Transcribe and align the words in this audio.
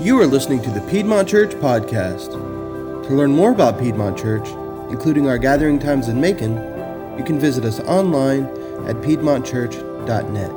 You 0.00 0.18
are 0.18 0.26
listening 0.26 0.62
to 0.62 0.70
the 0.70 0.80
Piedmont 0.90 1.28
Church 1.28 1.50
Podcast. 1.50 2.32
To 2.32 3.14
learn 3.14 3.32
more 3.32 3.52
about 3.52 3.78
Piedmont 3.78 4.16
Church, 4.16 4.48
including 4.90 5.28
our 5.28 5.36
gathering 5.36 5.78
times 5.78 6.08
in 6.08 6.18
Macon, 6.18 6.56
you 7.18 7.22
can 7.22 7.38
visit 7.38 7.66
us 7.66 7.80
online 7.80 8.44
at 8.86 8.96
piedmontchurch.net. 8.96 10.50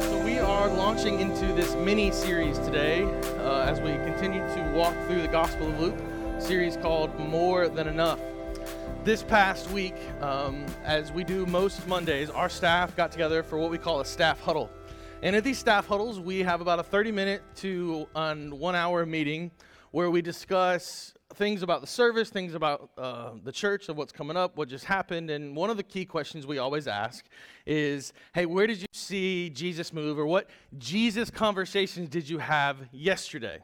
So 0.00 0.24
we 0.24 0.38
are 0.38 0.68
launching 0.68 1.20
into 1.20 1.44
this 1.52 1.74
mini 1.74 2.10
series 2.10 2.58
today 2.60 3.04
uh, 3.40 3.66
as 3.68 3.82
we 3.82 3.90
continue 4.10 4.40
to 4.54 4.72
walk 4.74 4.94
through 5.06 5.20
the 5.20 5.28
Gospel 5.28 5.68
of 5.68 5.78
Luke, 5.78 5.98
series 6.38 6.78
called 6.78 7.14
More 7.18 7.68
Than 7.68 7.86
Enough. 7.86 8.18
This 9.04 9.22
past 9.22 9.70
week, 9.72 9.96
um, 10.22 10.64
as 10.84 11.12
we 11.12 11.24
do 11.24 11.44
most 11.44 11.86
Mondays, 11.86 12.30
our 12.30 12.48
staff 12.48 12.96
got 12.96 13.12
together 13.12 13.42
for 13.42 13.58
what 13.58 13.70
we 13.70 13.76
call 13.76 14.00
a 14.00 14.06
staff 14.06 14.40
huddle. 14.40 14.70
And 15.22 15.36
at 15.36 15.44
these 15.44 15.58
staff 15.58 15.86
huddles, 15.86 16.18
we 16.18 16.38
have 16.38 16.62
about 16.62 16.78
a 16.78 16.82
30 16.82 17.12
minute 17.12 17.42
to 17.56 18.08
um, 18.14 18.48
one 18.50 18.74
hour 18.74 19.04
meeting 19.04 19.50
where 19.90 20.10
we 20.10 20.22
discuss 20.22 21.12
things 21.34 21.62
about 21.62 21.82
the 21.82 21.86
service, 21.86 22.30
things 22.30 22.54
about 22.54 22.88
uh, 22.96 23.32
the 23.44 23.52
church, 23.52 23.90
of 23.90 23.98
what's 23.98 24.12
coming 24.12 24.34
up, 24.34 24.56
what 24.56 24.70
just 24.70 24.86
happened. 24.86 25.28
And 25.28 25.54
one 25.54 25.68
of 25.68 25.76
the 25.76 25.82
key 25.82 26.06
questions 26.06 26.46
we 26.46 26.56
always 26.56 26.88
ask 26.88 27.26
is 27.66 28.14
hey, 28.32 28.46
where 28.46 28.66
did 28.66 28.80
you 28.80 28.86
see 28.92 29.50
Jesus 29.50 29.92
move? 29.92 30.18
Or 30.18 30.24
what 30.24 30.48
Jesus 30.78 31.28
conversations 31.28 32.08
did 32.08 32.26
you 32.26 32.38
have 32.38 32.78
yesterday? 32.90 33.58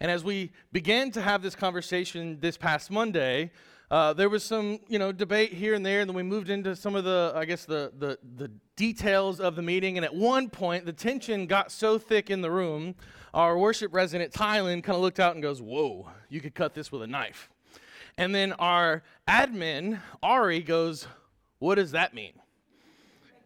And 0.00 0.10
as 0.10 0.24
we 0.24 0.50
began 0.72 1.10
to 1.10 1.20
have 1.20 1.42
this 1.42 1.54
conversation 1.54 2.38
this 2.40 2.56
past 2.56 2.90
Monday, 2.90 3.50
uh, 3.90 4.12
there 4.12 4.28
was 4.28 4.42
some, 4.42 4.80
you 4.88 4.98
know, 4.98 5.12
debate 5.12 5.52
here 5.52 5.74
and 5.74 5.86
there, 5.86 6.00
and 6.00 6.10
then 6.10 6.16
we 6.16 6.22
moved 6.22 6.50
into 6.50 6.74
some 6.74 6.96
of 6.96 7.04
the, 7.04 7.32
I 7.36 7.44
guess, 7.44 7.64
the, 7.64 7.92
the, 7.96 8.18
the 8.36 8.50
details 8.74 9.38
of 9.38 9.54
the 9.54 9.62
meeting. 9.62 9.96
And 9.96 10.04
at 10.04 10.14
one 10.14 10.50
point, 10.50 10.86
the 10.86 10.92
tension 10.92 11.46
got 11.46 11.70
so 11.70 11.96
thick 11.96 12.28
in 12.28 12.40
the 12.40 12.50
room, 12.50 12.96
our 13.32 13.56
worship 13.56 13.94
resident, 13.94 14.32
Tylen, 14.32 14.82
kind 14.82 14.96
of 14.96 15.02
looked 15.02 15.20
out 15.20 15.34
and 15.34 15.42
goes, 15.42 15.62
Whoa, 15.62 16.08
you 16.28 16.40
could 16.40 16.54
cut 16.54 16.74
this 16.74 16.90
with 16.90 17.02
a 17.02 17.06
knife. 17.06 17.48
And 18.18 18.34
then 18.34 18.54
our 18.54 19.04
admin, 19.28 20.00
Ari, 20.20 20.62
goes, 20.62 21.06
What 21.60 21.76
does 21.76 21.92
that 21.92 22.12
mean? 22.12 22.32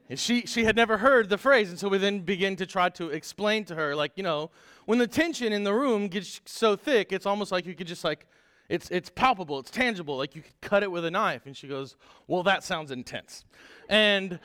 And 0.09 0.19
she, 0.19 0.47
she 0.47 0.65
had 0.65 0.75
never 0.75 0.99
heard 0.99 1.29
the 1.29 1.39
phrase, 1.39 1.69
and 1.69 1.79
so 1.79 1.89
we 1.89 1.99
then 1.99 2.21
begin 2.21 2.57
to 2.57 2.67
try 2.67 2.89
to 2.91 3.11
explain 3.11 3.65
to 3.67 3.75
her, 3.75 3.95
like, 3.95 4.13
you 4.17 4.25
know, 4.25 4.51
when 4.87 4.99
the 4.99 5.07
tension 5.07 5.53
in 5.53 5.65
the 5.65 5.75
room 5.75 6.09
gets 6.09 6.41
so 6.47 6.75
thick, 6.75 7.13
it's 7.13 7.27
almost 7.27 7.53
like 7.53 7.65
you 7.67 7.75
could 7.75 7.87
just 7.87 8.03
like 8.03 8.27
it's, 8.71 8.89
it's 8.91 9.11
palpable, 9.11 9.59
it's 9.59 9.71
tangible, 9.71 10.17
like 10.17 10.37
you 10.37 10.43
could 10.43 10.61
cut 10.61 10.85
it 10.85 10.91
with 10.91 11.05
a 11.05 11.11
knife. 11.11 11.45
And 11.45 11.57
she 11.57 11.67
goes, 11.67 11.97
Well, 12.29 12.45
that 12.45 12.63
sounds 12.63 12.93
intense. 12.93 13.45
And 13.89 14.39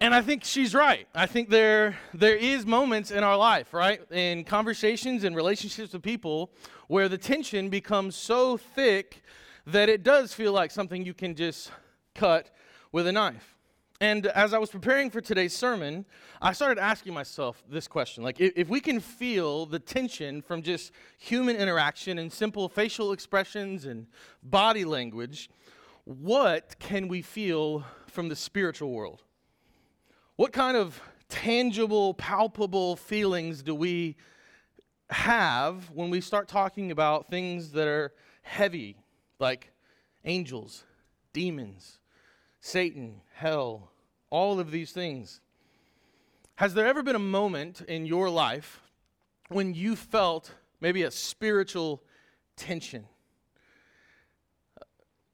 and 0.00 0.14
I 0.14 0.22
think 0.22 0.44
she's 0.44 0.74
right. 0.74 1.08
I 1.14 1.26
think 1.26 1.48
there 1.48 1.96
there 2.12 2.36
is 2.36 2.66
moments 2.66 3.10
in 3.12 3.22
our 3.22 3.36
life, 3.36 3.72
right? 3.72 4.00
In 4.10 4.44
conversations 4.44 5.22
and 5.22 5.34
relationships 5.34 5.92
with 5.92 6.02
people 6.02 6.50
where 6.88 7.08
the 7.08 7.18
tension 7.18 7.68
becomes 7.68 8.16
so 8.16 8.56
thick 8.56 9.22
that 9.66 9.88
it 9.88 10.02
does 10.02 10.34
feel 10.34 10.52
like 10.52 10.72
something 10.72 11.04
you 11.04 11.14
can 11.14 11.36
just 11.36 11.70
cut 12.14 12.50
with 12.90 13.06
a 13.06 13.12
knife. 13.12 13.57
And 14.00 14.26
as 14.26 14.54
I 14.54 14.58
was 14.58 14.70
preparing 14.70 15.10
for 15.10 15.20
today's 15.20 15.56
sermon, 15.56 16.04
I 16.40 16.52
started 16.52 16.78
asking 16.80 17.14
myself 17.14 17.64
this 17.68 17.88
question 17.88 18.22
like, 18.22 18.40
if, 18.40 18.68
we 18.68 18.80
can 18.80 19.00
feel 19.00 19.66
the 19.66 19.80
tension 19.80 20.40
from 20.40 20.62
just 20.62 20.92
human 21.18 21.56
interaction 21.56 22.18
and 22.18 22.32
simple 22.32 22.68
facial 22.68 23.12
expressions 23.12 23.86
and 23.86 24.06
body 24.42 24.84
language, 24.84 25.50
what 26.04 26.78
can 26.78 27.08
we 27.08 27.22
feel 27.22 27.84
from 28.06 28.28
the 28.28 28.36
spiritual 28.36 28.92
world? 28.92 29.24
What 30.36 30.52
kind 30.52 30.76
of 30.76 31.00
tangible, 31.28 32.14
palpable 32.14 32.94
feelings 32.94 33.62
do 33.62 33.74
we 33.74 34.16
have 35.10 35.90
when 35.90 36.08
we 36.08 36.20
start 36.20 36.46
talking 36.46 36.92
about 36.92 37.28
things 37.28 37.72
that 37.72 37.88
are 37.88 38.12
heavy, 38.42 38.96
like 39.40 39.72
angels, 40.24 40.84
demons? 41.32 41.97
Satan, 42.68 43.22
hell, 43.32 43.88
all 44.28 44.60
of 44.60 44.70
these 44.70 44.92
things. 44.92 45.40
Has 46.56 46.74
there 46.74 46.86
ever 46.86 47.02
been 47.02 47.16
a 47.16 47.18
moment 47.18 47.80
in 47.80 48.04
your 48.04 48.28
life 48.28 48.82
when 49.48 49.72
you 49.72 49.96
felt 49.96 50.52
maybe 50.78 51.02
a 51.04 51.10
spiritual 51.10 52.02
tension? 52.56 53.06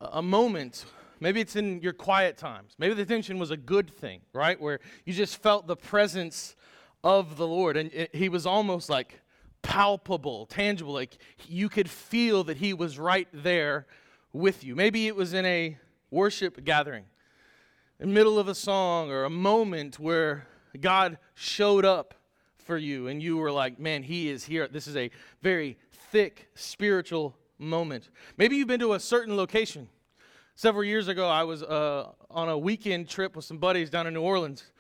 A 0.00 0.22
moment, 0.22 0.84
maybe 1.18 1.40
it's 1.40 1.56
in 1.56 1.80
your 1.80 1.92
quiet 1.92 2.36
times. 2.36 2.76
Maybe 2.78 2.94
the 2.94 3.04
tension 3.04 3.40
was 3.40 3.50
a 3.50 3.56
good 3.56 3.90
thing, 3.90 4.20
right? 4.32 4.60
Where 4.60 4.78
you 5.04 5.12
just 5.12 5.42
felt 5.42 5.66
the 5.66 5.74
presence 5.74 6.54
of 7.02 7.36
the 7.36 7.48
Lord 7.48 7.76
and 7.76 7.92
it, 7.92 8.14
he 8.14 8.28
was 8.28 8.46
almost 8.46 8.88
like 8.88 9.20
palpable, 9.60 10.46
tangible, 10.46 10.92
like 10.92 11.18
you 11.48 11.68
could 11.68 11.90
feel 11.90 12.44
that 12.44 12.58
he 12.58 12.72
was 12.72 12.96
right 12.96 13.26
there 13.32 13.88
with 14.32 14.62
you. 14.62 14.76
Maybe 14.76 15.08
it 15.08 15.16
was 15.16 15.34
in 15.34 15.44
a 15.44 15.78
worship 16.12 16.62
gathering 16.62 17.06
in 18.04 18.10
the 18.10 18.14
middle 18.14 18.38
of 18.38 18.48
a 18.48 18.54
song 18.54 19.10
or 19.10 19.24
a 19.24 19.30
moment 19.30 19.98
where 19.98 20.46
God 20.78 21.16
showed 21.32 21.86
up 21.86 22.12
for 22.58 22.76
you 22.76 23.08
and 23.08 23.22
you 23.22 23.38
were 23.38 23.50
like, 23.50 23.78
man, 23.78 24.02
he 24.02 24.28
is 24.28 24.44
here. 24.44 24.68
This 24.68 24.86
is 24.86 24.94
a 24.94 25.10
very 25.40 25.78
thick 26.12 26.50
spiritual 26.54 27.34
moment. 27.58 28.10
Maybe 28.36 28.56
you've 28.56 28.68
been 28.68 28.80
to 28.80 28.92
a 28.92 29.00
certain 29.00 29.38
location. 29.38 29.88
Several 30.54 30.84
years 30.84 31.08
ago, 31.08 31.30
I 31.30 31.44
was 31.44 31.62
uh, 31.62 32.10
on 32.30 32.50
a 32.50 32.58
weekend 32.58 33.08
trip 33.08 33.34
with 33.36 33.46
some 33.46 33.56
buddies 33.56 33.88
down 33.88 34.06
in 34.06 34.12
New 34.12 34.20
Orleans, 34.20 34.70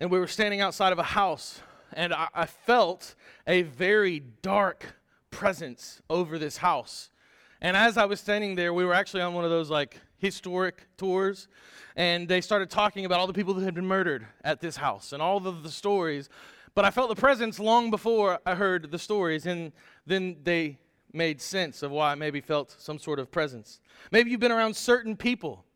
and 0.00 0.10
we 0.10 0.18
were 0.18 0.26
standing 0.26 0.60
outside 0.60 0.92
of 0.92 0.98
a 0.98 1.04
house, 1.04 1.60
and 1.92 2.12
I, 2.12 2.26
I 2.34 2.46
felt 2.46 3.14
a 3.46 3.62
very 3.62 4.18
dark 4.18 4.96
presence 5.30 6.02
over 6.10 6.36
this 6.36 6.56
house. 6.56 7.12
And 7.60 7.76
as 7.76 7.96
I 7.96 8.06
was 8.06 8.18
standing 8.18 8.56
there, 8.56 8.74
we 8.74 8.84
were 8.84 8.92
actually 8.92 9.22
on 9.22 9.34
one 9.34 9.44
of 9.44 9.52
those 9.52 9.70
like 9.70 10.00
historic 10.22 10.86
tours 10.96 11.48
and 11.96 12.28
they 12.28 12.40
started 12.40 12.70
talking 12.70 13.04
about 13.04 13.20
all 13.20 13.26
the 13.26 13.32
people 13.32 13.52
that 13.54 13.64
had 13.64 13.74
been 13.74 13.86
murdered 13.86 14.26
at 14.44 14.60
this 14.60 14.76
house 14.76 15.12
and 15.12 15.20
all 15.20 15.46
of 15.46 15.62
the 15.62 15.70
stories. 15.70 16.28
But 16.74 16.84
I 16.84 16.90
felt 16.90 17.10
the 17.10 17.20
presence 17.20 17.58
long 17.58 17.90
before 17.90 18.38
I 18.46 18.54
heard 18.54 18.90
the 18.90 18.98
stories, 18.98 19.44
and 19.44 19.72
then 20.06 20.38
they 20.42 20.78
made 21.12 21.42
sense 21.42 21.82
of 21.82 21.90
why 21.90 22.12
I 22.12 22.14
maybe 22.14 22.40
felt 22.40 22.74
some 22.78 22.98
sort 22.98 23.18
of 23.18 23.30
presence. 23.30 23.80
Maybe 24.10 24.30
you've 24.30 24.40
been 24.40 24.52
around 24.52 24.74
certain 24.74 25.14
people 25.16 25.66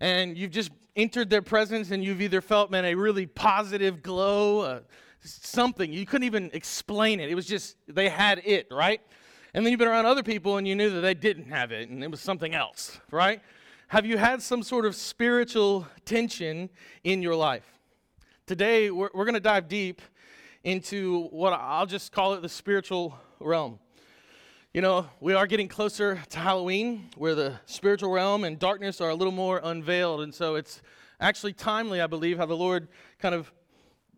and 0.00 0.38
you've 0.38 0.52
just 0.52 0.70
entered 0.94 1.30
their 1.30 1.42
presence 1.42 1.90
and 1.90 2.04
you've 2.04 2.20
either 2.20 2.40
felt, 2.40 2.70
man, 2.70 2.84
a 2.84 2.94
really 2.94 3.26
positive 3.26 4.02
glow, 4.04 4.60
uh, 4.60 4.80
something. 5.22 5.92
You 5.92 6.06
couldn't 6.06 6.26
even 6.26 6.50
explain 6.52 7.18
it. 7.18 7.28
It 7.28 7.34
was 7.34 7.46
just, 7.46 7.76
they 7.88 8.08
had 8.08 8.42
it, 8.44 8.68
right? 8.70 9.00
And 9.52 9.66
then 9.66 9.72
you've 9.72 9.80
been 9.80 9.88
around 9.88 10.06
other 10.06 10.22
people 10.22 10.58
and 10.58 10.68
you 10.68 10.76
knew 10.76 10.90
that 10.90 11.00
they 11.00 11.14
didn't 11.14 11.48
have 11.48 11.72
it 11.72 11.88
and 11.88 12.04
it 12.04 12.10
was 12.10 12.20
something 12.20 12.54
else, 12.54 13.00
right? 13.10 13.40
Have 13.94 14.06
you 14.06 14.18
had 14.18 14.42
some 14.42 14.64
sort 14.64 14.86
of 14.86 14.96
spiritual 14.96 15.86
tension 16.04 16.68
in 17.04 17.22
your 17.22 17.36
life? 17.36 17.78
Today, 18.44 18.90
we're, 18.90 19.08
we're 19.14 19.24
going 19.24 19.34
to 19.34 19.40
dive 19.40 19.68
deep 19.68 20.02
into 20.64 21.28
what 21.28 21.52
I'll 21.52 21.86
just 21.86 22.10
call 22.10 22.34
it 22.34 22.42
the 22.42 22.48
spiritual 22.48 23.16
realm. 23.38 23.78
You 24.72 24.80
know, 24.80 25.06
we 25.20 25.32
are 25.32 25.46
getting 25.46 25.68
closer 25.68 26.20
to 26.30 26.38
Halloween, 26.40 27.08
where 27.16 27.36
the 27.36 27.54
spiritual 27.66 28.10
realm 28.10 28.42
and 28.42 28.58
darkness 28.58 29.00
are 29.00 29.10
a 29.10 29.14
little 29.14 29.32
more 29.32 29.60
unveiled. 29.62 30.22
And 30.22 30.34
so 30.34 30.56
it's 30.56 30.82
actually 31.20 31.52
timely, 31.52 32.00
I 32.00 32.08
believe, 32.08 32.36
how 32.36 32.46
the 32.46 32.56
Lord 32.56 32.88
kind 33.20 33.32
of, 33.32 33.52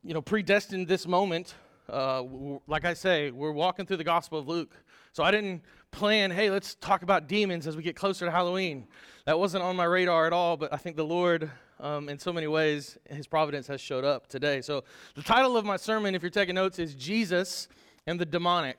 you 0.02 0.14
know, 0.14 0.22
predestined 0.22 0.88
this 0.88 1.06
moment. 1.06 1.54
Uh, 1.86 2.22
like 2.66 2.86
I 2.86 2.94
say, 2.94 3.30
we're 3.30 3.52
walking 3.52 3.84
through 3.84 3.98
the 3.98 4.04
Gospel 4.04 4.38
of 4.38 4.48
Luke. 4.48 4.74
So 5.12 5.22
I 5.22 5.30
didn't 5.30 5.64
plan, 5.90 6.30
hey, 6.30 6.48
let's 6.48 6.76
talk 6.76 7.02
about 7.02 7.28
demons 7.28 7.66
as 7.66 7.76
we 7.76 7.82
get 7.82 7.94
closer 7.94 8.24
to 8.24 8.30
Halloween 8.30 8.88
that 9.26 9.38
wasn't 9.40 9.64
on 9.64 9.74
my 9.74 9.84
radar 9.84 10.26
at 10.26 10.32
all, 10.32 10.56
but 10.56 10.72
I 10.72 10.76
think 10.76 10.94
the 10.94 11.04
Lord, 11.04 11.50
um, 11.80 12.08
in 12.08 12.16
so 12.16 12.32
many 12.32 12.46
ways, 12.46 12.96
His 13.10 13.26
providence 13.26 13.66
has 13.66 13.80
showed 13.80 14.04
up 14.04 14.28
today. 14.28 14.60
So, 14.62 14.84
the 15.16 15.22
title 15.22 15.56
of 15.56 15.64
my 15.64 15.76
sermon, 15.76 16.14
if 16.14 16.22
you're 16.22 16.30
taking 16.30 16.54
notes, 16.54 16.78
is 16.78 16.94
Jesus 16.94 17.66
and 18.06 18.20
the 18.20 18.24
Demonic. 18.24 18.78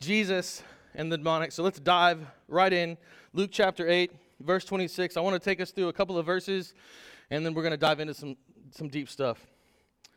Jesus 0.00 0.62
and 0.94 1.12
the 1.12 1.18
Demonic. 1.18 1.52
So, 1.52 1.62
let's 1.62 1.78
dive 1.78 2.26
right 2.48 2.72
in. 2.72 2.96
Luke 3.34 3.50
chapter 3.52 3.86
8, 3.86 4.12
verse 4.40 4.64
26. 4.64 5.18
I 5.18 5.20
want 5.20 5.34
to 5.34 5.40
take 5.40 5.60
us 5.60 5.72
through 5.72 5.88
a 5.88 5.92
couple 5.92 6.16
of 6.16 6.24
verses, 6.24 6.72
and 7.30 7.44
then 7.44 7.52
we're 7.52 7.62
going 7.62 7.72
to 7.72 7.76
dive 7.76 8.00
into 8.00 8.14
some, 8.14 8.34
some 8.70 8.88
deep 8.88 9.10
stuff. 9.10 9.46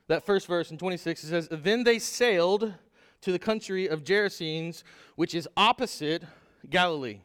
That 0.08 0.26
first 0.26 0.48
verse 0.48 0.72
in 0.72 0.78
26, 0.78 1.26
it 1.26 1.28
says, 1.28 1.50
Then 1.52 1.84
they 1.84 2.00
sailed 2.00 2.74
to 3.20 3.32
the 3.34 3.40
country 3.40 3.90
of 3.90 4.06
Gerasenes, 4.06 4.84
which 5.18 5.36
is 5.36 5.50
opposite 5.58 6.24
Galilee. 6.70 7.20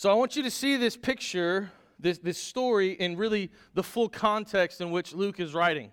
So 0.00 0.10
I 0.10 0.14
want 0.14 0.34
you 0.34 0.42
to 0.44 0.50
see 0.50 0.78
this 0.78 0.96
picture, 0.96 1.70
this, 1.98 2.16
this 2.16 2.38
story, 2.38 2.92
in 2.92 3.18
really 3.18 3.50
the 3.74 3.82
full 3.82 4.08
context 4.08 4.80
in 4.80 4.90
which 4.90 5.12
Luke 5.12 5.38
is 5.38 5.52
writing. 5.52 5.92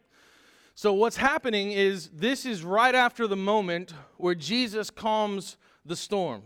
So 0.75 0.93
what's 0.93 1.17
happening 1.17 1.73
is 1.73 2.09
this 2.13 2.45
is 2.45 2.63
right 2.63 2.95
after 2.95 3.27
the 3.27 3.35
moment 3.35 3.93
where 4.15 4.33
Jesus 4.33 4.89
calms 4.89 5.57
the 5.85 5.97
storm. 5.97 6.43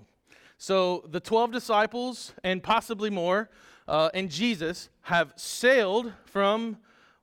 So 0.58 1.08
the 1.08 1.20
12 1.20 1.52
disciples 1.52 2.34
and 2.44 2.64
possibly 2.64 3.12
more 3.12 3.52
uh, 3.88 4.10
and 4.16 4.32
Jesus 4.32 4.90
have 5.02 5.32
sailed 5.36 6.14
from 6.26 6.78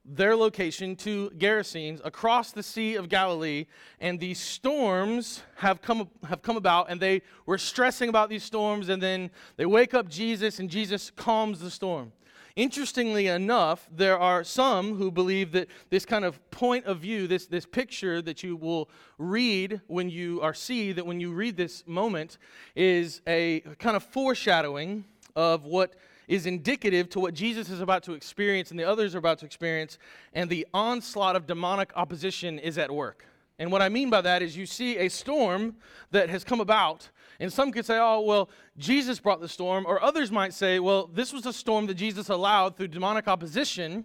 their 0.08 0.34
location 0.34 0.96
to 0.96 1.31
Gerasenes 1.37 2.00
across 2.05 2.52
the 2.52 2.62
Sea 2.62 2.94
of 2.94 3.08
Galilee, 3.08 3.66
and 4.00 4.19
these 4.19 4.40
storms 4.40 5.43
have 5.56 5.82
come, 5.82 6.08
have 6.26 6.43
come 6.43 6.56
about, 6.56 6.90
and 6.90 7.00
they 7.00 7.22
were 7.44 7.58
stressing 7.58 8.08
about 8.08 8.31
these 8.31 8.43
storms, 8.43 8.88
and 8.88 9.02
then 9.02 9.31
they 9.56 9.66
wake 9.66 9.93
up 9.93 10.08
Jesus, 10.08 10.58
and 10.58 10.70
Jesus 10.70 11.10
calms 11.10 11.60
the 11.60 11.70
storm. 11.70 12.12
Interestingly 12.56 13.28
enough, 13.28 13.88
there 13.88 14.19
are 14.19 14.43
some 14.43 14.96
who 14.96 15.12
believe 15.12 15.52
that 15.52 15.69
this 15.90 16.05
kind 16.05 16.25
of 16.25 16.50
point 16.50 16.87
of 16.87 16.99
view, 16.99 17.28
this, 17.28 17.46
this 17.46 17.64
picture 17.64 18.20
that 18.22 18.43
you 18.43 18.56
will 18.56 18.90
read 19.16 19.81
when 19.87 20.10
you 20.10 20.40
are 20.40 20.55
see, 20.55 20.90
that 20.90 21.06
when 21.06 21.20
you 21.20 21.32
read 21.32 21.56
this 21.56 21.87
moment, 21.87 22.38
is 22.75 23.20
a 23.28 23.60
kind 23.78 23.94
of 23.94 24.02
foreshadowing 24.02 25.05
of 25.37 25.66
what 25.66 25.94
is 26.28 26.46
indicative 26.46 27.08
to 27.10 27.20
what 27.20 27.34
Jesus 27.34 27.70
is 27.70 27.80
about 27.80 28.04
to 28.04 28.12
experience 28.12 28.70
and 28.70 28.78
the 28.78 28.84
others 28.84 29.14
are 29.14 29.19
about 29.19 29.38
to 29.38 29.46
experience, 29.46 29.98
and 30.34 30.48
the 30.48 30.66
onslaught 30.72 31.34
of 31.34 31.46
demonic 31.46 31.90
opposition 31.96 32.58
is 32.58 32.78
at 32.78 32.90
work. 32.90 33.25
And 33.58 33.72
what 33.72 33.82
I 33.82 33.88
mean 33.88 34.08
by 34.08 34.20
that 34.20 34.40
is 34.42 34.56
you 34.56 34.66
see 34.66 34.98
a 34.98 35.08
storm 35.08 35.76
that 36.12 36.30
has 36.30 36.44
come 36.44 36.60
about, 36.60 37.08
and 37.40 37.52
some 37.52 37.72
could 37.72 37.84
say, 37.84 37.98
oh, 37.98 38.20
well, 38.20 38.50
Jesus 38.76 39.19
brought 39.19 39.40
the 39.40 39.48
storm, 39.48 39.84
or 39.86 40.00
others 40.00 40.30
might 40.30 40.54
say, 40.54 40.78
well, 40.78 41.08
this 41.08 41.32
was 41.32 41.46
a 41.46 41.52
storm 41.52 41.86
that 41.86 41.94
Jesus 41.94 42.28
allowed 42.28 42.76
through 42.76 42.88
demonic 42.88 43.26
opposition 43.26 44.04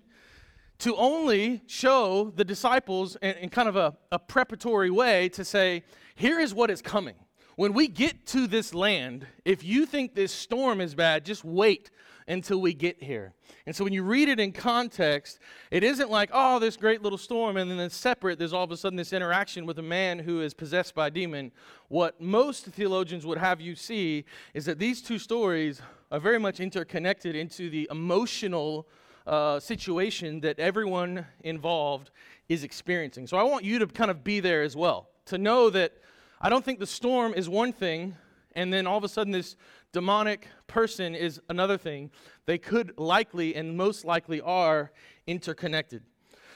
to 0.80 0.96
only 0.96 1.62
show 1.68 2.32
the 2.36 2.44
disciples 2.44 3.16
in, 3.22 3.36
in 3.36 3.50
kind 3.50 3.70
of 3.70 3.76
a, 3.76 3.96
a 4.12 4.18
preparatory 4.18 4.90
way 4.90 5.30
to 5.30 5.46
say, 5.46 5.84
here 6.16 6.40
is 6.40 6.54
what 6.54 6.72
is 6.72 6.82
coming. 6.82 7.16
When 7.56 7.74
we 7.74 7.88
get 7.88 8.26
to 8.28 8.48
this 8.48 8.74
land, 8.74 9.28
if 9.46 9.64
you 9.64 9.86
think 9.86 10.16
this 10.16 10.32
storm 10.32 10.82
is 10.82 10.96
bad, 10.96 11.24
just 11.24 11.46
wait 11.46 11.92
until 12.28 12.62
we 12.62 12.74
get 12.74 13.02
here. 13.02 13.34
And 13.66 13.76
so 13.76 13.84
when 13.84 13.94
you 13.94 14.04
read 14.04 14.30
it 14.30 14.40
in 14.40 14.52
context, 14.52 15.40
it 15.72 15.84
isn't 15.84 16.10
like, 16.10 16.30
oh, 16.34 16.60
this 16.60 16.78
great 16.78 17.02
little 17.02 17.18
storm, 17.18 17.58
and 17.58 17.72
then 17.72 17.90
separate, 17.90 18.40
there's 18.40 18.54
all 18.54 18.64
of 18.64 18.72
a 18.72 18.78
sudden 18.78 18.98
this 18.98 19.14
interaction 19.14 19.66
with 19.66 19.80
a 19.80 19.84
man 19.84 20.20
who 20.20 20.42
is 20.42 20.54
possessed 20.54 20.96
by 20.96 21.08
a 21.08 21.12
demon. 21.12 21.52
What 21.90 22.20
most 22.22 22.66
theologians 22.66 23.26
would 23.26 23.38
have 23.38 23.62
you 23.62 23.76
see 23.76 24.26
is 24.54 24.66
that 24.66 24.80
these 24.80 25.02
two 25.02 25.20
stories 25.20 25.82
are 26.12 26.20
very 26.20 26.40
much 26.40 26.60
interconnected 26.60 27.36
into 27.36 27.70
the 27.70 27.88
emotional 27.92 28.88
uh, 29.26 29.60
situation 29.60 30.42
that 30.42 30.60
everyone 30.60 31.26
involved 31.44 32.12
is 32.50 32.64
experiencing. 32.64 33.26
So 33.26 33.38
I 33.38 33.44
want 33.44 33.64
you 33.64 33.80
to 33.80 33.88
kind 33.88 34.12
of 34.12 34.24
be 34.24 34.40
there 34.40 34.64
as 34.64 34.76
well, 34.76 35.10
to 35.26 35.38
know 35.38 35.70
that 35.70 35.94
I 36.42 36.50
don't 36.50 36.64
think 36.64 36.80
the 36.80 36.88
storm 36.88 37.34
is 37.34 37.48
one 37.48 37.72
thing, 37.72 38.16
and 38.56 38.72
then 38.72 38.86
all 38.86 38.98
of 38.98 39.04
a 39.04 39.10
sudden 39.10 39.32
this 39.32 39.56
demonic 39.94 40.48
person 40.68 41.16
is 41.16 41.40
another 41.48 41.78
thing. 41.78 42.12
They 42.46 42.58
could 42.58 42.98
likely 42.98 43.56
and 43.56 43.78
most 43.78 44.04
likely 44.04 44.42
are 44.42 44.92
interconnected. 45.26 46.04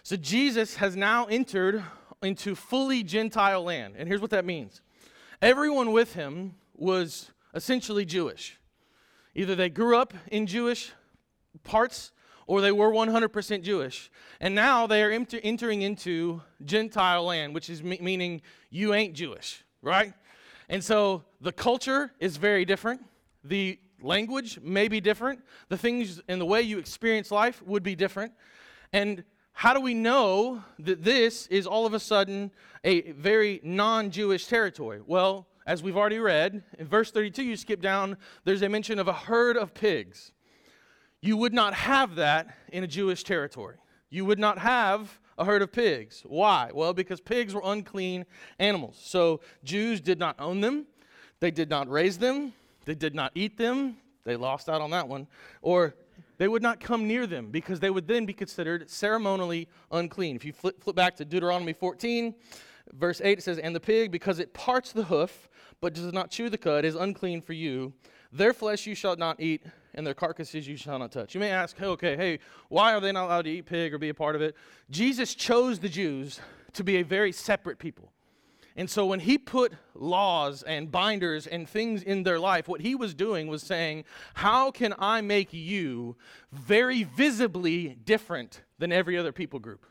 So 0.03 0.17
Jesus 0.17 0.75
has 0.75 0.97
now 0.97 1.25
entered 1.25 1.83
into 2.21 2.55
fully 2.55 3.03
Gentile 3.03 3.63
land. 3.63 3.95
And 3.97 4.09
here's 4.09 4.21
what 4.21 4.31
that 4.31 4.43
means 4.43 4.81
everyone 5.41 5.93
with 5.93 6.13
him 6.13 6.55
was 6.73 7.31
essentially 7.53 8.03
Jewish. 8.03 8.59
Either 9.35 9.55
they 9.55 9.69
grew 9.69 9.97
up 9.97 10.13
in 10.31 10.47
Jewish 10.47 10.91
parts 11.63 12.11
or 12.47 12.61
they 12.61 12.71
were 12.71 12.91
100% 12.91 13.61
Jewish. 13.61 14.09
And 14.39 14.55
now 14.55 14.87
they 14.87 15.03
are 15.03 15.11
enter- 15.11 15.39
entering 15.43 15.81
into 15.83 16.41
Gentile 16.63 17.25
land, 17.25 17.53
which 17.53 17.69
is 17.69 17.83
me- 17.83 17.99
meaning 18.01 18.41
you 18.69 18.93
ain't 18.93 19.13
Jewish, 19.13 19.63
right? 19.81 20.13
And 20.69 20.83
so 20.83 21.23
the 21.39 21.51
culture 21.51 22.11
is 22.19 22.37
very 22.37 22.65
different. 22.65 23.01
The 23.43 23.79
language 24.01 24.59
may 24.61 24.87
be 24.87 24.99
different. 24.99 25.41
The 25.69 25.77
things 25.77 26.21
and 26.27 26.39
the 26.39 26.45
way 26.45 26.61
you 26.61 26.77
experience 26.77 27.31
life 27.31 27.61
would 27.63 27.83
be 27.83 27.95
different. 27.95 28.33
And 28.93 29.23
how 29.53 29.73
do 29.73 29.81
we 29.81 29.93
know 29.93 30.63
that 30.79 31.03
this 31.03 31.47
is 31.47 31.65
all 31.65 31.85
of 31.85 31.93
a 31.93 31.99
sudden 31.99 32.51
a 32.83 33.11
very 33.13 33.59
non 33.63 34.11
Jewish 34.11 34.45
territory? 34.45 35.01
Well, 35.05 35.47
as 35.65 35.83
we've 35.83 35.97
already 35.97 36.19
read, 36.19 36.63
in 36.77 36.87
verse 36.87 37.11
32, 37.11 37.43
you 37.43 37.57
skip 37.57 37.81
down, 37.81 38.17
there's 38.45 38.61
a 38.61 38.69
mention 38.69 38.99
of 38.99 39.07
a 39.07 39.13
herd 39.13 39.57
of 39.57 39.73
pigs. 39.73 40.31
You 41.21 41.35
would 41.37 41.53
not 41.53 41.73
have 41.73 42.15
that 42.15 42.55
in 42.71 42.83
a 42.83 42.87
Jewish 42.87 43.23
territory. 43.23 43.77
You 44.09 44.25
would 44.25 44.39
not 44.39 44.59
have 44.59 45.19
a 45.37 45.43
herd 45.43 45.61
of 45.61 45.71
pigs. 45.71 46.23
Why? 46.25 46.71
Well, 46.73 46.93
because 46.93 47.19
pigs 47.19 47.53
were 47.53 47.61
unclean 47.63 48.25
animals. 48.59 48.97
So 49.03 49.41
Jews 49.63 49.99
did 49.99 50.19
not 50.19 50.39
own 50.39 50.61
them, 50.61 50.85
they 51.39 51.51
did 51.51 51.69
not 51.69 51.89
raise 51.89 52.17
them, 52.17 52.53
they 52.87 52.95
did 52.95 53.13
not 53.13 53.33
eat 53.35 53.57
them. 53.57 53.97
They 54.23 54.37
lost 54.37 54.69
out 54.69 54.81
on 54.81 54.89
that 54.91 55.07
one. 55.07 55.27
Or 55.61 55.93
they 56.37 56.47
would 56.47 56.63
not 56.63 56.79
come 56.79 57.05
near 57.05 57.27
them 57.27 57.51
because 57.51 57.81
they 57.81 57.89
would 57.89 58.07
then 58.07 58.25
be 58.25 58.33
considered 58.33 58.89
ceremonially 58.89 59.67
unclean. 59.91 60.37
If 60.37 60.45
you 60.45 60.53
flip, 60.53 60.81
flip 60.81 60.95
back 60.95 61.15
to 61.17 61.25
Deuteronomy 61.25 61.73
14, 61.73 62.33
verse 62.93 63.19
8, 63.21 63.39
it 63.39 63.41
says, 63.43 63.57
And 63.57 63.75
the 63.75 63.81
pig, 63.81 64.09
because 64.09 64.39
it 64.39 64.53
parts 64.53 64.93
the 64.93 65.03
hoof, 65.03 65.49
but 65.81 65.93
does 65.93 66.13
not 66.13 66.31
chew 66.31 66.49
the 66.49 66.57
cud, 66.57 66.85
is 66.85 66.95
unclean 66.95 67.41
for 67.41 67.53
you. 67.53 67.93
Their 68.31 68.53
flesh 68.53 68.87
you 68.87 68.95
shall 68.95 69.17
not 69.17 69.41
eat, 69.41 69.63
and 69.93 70.07
their 70.07 70.13
carcasses 70.13 70.65
you 70.65 70.77
shall 70.77 70.97
not 70.97 71.11
touch. 71.11 71.33
You 71.33 71.41
may 71.41 71.51
ask, 71.51 71.81
okay, 71.81 72.15
hey, 72.15 72.39
why 72.69 72.93
are 72.93 73.01
they 73.01 73.11
not 73.11 73.25
allowed 73.25 73.43
to 73.43 73.51
eat 73.51 73.65
pig 73.65 73.93
or 73.93 73.97
be 73.97 74.09
a 74.09 74.13
part 74.13 74.35
of 74.35 74.41
it? 74.41 74.55
Jesus 74.89 75.35
chose 75.35 75.79
the 75.79 75.89
Jews 75.89 76.39
to 76.73 76.85
be 76.85 76.97
a 76.97 77.03
very 77.03 77.33
separate 77.33 77.79
people. 77.79 78.13
And 78.77 78.87
so 78.87 79.07
when 79.07 79.19
he 79.19 79.39
put 79.39 79.73
laws 79.95 80.61
and 80.61 80.91
binders 80.91 81.47
and 81.47 81.67
things 81.67 82.03
in 82.03 82.21
their 82.21 82.39
life, 82.39 82.67
what 82.67 82.81
he 82.81 82.93
was 82.93 83.15
doing 83.15 83.47
was 83.47 83.63
saying, 83.63 84.05
How 84.35 84.69
can 84.69 84.93
I 84.99 85.21
make 85.21 85.51
you 85.51 86.15
very 86.51 87.01
visibly 87.03 87.97
different 88.05 88.61
than 88.77 88.91
every 88.91 89.17
other 89.17 89.31
people 89.31 89.59
group? 89.59 89.83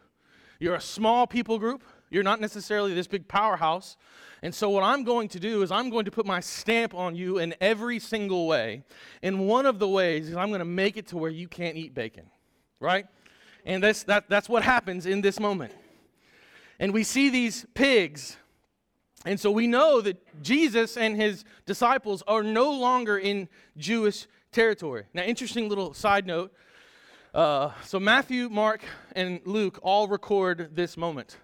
You're 0.61 0.77
a 0.77 0.81
small 0.81 1.27
people 1.27 1.59
group. 1.59 1.83
You're 2.11 2.23
not 2.23 2.41
necessarily 2.41 2.95
this 2.95 3.09
big 3.09 3.27
powerhouse. 3.27 3.97
And 4.41 4.55
so, 4.55 4.71
what 4.71 4.85
I'm 4.85 5.03
going 5.03 5.29
to 5.31 5.41
do 5.41 5.63
is, 5.63 5.73
I'm 5.73 5.91
going 5.91 6.05
to 6.05 6.13
put 6.13 6.25
my 6.25 6.39
stamp 6.39 6.95
on 6.95 7.17
you 7.17 7.39
in 7.39 7.57
every 7.61 7.99
single 7.99 8.47
way. 8.47 8.85
And 9.21 9.49
one 9.49 9.67
of 9.67 9.81
the 9.81 9.89
ways 9.89 10.29
is 10.29 10.37
I'm 10.37 10.49
going 10.49 10.61
to 10.61 10.65
make 10.65 10.97
it 10.97 11.09
to 11.09 11.17
where 11.17 11.31
you 11.31 11.49
can't 11.49 11.77
eat 11.77 11.93
bacon, 11.93 12.31
right? 12.79 13.07
And 13.65 13.83
that's, 13.83 14.05
that, 14.05 14.29
that's 14.29 14.49
what 14.49 14.63
happens 14.63 15.07
in 15.07 15.23
this 15.23 15.41
moment. 15.41 15.73
And 16.79 16.95
we 16.95 17.03
see 17.03 17.31
these 17.31 17.67
pigs 17.75 18.37
and 19.27 19.41
so 19.41 19.51
we 19.51 19.67
know 19.67 20.01
that 20.01 20.17
Jesus 20.41 20.97
and 20.97 21.17
his 21.17 21.45
disciples 21.67 22.23
are 22.29 22.45
no 22.45 22.71
longer 22.71 23.19
in 23.19 23.49
Jewish 23.77 24.29
territory. 24.53 25.05
Now, 25.13 25.25
interesting 25.25 25.69
little 25.69 25.93
side 25.95 26.27
note. 26.27 26.55
Uh, 27.35 27.73
so 27.85 27.99
Matthew, 27.99 28.49
Mark, 28.49 28.83
and 29.17 29.41
Luke 29.45 29.81
all 29.83 30.07
record 30.07 30.71
this 30.77 30.97
moment. 30.97 31.39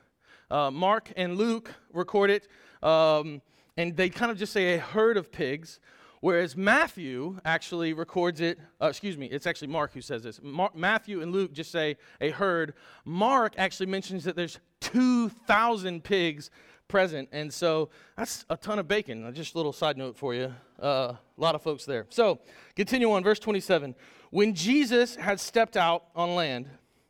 Uh, 0.49 0.71
Mark 0.71 1.13
and 1.17 1.37
Luke 1.37 1.75
record 1.93 2.31
it, 2.31 2.47
um, 2.85 3.43
and 3.77 3.97
they 3.97 4.09
kind 4.09 4.31
of 4.31 4.39
just 4.39 4.53
say 4.53 4.75
a 4.75 4.79
herd 4.79 5.17
of 5.17 5.33
pigs, 5.33 5.81
whereas 6.21 6.57
Matthew 6.57 7.41
actually 7.45 7.95
records 7.95 8.41
it. 8.41 8.61
Uh, 8.81 8.87
excuse 8.87 9.19
me, 9.19 9.27
it's 9.27 9.47
actually 9.47 9.69
Mark 9.69 9.93
who 9.93 10.01
says 10.01 10.23
this. 10.23 10.41
Mar- 10.41 10.71
Matthew 10.73 11.21
and 11.21 11.33
Luke 11.33 11.53
just 11.53 11.73
say 11.73 11.97
a 12.21 12.31
herd. 12.31 12.75
Mark 13.05 13.55
actually 13.59 13.87
mentions 13.87 14.23
that 14.23 14.37
there's 14.37 14.61
2,000 14.81 16.05
pigs 16.05 16.51
present. 16.93 17.27
And 17.33 17.53
so 17.53 17.89
that's 18.19 18.45
a 18.51 18.57
ton 18.57 18.79
of 18.79 18.87
bacon. 18.87 19.25
Uh, 19.25 19.33
just 19.33 19.55
a 19.55 19.57
little 19.57 19.73
side 19.73 19.97
note 19.97 20.15
for 20.15 20.35
you. 20.35 20.53
Uh, 20.81 21.15
a 21.15 21.19
lot 21.39 21.55
of 21.55 21.63
folks 21.63 21.87
there. 21.87 22.07
So 22.11 22.39
continue 22.77 23.11
on, 23.11 23.25
verse 23.25 23.39
27. 23.39 23.95
When 24.31 24.55
Jesus 24.55 25.17
had 25.17 25.41
stepped 25.41 25.79
out 25.79 26.05
on 26.15 26.35
land, 26.35 26.69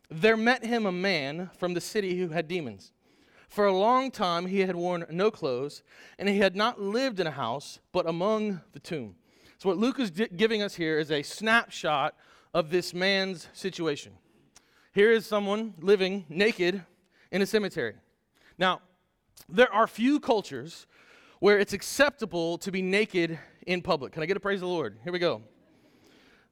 there 0.09 0.37
met 0.37 0.63
him 0.63 0.85
a 0.85 0.91
man 0.91 1.49
from 1.57 1.73
the 1.73 1.81
city 1.81 2.17
who 2.17 2.29
had 2.29 2.47
demons. 2.47 2.93
For 3.49 3.65
a 3.65 3.73
long 3.77 4.09
time 4.09 4.45
he 4.45 4.61
had 4.61 4.75
worn 4.75 5.05
no 5.11 5.29
clothes, 5.29 5.83
and 6.17 6.29
he 6.29 6.39
had 6.39 6.55
not 6.55 6.79
lived 6.79 7.19
in 7.19 7.27
a 7.27 7.31
house, 7.31 7.79
but 7.91 8.07
among 8.07 8.61
the 8.71 8.79
tomb. 8.79 9.15
So, 9.57 9.67
what 9.69 9.77
Luke 9.77 9.99
is 9.99 10.11
giving 10.11 10.61
us 10.61 10.75
here 10.75 10.97
is 10.97 11.11
a 11.11 11.23
snapshot 11.23 12.15
of 12.53 12.69
this 12.69 12.93
man's 12.93 13.49
situation. 13.53 14.13
Here 14.93 15.11
is 15.11 15.25
someone 15.25 15.73
living 15.81 16.25
naked 16.29 16.83
in 17.31 17.41
a 17.41 17.45
cemetery. 17.45 17.95
Now, 18.57 18.81
there 19.49 19.71
are 19.73 19.87
few 19.87 20.19
cultures 20.19 20.87
where 21.39 21.59
it's 21.59 21.73
acceptable 21.73 22.57
to 22.59 22.71
be 22.71 22.81
naked 22.81 23.37
in 23.67 23.81
public. 23.81 24.13
Can 24.13 24.23
I 24.23 24.25
get 24.25 24.37
a 24.37 24.39
praise 24.39 24.57
of 24.57 24.67
the 24.67 24.73
Lord? 24.73 24.97
Here 25.03 25.11
we 25.11 25.19
go. 25.19 25.41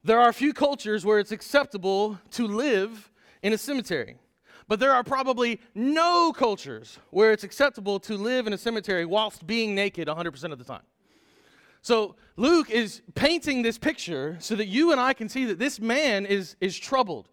There 0.03 0.19
are 0.19 0.33
few 0.33 0.53
cultures 0.53 1.05
where 1.05 1.19
it's 1.19 1.31
acceptable 1.31 2.19
to 2.31 2.47
live 2.47 3.11
in 3.43 3.53
a 3.53 3.57
cemetery. 3.57 4.17
But 4.67 4.79
there 4.79 4.91
are 4.93 5.03
probably 5.03 5.59
no 5.75 6.31
cultures 6.31 6.97
where 7.09 7.31
it's 7.31 7.43
acceptable 7.43 7.99
to 8.01 8.15
live 8.15 8.47
in 8.47 8.53
a 8.53 8.57
cemetery 8.57 9.05
whilst 9.05 9.45
being 9.45 9.75
naked 9.75 10.07
100% 10.07 10.51
of 10.51 10.57
the 10.57 10.63
time. 10.63 10.83
So 11.81 12.15
Luke 12.35 12.69
is 12.69 13.01
painting 13.15 13.63
this 13.63 13.77
picture 13.77 14.37
so 14.39 14.55
that 14.55 14.67
you 14.67 14.91
and 14.91 15.01
I 15.01 15.13
can 15.13 15.29
see 15.29 15.45
that 15.45 15.59
this 15.59 15.79
man 15.79 16.25
is, 16.25 16.55
is 16.61 16.77
troubled. 16.77 17.27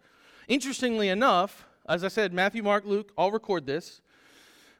Interestingly 0.47 1.09
enough, 1.09 1.65
as 1.87 2.03
I 2.03 2.07
said, 2.07 2.33
Matthew, 2.33 2.63
Mark, 2.63 2.85
Luke 2.85 3.11
all 3.17 3.31
record 3.31 3.65
this. 3.65 4.01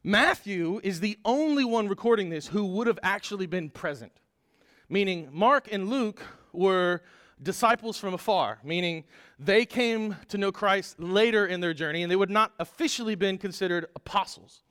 Matthew 0.03 0.79
is 0.82 1.01
the 1.01 1.18
only 1.25 1.65
one 1.65 1.89
recording 1.89 2.29
this 2.29 2.48
who 2.48 2.65
would 2.65 2.88
have 2.88 3.00
actually 3.03 3.48
been 3.48 3.70
present. 3.70 4.13
Meaning, 4.88 5.29
Mark 5.32 5.68
and 5.72 5.89
Luke 5.89 6.22
were 6.53 7.01
disciples 7.41 7.98
from 7.98 8.13
afar, 8.13 8.60
meaning 8.63 9.03
they 9.38 9.65
came 9.65 10.15
to 10.29 10.38
know 10.38 10.51
Christ 10.51 11.00
later 11.00 11.46
in 11.46 11.60
their 11.60 11.74
journey 11.74 12.01
and 12.01 12.12
they 12.12 12.15
would 12.15 12.29
not 12.29 12.53
officially 12.60 13.15
been 13.15 13.38
considered 13.38 13.88
apostles. 13.96 14.63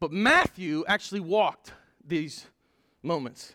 But 0.00 0.12
Matthew 0.12 0.84
actually 0.88 1.20
walked 1.20 1.72
these 2.04 2.46
moments. 3.02 3.54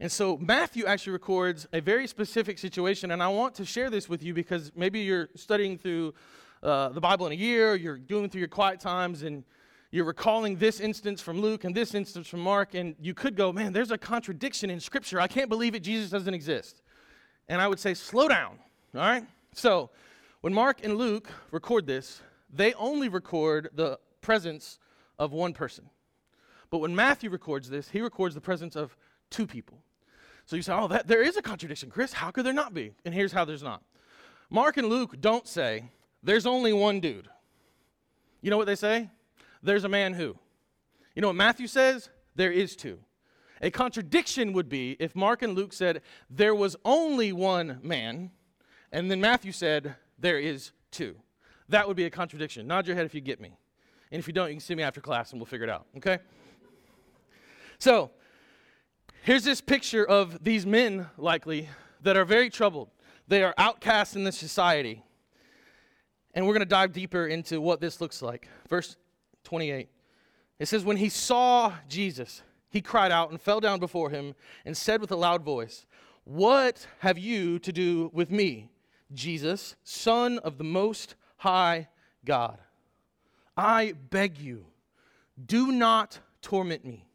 And 0.00 0.10
so 0.10 0.36
Matthew 0.36 0.86
actually 0.86 1.14
records 1.14 1.66
a 1.72 1.80
very 1.80 2.06
specific 2.06 2.58
situation, 2.58 3.10
and 3.10 3.20
I 3.20 3.28
want 3.28 3.56
to 3.56 3.64
share 3.64 3.90
this 3.90 4.08
with 4.08 4.22
you 4.22 4.32
because 4.34 4.70
maybe 4.76 5.00
you're 5.00 5.28
studying 5.34 5.76
through 5.76 6.14
uh, 6.62 6.90
the 6.90 7.00
Bible 7.00 7.26
in 7.26 7.32
a 7.32 7.36
year, 7.36 7.74
you're 7.74 7.98
doing 7.98 8.30
through 8.30 8.40
your 8.40 8.48
quiet 8.48 8.78
times, 8.78 9.22
and 9.22 9.42
you're 9.90 10.04
recalling 10.04 10.56
this 10.56 10.80
instance 10.80 11.20
from 11.22 11.40
Luke 11.40 11.64
and 11.64 11.74
this 11.74 11.94
instance 11.94 12.28
from 12.28 12.40
Mark, 12.40 12.74
and 12.74 12.94
you 13.00 13.14
could 13.14 13.36
go, 13.36 13.52
man, 13.52 13.72
there's 13.72 13.90
a 13.90 13.98
contradiction 13.98 14.68
in 14.68 14.80
Scripture. 14.80 15.20
I 15.20 15.28
can't 15.28 15.48
believe 15.48 15.74
it. 15.74 15.80
Jesus 15.80 16.10
doesn't 16.10 16.34
exist. 16.34 16.82
And 17.48 17.60
I 17.60 17.68
would 17.68 17.78
say, 17.78 17.94
slow 17.94 18.28
down, 18.28 18.58
all 18.94 19.00
right? 19.00 19.24
So 19.54 19.90
when 20.42 20.52
Mark 20.52 20.84
and 20.84 20.96
Luke 20.96 21.30
record 21.50 21.86
this, 21.86 22.20
they 22.52 22.74
only 22.74 23.08
record 23.08 23.70
the 23.74 23.98
presence 24.20 24.78
of 25.18 25.32
one 25.32 25.54
person. 25.54 25.88
But 26.70 26.78
when 26.78 26.94
Matthew 26.94 27.30
records 27.30 27.70
this, 27.70 27.88
he 27.88 28.02
records 28.02 28.34
the 28.34 28.40
presence 28.42 28.76
of 28.76 28.94
two 29.30 29.46
people. 29.46 29.78
So 30.44 30.56
you 30.56 30.62
say, 30.62 30.72
oh, 30.72 30.88
that, 30.88 31.06
there 31.06 31.22
is 31.22 31.36
a 31.36 31.42
contradiction, 31.42 31.90
Chris. 31.90 32.12
How 32.12 32.30
could 32.30 32.44
there 32.44 32.52
not 32.52 32.74
be? 32.74 32.94
And 33.04 33.14
here's 33.14 33.32
how 33.32 33.46
there's 33.46 33.62
not. 33.62 33.82
Mark 34.50 34.76
and 34.76 34.88
Luke 34.88 35.16
don't 35.20 35.46
say, 35.46 35.84
there's 36.22 36.46
only 36.46 36.72
one 36.72 37.00
dude. 37.00 37.28
You 38.40 38.50
know 38.50 38.56
what 38.56 38.66
they 38.66 38.74
say? 38.74 39.10
There's 39.62 39.84
a 39.84 39.88
man 39.88 40.14
who. 40.14 40.36
You 41.14 41.22
know 41.22 41.28
what 41.28 41.36
Matthew 41.36 41.66
says? 41.66 42.10
There 42.34 42.52
is 42.52 42.76
two. 42.76 43.00
A 43.60 43.70
contradiction 43.70 44.52
would 44.52 44.68
be 44.68 44.96
if 45.00 45.16
Mark 45.16 45.42
and 45.42 45.54
Luke 45.54 45.72
said, 45.72 46.02
there 46.30 46.54
was 46.54 46.76
only 46.84 47.32
one 47.32 47.80
man, 47.82 48.30
and 48.92 49.10
then 49.10 49.20
Matthew 49.20 49.52
said, 49.52 49.96
there 50.18 50.38
is 50.38 50.70
two. 50.90 51.16
That 51.68 51.88
would 51.88 51.96
be 51.96 52.04
a 52.04 52.10
contradiction. 52.10 52.66
Nod 52.66 52.86
your 52.86 52.96
head 52.96 53.04
if 53.04 53.14
you 53.14 53.20
get 53.20 53.40
me. 53.40 53.58
And 54.10 54.18
if 54.18 54.26
you 54.26 54.32
don't, 54.32 54.48
you 54.48 54.54
can 54.54 54.60
see 54.60 54.74
me 54.74 54.82
after 54.82 55.00
class 55.00 55.32
and 55.32 55.40
we'll 55.40 55.46
figure 55.46 55.66
it 55.66 55.70
out, 55.70 55.86
okay? 55.96 56.18
So, 57.78 58.10
here's 59.22 59.44
this 59.44 59.60
picture 59.60 60.04
of 60.04 60.42
these 60.42 60.64
men, 60.64 61.08
likely, 61.16 61.68
that 62.02 62.16
are 62.16 62.24
very 62.24 62.48
troubled. 62.48 62.90
They 63.26 63.42
are 63.42 63.54
outcasts 63.58 64.16
in 64.16 64.24
this 64.24 64.38
society. 64.38 65.02
And 66.32 66.46
we're 66.46 66.54
going 66.54 66.60
to 66.60 66.66
dive 66.66 66.92
deeper 66.92 67.26
into 67.26 67.60
what 67.60 67.80
this 67.80 68.00
looks 68.00 68.22
like. 68.22 68.48
Verse 68.68 68.96
28. 69.48 69.88
It 70.58 70.68
says, 70.68 70.84
When 70.84 70.98
he 70.98 71.08
saw 71.08 71.72
Jesus, 71.88 72.42
he 72.68 72.82
cried 72.82 73.10
out 73.10 73.30
and 73.30 73.40
fell 73.40 73.60
down 73.60 73.80
before 73.80 74.10
him 74.10 74.34
and 74.66 74.76
said 74.76 75.00
with 75.00 75.10
a 75.10 75.16
loud 75.16 75.42
voice, 75.42 75.86
What 76.24 76.86
have 76.98 77.16
you 77.16 77.58
to 77.60 77.72
do 77.72 78.10
with 78.12 78.30
me, 78.30 78.68
Jesus, 79.10 79.74
Son 79.84 80.38
of 80.40 80.58
the 80.58 80.64
Most 80.64 81.14
High 81.38 81.88
God? 82.26 82.58
I 83.56 83.94
beg 84.10 84.36
you, 84.36 84.66
do 85.46 85.72
not 85.72 86.18
torment 86.42 86.84
me. 86.84 87.06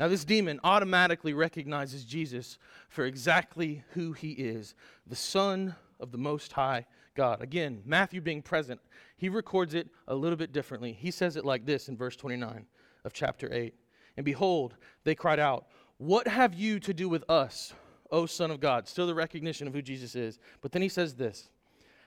Now, 0.00 0.08
this 0.08 0.24
demon 0.24 0.60
automatically 0.64 1.34
recognizes 1.34 2.06
Jesus 2.06 2.56
for 2.88 3.04
exactly 3.04 3.84
who 3.90 4.12
he 4.14 4.30
is 4.30 4.74
the 5.06 5.16
Son 5.16 5.74
of 6.00 6.12
the 6.12 6.18
Most 6.18 6.52
High 6.52 6.86
God. 7.18 7.42
Again, 7.42 7.82
Matthew 7.84 8.20
being 8.20 8.42
present, 8.42 8.80
he 9.16 9.28
records 9.28 9.74
it 9.74 9.88
a 10.06 10.14
little 10.14 10.36
bit 10.36 10.52
differently. 10.52 10.92
He 10.92 11.10
says 11.10 11.36
it 11.36 11.44
like 11.44 11.66
this 11.66 11.88
in 11.88 11.96
verse 11.96 12.14
29 12.14 12.64
of 13.04 13.12
chapter 13.12 13.52
8. 13.52 13.74
And 14.16 14.24
behold, 14.24 14.76
they 15.02 15.16
cried 15.16 15.40
out, 15.40 15.66
What 15.96 16.28
have 16.28 16.54
you 16.54 16.78
to 16.78 16.94
do 16.94 17.08
with 17.08 17.28
us, 17.28 17.74
O 18.12 18.24
Son 18.26 18.52
of 18.52 18.60
God? 18.60 18.86
Still 18.86 19.08
the 19.08 19.16
recognition 19.16 19.66
of 19.66 19.74
who 19.74 19.82
Jesus 19.82 20.14
is. 20.14 20.38
But 20.60 20.70
then 20.70 20.80
he 20.80 20.88
says 20.88 21.16
this 21.16 21.48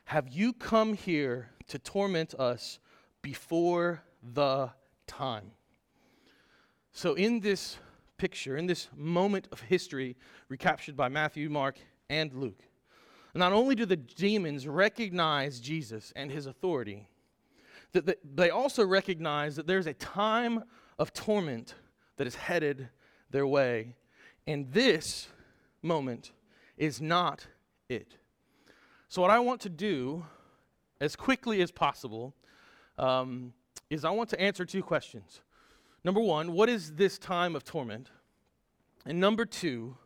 Have 0.05 0.29
you 0.29 0.53
come 0.53 0.93
here 0.93 1.49
to 1.67 1.77
torment 1.77 2.33
us 2.35 2.79
before 3.21 4.01
the 4.23 4.69
time? 5.07 5.51
So, 6.93 7.15
in 7.15 7.41
this 7.41 7.77
picture, 8.17 8.55
in 8.55 8.65
this 8.65 8.87
moment 8.95 9.49
of 9.51 9.59
history 9.59 10.15
recaptured 10.47 10.95
by 10.95 11.09
Matthew, 11.09 11.49
Mark, 11.49 11.79
and 12.09 12.33
Luke, 12.33 12.63
not 13.33 13.53
only 13.53 13.75
do 13.75 13.85
the 13.85 13.95
demons 13.95 14.67
recognize 14.67 15.59
Jesus 15.59 16.11
and 16.15 16.31
his 16.31 16.45
authority, 16.45 17.07
that 17.93 18.17
they 18.35 18.49
also 18.49 18.85
recognize 18.85 19.55
that 19.55 19.67
there's 19.67 19.87
a 19.87 19.93
time 19.93 20.63
of 20.97 21.13
torment 21.13 21.75
that 22.17 22.27
is 22.27 22.35
headed 22.35 22.89
their 23.29 23.47
way. 23.47 23.95
And 24.47 24.71
this 24.71 25.27
moment 25.81 26.31
is 26.77 27.01
not 27.01 27.47
it. 27.89 28.17
So, 29.07 29.21
what 29.21 29.31
I 29.31 29.39
want 29.39 29.61
to 29.61 29.69
do 29.69 30.25
as 30.99 31.15
quickly 31.15 31.61
as 31.61 31.71
possible 31.71 32.33
um, 32.97 33.53
is 33.89 34.05
I 34.05 34.11
want 34.11 34.29
to 34.29 34.39
answer 34.39 34.65
two 34.65 34.83
questions. 34.83 35.41
Number 36.03 36.21
one, 36.21 36.53
what 36.53 36.69
is 36.69 36.95
this 36.95 37.17
time 37.17 37.55
of 37.55 37.63
torment? 37.63 38.09
And 39.05 39.19
number 39.19 39.45
two, 39.45 39.97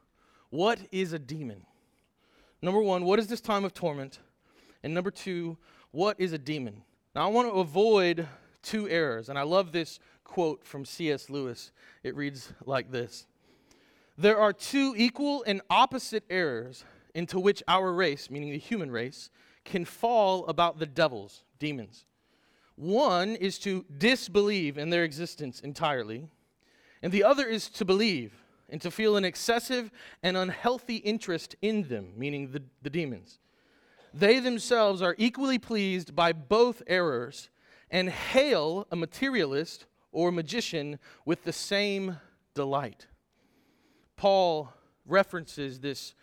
what 0.50 0.80
is 0.92 1.14
a 1.14 1.20
demon? 1.20 1.66
Number 2.62 2.82
one, 2.82 3.04
what 3.06 3.20
is 3.20 3.28
this 3.28 3.42
time 3.42 3.66
of 3.66 3.74
torment? 3.74 4.20
And 4.84 4.94
number 4.94 5.12
two, 5.12 5.58
what 5.92 6.20
is 6.20 6.34
a 6.34 6.38
demon? 6.38 6.84
Now, 7.16 7.26
I 7.26 7.32
want 7.32 7.48
to 7.48 7.60
avoid 7.60 8.28
two 8.62 8.90
errors, 8.90 9.30
and 9.30 9.38
I 9.38 9.44
love 9.44 9.72
this 9.72 10.00
quote 10.24 10.66
from 10.66 10.86
C.S. 10.86 11.30
Lewis. 11.30 11.72
It 12.04 12.16
reads 12.16 12.52
like 12.66 12.92
this 12.92 13.26
There 14.18 14.40
are 14.40 14.54
two 14.54 14.94
equal 14.98 15.44
and 15.48 15.62
opposite 15.70 16.24
errors 16.30 16.84
into 17.14 17.40
which 17.40 17.64
our 17.68 17.94
race, 17.94 18.30
meaning 18.30 18.52
the 18.52 18.58
human 18.58 18.92
race, 18.92 19.30
can 19.64 19.86
fall 19.86 20.46
about 20.48 20.80
the 20.80 20.86
devils, 20.86 21.44
demons. 21.60 22.06
One 22.76 23.36
is 23.36 23.58
to 23.60 23.86
disbelieve 23.98 24.78
in 24.78 24.90
their 24.90 25.04
existence 25.04 25.62
entirely, 25.62 26.28
and 27.02 27.12
the 27.12 27.24
other 27.24 27.46
is 27.46 27.70
to 27.70 27.86
believe 27.86 28.34
and 28.70 28.82
to 28.82 28.92
feel 28.92 29.16
an 29.16 29.26
excessive 29.26 29.92
and 30.24 30.36
unhealthy 30.36 30.98
interest 30.98 31.56
in 31.62 31.88
them, 31.88 32.14
meaning 32.16 32.52
the, 32.52 32.64
the 32.82 32.90
demons. 32.90 33.40
They 34.14 34.40
themselves 34.40 35.02
are 35.02 35.16
equally 35.18 35.60
pleased 35.60 36.16
by 36.16 36.34
both 36.34 36.82
errors 36.88 37.50
and 37.92 38.10
hail 38.10 38.88
a 38.92 38.96
materialist 38.96 39.86
or 40.12 40.32
magician 40.32 41.00
with 41.26 41.44
the 41.44 41.54
same 41.54 42.18
delight. 42.54 43.08
Paul 44.16 44.74
references 45.06 45.80
this 45.80 46.16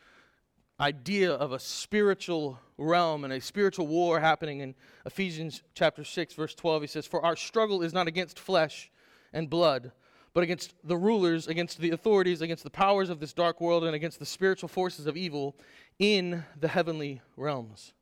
idea 0.80 1.32
of 1.32 1.52
a 1.52 1.58
spiritual 1.58 2.58
realm 2.78 3.24
and 3.24 3.32
a 3.32 3.40
spiritual 3.40 3.86
war 3.86 4.18
happening 4.18 4.60
in 4.60 4.74
Ephesians 5.06 5.62
chapter 5.74 6.02
6 6.02 6.34
verse 6.34 6.54
12 6.54 6.82
he 6.82 6.88
says 6.88 7.06
for 7.06 7.24
our 7.24 7.36
struggle 7.36 7.82
is 7.82 7.92
not 7.92 8.08
against 8.08 8.40
flesh 8.40 8.90
and 9.32 9.48
blood 9.48 9.92
but 10.34 10.42
against 10.42 10.74
the 10.84 10.96
rulers 10.96 11.46
against 11.46 11.78
the 11.78 11.90
authorities 11.90 12.40
against 12.40 12.64
the 12.64 12.70
powers 12.70 13.10
of 13.10 13.20
this 13.20 13.32
dark 13.32 13.60
world 13.60 13.84
and 13.84 13.94
against 13.94 14.18
the 14.18 14.26
spiritual 14.26 14.68
forces 14.68 15.06
of 15.06 15.16
evil 15.16 15.56
in 15.98 16.44
the 16.60 16.68
heavenly 16.68 17.20
realms 17.36 17.92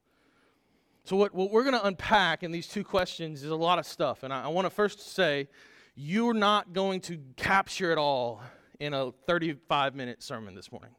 so 1.04 1.16
what, 1.16 1.34
what 1.34 1.50
we're 1.50 1.64
going 1.64 1.78
to 1.78 1.86
unpack 1.86 2.42
in 2.42 2.52
these 2.52 2.68
two 2.68 2.84
questions 2.84 3.42
is 3.42 3.50
a 3.50 3.56
lot 3.56 3.78
of 3.78 3.86
stuff 3.86 4.22
and 4.22 4.32
i, 4.32 4.44
I 4.44 4.48
want 4.48 4.66
to 4.66 4.70
first 4.70 5.14
say 5.14 5.48
you're 5.94 6.34
not 6.34 6.72
going 6.72 7.00
to 7.02 7.18
capture 7.36 7.92
it 7.92 7.98
all 7.98 8.42
in 8.78 8.94
a 8.94 9.12
35 9.26 9.94
minute 9.94 10.22
sermon 10.22 10.54
this 10.54 10.70
morning 10.70 10.92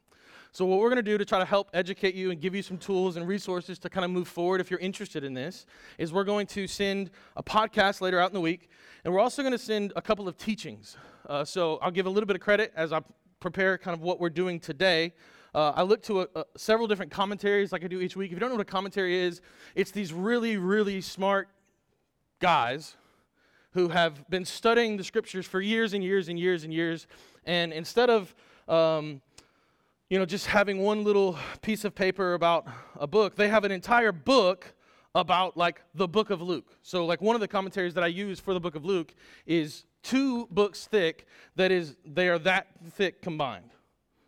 so, 0.54 0.66
what 0.66 0.80
we're 0.80 0.90
going 0.90 1.02
to 1.02 1.02
do 1.02 1.16
to 1.16 1.24
try 1.24 1.38
to 1.38 1.46
help 1.46 1.70
educate 1.72 2.14
you 2.14 2.30
and 2.30 2.38
give 2.38 2.54
you 2.54 2.60
some 2.60 2.76
tools 2.76 3.16
and 3.16 3.26
resources 3.26 3.78
to 3.78 3.88
kind 3.88 4.04
of 4.04 4.10
move 4.10 4.28
forward 4.28 4.60
if 4.60 4.70
you're 4.70 4.80
interested 4.80 5.24
in 5.24 5.32
this 5.32 5.64
is 5.96 6.12
we're 6.12 6.24
going 6.24 6.46
to 6.48 6.66
send 6.66 7.10
a 7.38 7.42
podcast 7.42 8.02
later 8.02 8.20
out 8.20 8.28
in 8.28 8.34
the 8.34 8.40
week, 8.40 8.68
and 9.02 9.14
we're 9.14 9.20
also 9.20 9.40
going 9.40 9.52
to 9.52 9.58
send 9.58 9.94
a 9.96 10.02
couple 10.02 10.28
of 10.28 10.36
teachings. 10.36 10.98
Uh, 11.26 11.44
so, 11.44 11.78
I'll 11.82 11.90
give 11.90 12.06
a 12.06 12.10
little 12.10 12.26
bit 12.26 12.36
of 12.36 12.42
credit 12.42 12.72
as 12.76 12.92
I 12.92 13.00
prepare 13.40 13.78
kind 13.78 13.94
of 13.94 14.02
what 14.02 14.20
we're 14.20 14.30
doing 14.30 14.60
today. 14.60 15.12
Uh, 15.54 15.72
I 15.76 15.82
look 15.82 16.02
to 16.04 16.22
a, 16.22 16.26
a, 16.34 16.44
several 16.56 16.86
different 16.86 17.12
commentaries 17.12 17.72
like 17.72 17.84
I 17.84 17.88
do 17.88 18.00
each 18.00 18.16
week. 18.16 18.30
If 18.30 18.36
you 18.36 18.40
don't 18.40 18.50
know 18.50 18.56
what 18.56 18.62
a 18.62 18.70
commentary 18.70 19.18
is, 19.18 19.40
it's 19.74 19.90
these 19.90 20.12
really, 20.12 20.56
really 20.56 21.00
smart 21.00 21.48
guys 22.40 22.96
who 23.72 23.88
have 23.88 24.28
been 24.28 24.44
studying 24.44 24.96
the 24.96 25.04
scriptures 25.04 25.46
for 25.46 25.60
years 25.60 25.94
and 25.94 26.02
years 26.02 26.28
and 26.28 26.38
years 26.38 26.64
and 26.64 26.72
years. 26.72 27.06
And 27.44 27.72
instead 27.72 28.10
of 28.10 28.34
um, 28.68 29.20
you 30.12 30.18
know, 30.18 30.26
just 30.26 30.46
having 30.46 30.82
one 30.82 31.04
little 31.04 31.38
piece 31.62 31.86
of 31.86 31.94
paper 31.94 32.34
about 32.34 32.66
a 32.96 33.06
book. 33.06 33.34
They 33.34 33.48
have 33.48 33.64
an 33.64 33.72
entire 33.72 34.12
book 34.12 34.74
about 35.14 35.56
like 35.56 35.80
the 35.94 36.06
book 36.06 36.28
of 36.28 36.42
Luke. 36.42 36.66
So 36.82 37.06
like 37.06 37.22
one 37.22 37.34
of 37.34 37.40
the 37.40 37.48
commentaries 37.48 37.94
that 37.94 38.04
I 38.04 38.08
use 38.08 38.38
for 38.38 38.52
the 38.52 38.60
book 38.60 38.74
of 38.74 38.84
Luke 38.84 39.14
is 39.46 39.84
two 40.02 40.46
books 40.50 40.86
thick 40.86 41.26
that 41.56 41.70
is 41.70 41.96
they 42.04 42.28
are 42.28 42.38
that 42.40 42.68
thick 42.92 43.22
combined. 43.22 43.70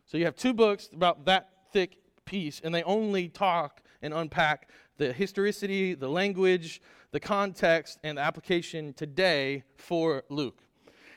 So 0.07 0.19
you 0.19 0.25
have 0.25 0.37
two 0.37 0.54
books 0.54 0.88
about 0.93 1.25
that 1.26 1.49
thick 1.73 1.99
piece 2.25 2.61
and 2.62 2.75
they 2.75 2.83
only 2.85 3.28
talk 3.28 3.83
and 4.02 4.14
unpack 4.14 4.71
the 4.97 5.12
historicity, 5.12 5.95
the 5.95 6.09
language, 6.09 6.81
the 7.11 7.21
context 7.21 7.99
and 8.04 8.19
the 8.19 8.23
application 8.23 8.93
today 8.93 9.64
for 9.76 10.25
Luke. 10.28 10.62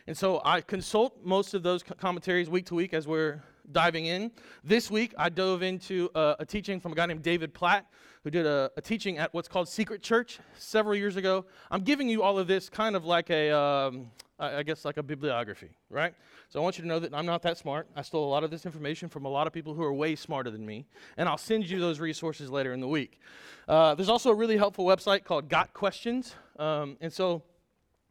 And 0.08 0.18
so 0.18 0.42
I 0.46 0.62
consult 0.62 1.24
most 1.24 1.54
of 1.54 1.64
those 1.64 1.84
commentaries 1.84 2.50
week 2.50 2.66
to 2.68 2.76
week 2.76 2.94
as 2.94 3.08
we're 3.08 3.44
diving 3.72 4.06
in. 4.06 4.32
This 4.64 4.90
week, 4.90 5.14
I 5.18 5.30
dove 5.30 5.64
into 5.64 6.10
a, 6.16 6.38
a 6.40 6.46
teaching 6.46 6.80
from 6.80 6.92
a 6.92 6.96
guy 6.96 7.06
named 7.06 7.24
David 7.24 7.54
Platt, 7.54 7.86
who 8.24 8.32
did 8.32 8.46
a, 8.46 8.72
a, 8.78 8.82
teaching 8.82 9.18
at 9.18 9.34
what's 9.34 9.48
called 9.48 9.70
Secret 9.70 10.02
Church 10.02 10.40
several 10.58 10.96
years 10.96 11.16
ago. 11.16 11.46
I'm 11.72 11.82
giving 11.82 12.10
you 12.10 12.24
all 12.24 12.38
of 12.38 12.48
this 12.48 12.70
kind 12.70 12.96
of 12.96 13.06
like 13.06 13.30
a, 13.30 13.52
um, 13.52 14.12
I 14.40 14.64
guess, 14.64 14.86
like 14.86 14.98
a 14.98 15.04
bibliography, 15.04 15.70
right? 15.90 16.14
So 16.50 16.60
I 16.60 16.64
want 16.64 16.78
you 16.78 16.82
to 16.84 16.88
know 16.88 17.00
that 17.00 17.14
I'm 17.14 17.26
not 17.26 17.42
that 17.44 17.58
smart. 17.58 17.88
I 17.96 18.02
stole 18.02 18.26
a 18.26 18.32
lot 18.32 18.44
of 18.44 18.52
this 18.52 18.66
information 18.66 19.10
from 19.10 19.26
a 19.26 19.30
lot 19.30 19.48
of 19.48 19.54
people 19.54 19.74
who 19.74 19.84
are 19.84 19.94
way 19.94 20.16
smarter 20.16 20.52
than 20.52 20.66
me, 20.66 20.86
and 21.18 21.28
I'll 21.28 21.38
send 21.38 21.70
you 21.70 21.80
those 21.80 22.00
resources 22.00 22.50
later 22.50 22.74
in 22.74 22.80
the 22.80 22.88
week. 22.88 23.20
Uh, 23.68 23.96
there's 23.96 24.10
also 24.10 24.32
a 24.32 24.36
really 24.36 24.58
helpful 24.58 24.86
website 24.86 25.24
called 25.24 25.50
Got 25.50 25.74
Questions, 25.74 26.36
um, 26.60 26.98
and 27.02 27.12
so 27.12 27.44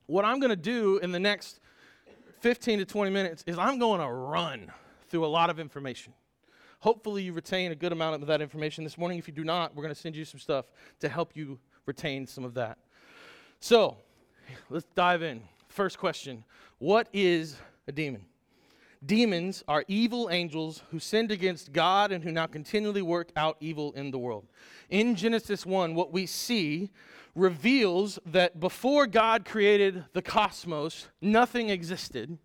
what 0.06 0.24
I'm 0.24 0.40
going 0.40 0.50
to 0.50 0.56
do 0.56 0.98
in 0.98 1.12
the 1.12 1.20
next 1.20 1.60
15 2.40 2.80
to 2.80 2.84
20 2.84 3.10
minutes 3.10 3.44
is 3.46 3.58
I'm 3.58 3.78
going 3.78 4.00
to 4.00 4.08
run 4.08 4.70
through 5.16 5.24
a 5.24 5.26
lot 5.28 5.48
of 5.48 5.58
information. 5.58 6.12
Hopefully, 6.80 7.22
you 7.22 7.32
retain 7.32 7.72
a 7.72 7.74
good 7.74 7.90
amount 7.90 8.20
of 8.20 8.26
that 8.26 8.42
information 8.42 8.84
this 8.84 8.98
morning. 8.98 9.16
If 9.16 9.26
you 9.26 9.32
do 9.32 9.44
not, 9.44 9.74
we're 9.74 9.82
going 9.82 9.94
to 9.94 9.98
send 9.98 10.14
you 10.14 10.26
some 10.26 10.38
stuff 10.38 10.66
to 11.00 11.08
help 11.08 11.34
you 11.34 11.58
retain 11.86 12.26
some 12.26 12.44
of 12.44 12.52
that. 12.52 12.76
So, 13.58 13.96
let's 14.68 14.84
dive 14.94 15.22
in. 15.22 15.40
First 15.68 15.98
question 15.98 16.44
What 16.80 17.08
is 17.14 17.56
a 17.88 17.92
demon? 17.92 18.26
Demons 19.06 19.64
are 19.66 19.86
evil 19.88 20.28
angels 20.30 20.82
who 20.90 20.98
sinned 20.98 21.30
against 21.30 21.72
God 21.72 22.12
and 22.12 22.22
who 22.22 22.30
now 22.30 22.46
continually 22.46 23.00
work 23.00 23.30
out 23.36 23.56
evil 23.58 23.92
in 23.92 24.10
the 24.10 24.18
world. 24.18 24.46
In 24.90 25.14
Genesis 25.14 25.64
1, 25.64 25.94
what 25.94 26.12
we 26.12 26.26
see 26.26 26.90
reveals 27.34 28.18
that 28.26 28.60
before 28.60 29.06
God 29.06 29.46
created 29.46 30.04
the 30.12 30.20
cosmos, 30.20 31.08
nothing 31.22 31.70
existed. 31.70 32.36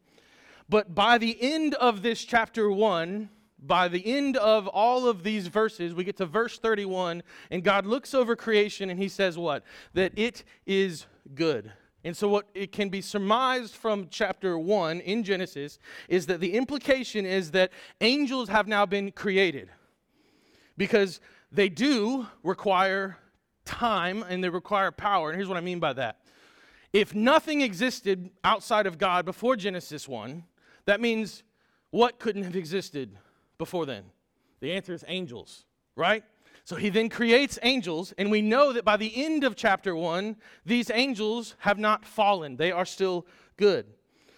But 0.71 0.95
by 0.95 1.17
the 1.17 1.37
end 1.41 1.73
of 1.75 2.01
this 2.01 2.23
chapter 2.23 2.71
1, 2.71 3.29
by 3.61 3.89
the 3.89 4.05
end 4.05 4.37
of 4.37 4.69
all 4.69 5.05
of 5.05 5.21
these 5.21 5.47
verses, 5.47 5.93
we 5.93 6.05
get 6.05 6.15
to 6.15 6.25
verse 6.25 6.57
31, 6.59 7.23
and 7.51 7.61
God 7.61 7.85
looks 7.85 8.13
over 8.13 8.37
creation 8.37 8.89
and 8.89 8.97
he 8.97 9.09
says, 9.09 9.37
What? 9.37 9.65
That 9.95 10.13
it 10.17 10.45
is 10.65 11.07
good. 11.35 11.73
And 12.05 12.15
so, 12.15 12.29
what 12.29 12.47
it 12.53 12.71
can 12.71 12.87
be 12.87 13.01
surmised 13.01 13.75
from 13.75 14.07
chapter 14.09 14.57
1 14.57 15.01
in 15.01 15.25
Genesis 15.25 15.77
is 16.07 16.25
that 16.27 16.39
the 16.39 16.53
implication 16.53 17.25
is 17.25 17.51
that 17.51 17.73
angels 17.99 18.47
have 18.47 18.65
now 18.65 18.85
been 18.85 19.11
created 19.11 19.69
because 20.77 21.19
they 21.51 21.67
do 21.67 22.27
require 22.43 23.17
time 23.65 24.23
and 24.23 24.41
they 24.41 24.47
require 24.47 24.89
power. 24.89 25.31
And 25.31 25.35
here's 25.35 25.49
what 25.49 25.57
I 25.57 25.61
mean 25.61 25.81
by 25.81 25.91
that. 25.91 26.21
If 26.93 27.13
nothing 27.13 27.59
existed 27.59 28.29
outside 28.45 28.87
of 28.87 28.97
God 28.97 29.25
before 29.25 29.57
Genesis 29.57 30.07
1, 30.07 30.45
that 30.85 31.01
means 31.01 31.43
what 31.89 32.19
couldn't 32.19 32.43
have 32.43 32.55
existed 32.55 33.17
before 33.57 33.85
then? 33.85 34.03
The 34.59 34.71
answer 34.71 34.93
is 34.93 35.03
angels, 35.07 35.65
right? 35.95 36.23
So 36.63 36.75
he 36.75 36.89
then 36.89 37.09
creates 37.09 37.57
angels, 37.63 38.13
and 38.17 38.29
we 38.29 38.41
know 38.41 38.71
that 38.73 38.85
by 38.85 38.97
the 38.97 39.25
end 39.25 39.43
of 39.43 39.55
chapter 39.55 39.95
1, 39.95 40.35
these 40.65 40.91
angels 40.91 41.55
have 41.59 41.79
not 41.79 42.05
fallen. 42.05 42.55
They 42.55 42.71
are 42.71 42.85
still 42.85 43.25
good. 43.57 43.87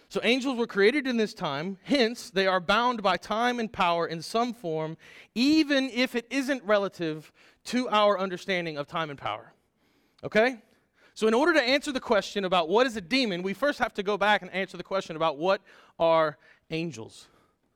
So 0.10 0.22
angels 0.24 0.58
were 0.58 0.68
created 0.68 1.08
in 1.08 1.18
this 1.18 1.34
time, 1.34 1.80
hence, 1.84 2.30
they 2.30 2.46
are 2.46 2.60
bound 2.60 3.02
by 3.02 3.18
time 3.18 3.60
and 3.60 3.72
power 3.72 4.06
in 4.06 4.22
some 4.22 4.54
form, 4.54 4.96
even 5.34 5.90
if 5.90 6.16
it 6.16 6.28
isn't 6.30 6.64
relative 6.64 7.32
to 7.66 7.90
our 7.90 8.20
understanding 8.20 8.78
of 8.78 8.86
time 8.86 9.10
and 9.10 9.18
power. 9.18 9.54
Okay? 10.24 10.62
So, 11.16 11.28
in 11.28 11.34
order 11.34 11.54
to 11.54 11.62
answer 11.62 11.92
the 11.92 12.00
question 12.00 12.46
about 12.46 12.70
what 12.70 12.88
is 12.88 12.98
a 12.98 13.02
demon, 13.02 13.44
we 13.44 13.54
first 13.54 13.78
have 13.80 13.94
to 13.96 14.04
go 14.04 14.18
back 14.18 14.42
and 14.42 14.52
answer 14.52 14.78
the 14.78 14.84
question 14.84 15.16
about 15.16 15.38
what 15.38 15.62
are 16.00 16.38
angels. 16.72 17.28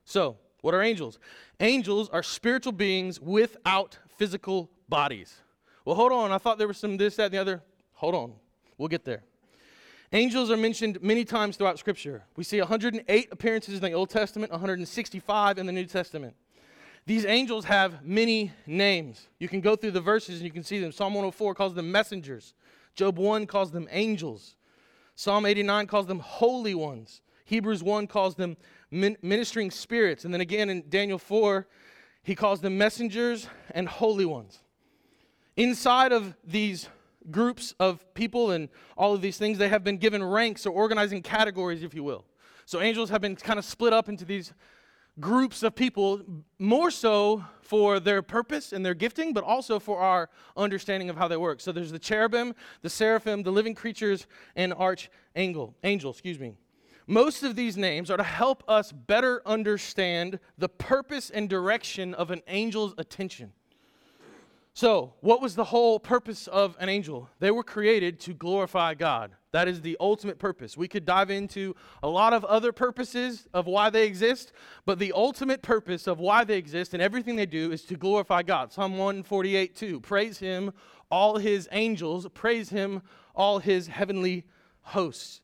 So, 0.06 0.38
what 0.62 0.74
are 0.74 0.82
angels? 0.82 1.20
Angels 1.60 2.10
are 2.10 2.24
spiritual 2.24 2.72
beings 2.72 3.22
without 3.22 4.00
physical 4.18 4.72
bodies. 4.90 5.36
Well, 5.86 5.96
hold 5.96 6.12
on. 6.12 6.32
I 6.32 6.40
thought 6.40 6.58
there 6.58 6.68
was 6.68 6.78
some 6.78 6.98
this, 6.98 7.16
that, 7.18 7.26
and 7.26 7.34
the 7.34 7.38
other. 7.38 7.62
Hold 7.94 8.16
on. 8.16 8.34
We'll 8.78 8.90
get 8.90 9.06
there. 9.06 9.24
Angels 10.14 10.50
are 10.50 10.58
mentioned 10.58 11.02
many 11.02 11.26
times 11.26 11.58
throughout 11.58 11.78
Scripture. 11.78 12.24
We 12.36 12.44
see 12.44 12.60
108 12.60 13.30
appearances 13.32 13.76
in 13.76 13.82
the 13.82 13.92
Old 13.92 14.10
Testament, 14.10 14.52
165 14.52 15.58
in 15.58 15.66
the 15.66 15.72
New 15.72 15.86
Testament. 15.86 16.36
These 17.06 17.26
angels 17.26 17.66
have 17.66 18.04
many 18.04 18.52
names. 18.66 19.28
You 19.40 19.48
can 19.48 19.62
go 19.62 19.76
through 19.76 19.92
the 19.92 20.02
verses 20.02 20.38
and 20.38 20.46
you 20.46 20.52
can 20.52 20.64
see 20.64 20.80
them. 20.80 20.92
Psalm 20.92 21.14
104 21.14 21.56
calls 21.56 21.74
them 21.74 21.92
messengers. 21.92 22.54
Job 22.98 23.20
1 23.20 23.46
calls 23.46 23.72
them 23.72 23.88
angels. 23.92 24.56
Psalm 25.16 25.46
89 25.46 25.86
calls 25.86 26.08
them 26.08 26.20
holy 26.20 26.74
ones. 26.74 27.22
Hebrews 27.46 27.84
1 27.84 28.08
calls 28.08 28.36
them 28.36 28.58
ministering 28.92 29.72
spirits. 29.72 30.26
And 30.26 30.34
then 30.34 30.42
again 30.42 30.70
in 30.70 30.84
Daniel 30.90 31.20
4, 31.20 31.68
he 32.24 32.34
calls 32.36 32.60
them 32.60 32.78
messengers 32.78 33.48
and 33.72 33.88
holy 33.88 34.26
ones. 34.26 34.60
Inside 35.56 36.12
of 36.12 36.36
these 36.44 36.90
groups 37.30 37.76
of 37.80 38.14
people 38.16 38.52
and 38.52 38.68
all 38.98 39.14
of 39.14 39.22
these 39.22 39.38
things, 39.38 39.60
they 39.60 39.70
have 39.70 39.84
been 39.84 39.98
given 39.98 40.24
ranks 40.24 40.66
or 40.66 40.72
organizing 40.72 41.22
categories, 41.22 41.84
if 41.84 41.94
you 41.94 42.04
will. 42.04 42.26
So 42.66 42.82
angels 42.82 43.12
have 43.12 43.22
been 43.22 43.36
kind 43.36 43.60
of 43.60 43.66
split 43.66 43.94
up 43.94 44.10
into 44.10 44.26
these 44.26 44.54
groups 45.20 45.64
of 45.64 45.76
people, 45.76 46.22
more 46.60 46.92
so 46.92 47.44
for 47.62 48.00
their 48.00 48.22
purpose 48.22 48.72
and 48.72 48.86
their 48.86 48.94
gifting, 48.94 49.34
but 49.34 49.44
also 49.44 49.80
for 49.80 50.00
our 50.00 50.30
understanding 50.56 51.10
of 51.10 51.18
how 51.18 51.28
they 51.28 51.38
work. 51.38 51.60
So 51.60 51.72
there's 51.72 51.92
the 51.92 52.00
cherubim, 52.00 52.54
the 52.82 52.90
seraphim, 52.90 53.44
the 53.44 53.52
living 53.52 53.76
creatures, 53.76 54.28
and 54.56 54.74
archangel, 54.74 55.76
angel, 55.84 56.12
excuse 56.12 56.40
me. 56.40 56.56
Most 57.08 57.44
of 57.44 57.56
these 57.56 57.78
names 57.78 58.12
are 58.12 58.18
to 58.18 58.24
help 58.24 58.64
us 58.68 58.92
better 58.92 59.42
understand 59.46 60.40
the 60.58 60.70
purpose 60.70 61.30
and 61.30 61.50
direction 61.50 62.14
of 62.14 62.32
an 62.32 62.42
angel's 62.48 62.94
attention. 62.98 63.54
So, 64.78 65.16
what 65.22 65.42
was 65.42 65.56
the 65.56 65.64
whole 65.64 66.00
purpose 66.00 66.46
of 66.46 66.78
an 66.80 66.88
angel? 66.88 67.32
They 67.40 67.50
were 67.50 67.64
created 67.64 68.20
to 68.20 68.34
glorify 68.36 68.94
God. 68.94 69.32
That 69.52 69.68
is 69.68 69.82
the 69.82 69.98
ultimate 70.00 70.38
purpose. 70.38 70.78
We 70.78 70.88
could 70.88 71.04
dive 71.04 71.32
into 71.32 71.76
a 72.04 72.08
lot 72.08 72.32
of 72.32 72.46
other 72.46 72.72
purposes 72.72 73.48
of 73.56 73.66
why 73.66 73.90
they 73.90 74.06
exist, 74.06 74.52
but 74.86 75.00
the 75.00 75.14
ultimate 75.14 75.64
purpose 75.64 76.06
of 76.06 76.20
why 76.20 76.44
they 76.44 76.60
exist 76.60 76.94
and 76.94 77.02
everything 77.02 77.36
they 77.36 77.48
do 77.48 77.72
is 77.72 77.86
to 77.86 77.96
glorify 77.96 78.44
God. 78.44 78.72
Psalm 78.72 79.00
148 79.00 79.76
2 79.76 80.00
Praise 80.00 80.38
Him, 80.38 80.72
all 81.10 81.38
His 81.38 81.68
angels, 81.72 82.28
praise 82.36 82.70
Him, 82.70 83.02
all 83.34 83.58
His 83.58 83.88
heavenly 83.88 84.46
hosts. 84.82 85.42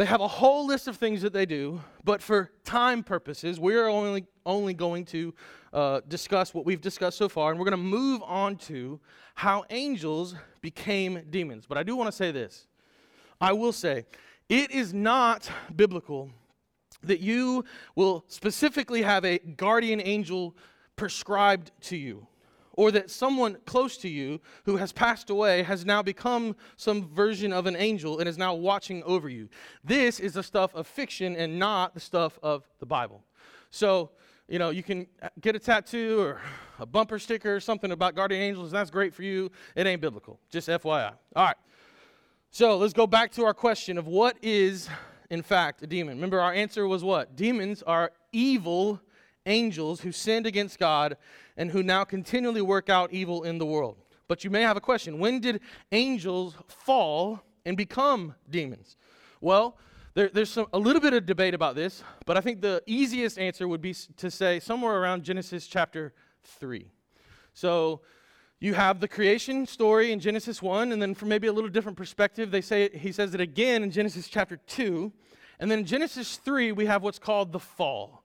They 0.00 0.06
have 0.06 0.22
a 0.22 0.28
whole 0.28 0.66
list 0.66 0.88
of 0.88 0.96
things 0.96 1.20
that 1.20 1.34
they 1.34 1.44
do, 1.44 1.82
but 2.04 2.22
for 2.22 2.50
time 2.64 3.02
purposes, 3.02 3.60
we're 3.60 3.86
only, 3.86 4.24
only 4.46 4.72
going 4.72 5.04
to 5.04 5.34
uh, 5.74 6.00
discuss 6.08 6.54
what 6.54 6.64
we've 6.64 6.80
discussed 6.80 7.18
so 7.18 7.28
far, 7.28 7.50
and 7.50 7.60
we're 7.60 7.66
going 7.66 7.72
to 7.72 7.84
move 7.84 8.22
on 8.22 8.56
to 8.56 8.98
how 9.34 9.66
angels 9.68 10.34
became 10.62 11.22
demons. 11.28 11.66
But 11.66 11.76
I 11.76 11.82
do 11.82 11.96
want 11.96 12.08
to 12.08 12.16
say 12.16 12.32
this 12.32 12.66
I 13.42 13.52
will 13.52 13.72
say, 13.72 14.06
it 14.48 14.70
is 14.70 14.94
not 14.94 15.50
biblical 15.76 16.30
that 17.02 17.20
you 17.20 17.66
will 17.94 18.24
specifically 18.26 19.02
have 19.02 19.26
a 19.26 19.36
guardian 19.36 20.00
angel 20.02 20.56
prescribed 20.96 21.72
to 21.82 21.98
you, 21.98 22.26
or 22.80 22.90
that 22.90 23.10
someone 23.10 23.58
close 23.66 23.98
to 23.98 24.08
you 24.08 24.40
who 24.64 24.78
has 24.78 24.90
passed 24.90 25.28
away 25.28 25.62
has 25.62 25.84
now 25.84 26.02
become 26.02 26.56
some 26.76 27.06
version 27.10 27.52
of 27.52 27.66
an 27.66 27.76
angel 27.76 28.20
and 28.20 28.26
is 28.26 28.38
now 28.38 28.54
watching 28.54 29.02
over 29.02 29.28
you. 29.28 29.50
This 29.84 30.18
is 30.18 30.32
the 30.32 30.42
stuff 30.42 30.74
of 30.74 30.86
fiction 30.86 31.36
and 31.36 31.58
not 31.58 31.92
the 31.92 32.00
stuff 32.00 32.38
of 32.42 32.66
the 32.78 32.86
Bible. 32.86 33.22
So, 33.70 34.12
you 34.48 34.58
know, 34.58 34.70
you 34.70 34.82
can 34.82 35.06
get 35.42 35.54
a 35.54 35.58
tattoo 35.58 36.22
or 36.22 36.40
a 36.78 36.86
bumper 36.86 37.18
sticker 37.18 37.54
or 37.54 37.60
something 37.60 37.92
about 37.92 38.14
guardian 38.14 38.40
angels, 38.40 38.70
that's 38.70 38.90
great 38.90 39.12
for 39.12 39.24
you. 39.24 39.50
It 39.76 39.86
ain't 39.86 40.00
biblical. 40.00 40.40
Just 40.48 40.66
FYI. 40.66 41.12
All 41.36 41.44
right. 41.44 41.56
So 42.50 42.78
let's 42.78 42.94
go 42.94 43.06
back 43.06 43.30
to 43.32 43.44
our 43.44 43.52
question 43.52 43.98
of 43.98 44.06
what 44.06 44.38
is, 44.40 44.88
in 45.28 45.42
fact, 45.42 45.82
a 45.82 45.86
demon. 45.86 46.14
Remember, 46.14 46.40
our 46.40 46.54
answer 46.54 46.88
was 46.88 47.04
what? 47.04 47.36
Demons 47.36 47.82
are 47.82 48.10
evil 48.32 49.02
angels 49.46 50.00
who 50.00 50.12
sinned 50.12 50.46
against 50.46 50.78
God 50.78 51.16
and 51.56 51.70
who 51.70 51.82
now 51.82 52.04
continually 52.04 52.62
work 52.62 52.88
out 52.88 53.12
evil 53.12 53.42
in 53.42 53.58
the 53.58 53.66
world. 53.66 53.96
But 54.28 54.44
you 54.44 54.50
may 54.50 54.62
have 54.62 54.76
a 54.76 54.80
question 54.80 55.18
when 55.18 55.40
did 55.40 55.60
angels 55.92 56.54
fall 56.68 57.42
and 57.64 57.76
become 57.76 58.34
demons? 58.48 58.96
Well, 59.40 59.76
there, 60.14 60.28
there's 60.28 60.50
some, 60.50 60.66
a 60.72 60.78
little 60.78 61.00
bit 61.00 61.14
of 61.14 61.26
debate 61.26 61.54
about 61.54 61.74
this, 61.74 62.02
but 62.26 62.36
I 62.36 62.40
think 62.40 62.60
the 62.60 62.82
easiest 62.86 63.38
answer 63.38 63.66
would 63.68 63.80
be 63.80 63.94
to 64.16 64.30
say 64.30 64.60
somewhere 64.60 65.00
around 65.00 65.22
Genesis 65.22 65.66
chapter 65.66 66.12
3. 66.44 66.90
So 67.54 68.00
you 68.58 68.74
have 68.74 69.00
the 69.00 69.08
creation 69.08 69.66
story 69.66 70.12
in 70.12 70.20
Genesis 70.20 70.60
1, 70.60 70.92
and 70.92 71.00
then 71.00 71.14
from 71.14 71.28
maybe 71.28 71.46
a 71.46 71.52
little 71.52 71.70
different 71.70 71.96
perspective, 71.96 72.50
they 72.50 72.60
say 72.60 72.90
he 72.90 73.12
says 73.12 73.34
it 73.34 73.40
again 73.40 73.82
in 73.82 73.90
Genesis 73.90 74.28
chapter 74.28 74.58
2. 74.58 75.12
And 75.60 75.70
then 75.70 75.80
in 75.80 75.84
Genesis 75.86 76.36
3, 76.36 76.72
we 76.72 76.86
have 76.86 77.02
what's 77.02 77.18
called 77.18 77.52
the 77.52 77.58
fall. 77.58 78.19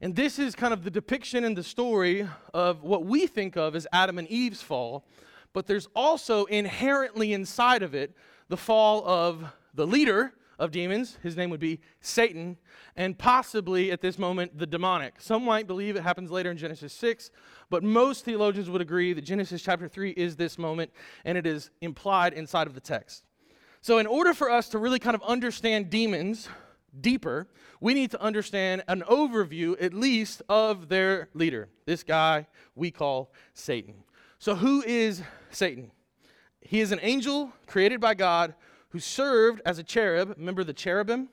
And 0.00 0.14
this 0.14 0.38
is 0.38 0.54
kind 0.54 0.72
of 0.72 0.84
the 0.84 0.90
depiction 0.90 1.42
in 1.42 1.54
the 1.54 1.62
story 1.64 2.28
of 2.54 2.84
what 2.84 3.04
we 3.04 3.26
think 3.26 3.56
of 3.56 3.74
as 3.74 3.84
Adam 3.92 4.18
and 4.18 4.28
Eve's 4.28 4.62
fall, 4.62 5.04
but 5.52 5.66
there's 5.66 5.88
also 5.96 6.44
inherently 6.44 7.32
inside 7.32 7.82
of 7.82 7.94
it 7.94 8.14
the 8.48 8.56
fall 8.56 9.04
of 9.08 9.44
the 9.74 9.86
leader 9.86 10.34
of 10.56 10.70
demons. 10.70 11.18
His 11.22 11.36
name 11.36 11.50
would 11.50 11.58
be 11.58 11.80
Satan, 12.00 12.58
and 12.94 13.18
possibly 13.18 13.90
at 13.90 14.00
this 14.00 14.20
moment, 14.20 14.56
the 14.56 14.66
demonic. 14.66 15.20
Some 15.20 15.44
might 15.44 15.66
believe 15.66 15.96
it 15.96 16.02
happens 16.02 16.30
later 16.30 16.52
in 16.52 16.56
Genesis 16.56 16.92
6, 16.92 17.30
but 17.68 17.82
most 17.82 18.24
theologians 18.24 18.70
would 18.70 18.80
agree 18.80 19.12
that 19.12 19.22
Genesis 19.22 19.62
chapter 19.62 19.88
3 19.88 20.10
is 20.12 20.36
this 20.36 20.58
moment, 20.58 20.92
and 21.24 21.36
it 21.36 21.46
is 21.46 21.70
implied 21.80 22.34
inside 22.34 22.68
of 22.68 22.74
the 22.74 22.80
text. 22.80 23.24
So, 23.80 23.98
in 23.98 24.06
order 24.06 24.32
for 24.34 24.50
us 24.50 24.68
to 24.70 24.78
really 24.78 24.98
kind 24.98 25.14
of 25.14 25.22
understand 25.22 25.90
demons 25.90 26.48
deeper, 27.00 27.48
we 27.80 27.94
need 27.94 28.10
to 28.10 28.22
understand 28.22 28.82
an 28.88 29.02
overview, 29.08 29.80
at 29.82 29.94
least, 29.94 30.42
of 30.48 30.88
their 30.88 31.28
leader, 31.34 31.68
this 31.86 32.02
guy 32.02 32.46
we 32.74 32.90
call 32.90 33.32
Satan. 33.54 33.94
So, 34.38 34.54
who 34.54 34.82
is 34.82 35.22
Satan? 35.50 35.90
He 36.60 36.80
is 36.80 36.92
an 36.92 37.00
angel 37.02 37.52
created 37.66 38.00
by 38.00 38.14
God 38.14 38.54
who 38.90 38.98
served 38.98 39.60
as 39.64 39.78
a 39.78 39.82
cherub. 39.82 40.34
Remember 40.36 40.64
the 40.64 40.72
cherubim? 40.72 41.28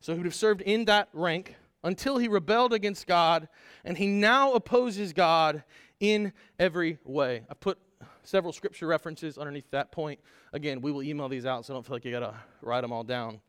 So, 0.00 0.12
he 0.12 0.18
would 0.18 0.26
have 0.26 0.34
served 0.34 0.60
in 0.62 0.84
that 0.86 1.08
rank 1.12 1.56
until 1.82 2.18
he 2.18 2.28
rebelled 2.28 2.72
against 2.72 3.06
God, 3.06 3.48
and 3.84 3.96
he 3.98 4.06
now 4.06 4.52
opposes 4.52 5.12
God 5.12 5.62
in 6.00 6.32
every 6.58 6.98
way. 7.04 7.44
I 7.50 7.54
put 7.54 7.78
several 8.22 8.52
scripture 8.52 8.86
references 8.86 9.38
underneath 9.38 9.70
that 9.70 9.92
point. 9.92 10.18
Again, 10.52 10.80
we 10.80 10.90
will 10.90 11.02
email 11.02 11.28
these 11.28 11.46
out, 11.46 11.64
so 11.64 11.72
I 11.72 11.76
don't 11.76 11.86
feel 11.86 11.96
like 11.96 12.04
you 12.04 12.10
got 12.10 12.20
to 12.20 12.34
write 12.62 12.80
them 12.80 12.92
all 12.92 13.04
down. 13.04 13.40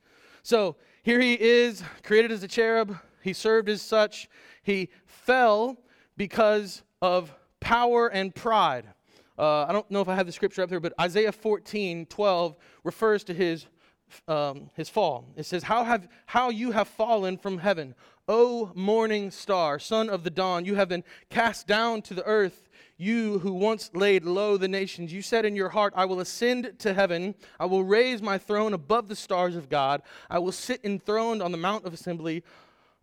So 0.46 0.76
here 1.02 1.20
he 1.20 1.34
is, 1.34 1.84
created 2.04 2.32
as 2.32 2.44
a 2.44 2.48
cherub. 2.48 3.00
He 3.24 3.34
served 3.34 3.68
as 3.68 3.82
such. 3.82 4.30
He 4.62 4.90
fell 5.08 5.76
because 6.18 6.84
of 7.02 7.34
power 7.60 8.10
and 8.10 8.34
pride. 8.34 8.86
Uh, 9.40 9.66
I 9.68 9.72
don't 9.72 9.90
know 9.90 10.02
if 10.02 10.08
I 10.08 10.14
have 10.14 10.28
the 10.28 10.32
scripture 10.32 10.62
up 10.62 10.70
there, 10.70 10.80
but 10.80 10.94
Isaiah 11.02 11.32
14, 11.32 12.06
12 12.06 12.56
refers 12.84 13.24
to 13.24 13.34
his, 13.34 13.66
um, 14.28 14.70
his 14.76 14.90
fall. 14.90 15.26
It 15.36 15.46
says, 15.46 15.64
how, 15.64 15.84
have, 15.84 16.08
how 16.26 16.50
you 16.50 16.72
have 16.72 16.88
fallen 16.88 17.38
from 17.38 17.58
heaven, 17.58 17.96
O 18.28 18.72
morning 18.74 19.32
star, 19.32 19.78
son 19.80 20.10
of 20.10 20.24
the 20.24 20.30
dawn, 20.30 20.66
you 20.66 20.76
have 20.76 20.90
been 20.90 21.04
cast 21.30 21.68
down 21.68 22.02
to 22.04 22.14
the 22.14 22.26
earth 22.26 22.66
you 22.98 23.40
who 23.40 23.54
once 23.54 23.92
laid 23.94 24.24
low 24.24 24.58
the 24.58 24.68
nations, 24.68 25.12
you 25.12 25.22
said 25.22 25.46
in 25.46 25.56
your 25.56 25.70
heart, 25.70 25.94
I 25.96 26.06
will 26.06 26.22
ascend 26.22 26.80
to 26.80 26.94
heaven. 26.94 27.36
I 27.60 27.66
will 27.66 27.84
raise 27.84 28.22
my 28.22 28.38
throne 28.38 28.74
above 28.74 29.08
the 29.08 29.16
stars 29.16 29.56
of 29.56 29.70
God. 29.70 30.02
I 30.30 30.40
will 30.40 30.54
sit 30.54 30.80
enthroned 30.84 31.42
on 31.42 31.52
the 31.52 31.58
mount 31.58 31.86
of 31.86 31.94
assembly, 31.94 32.44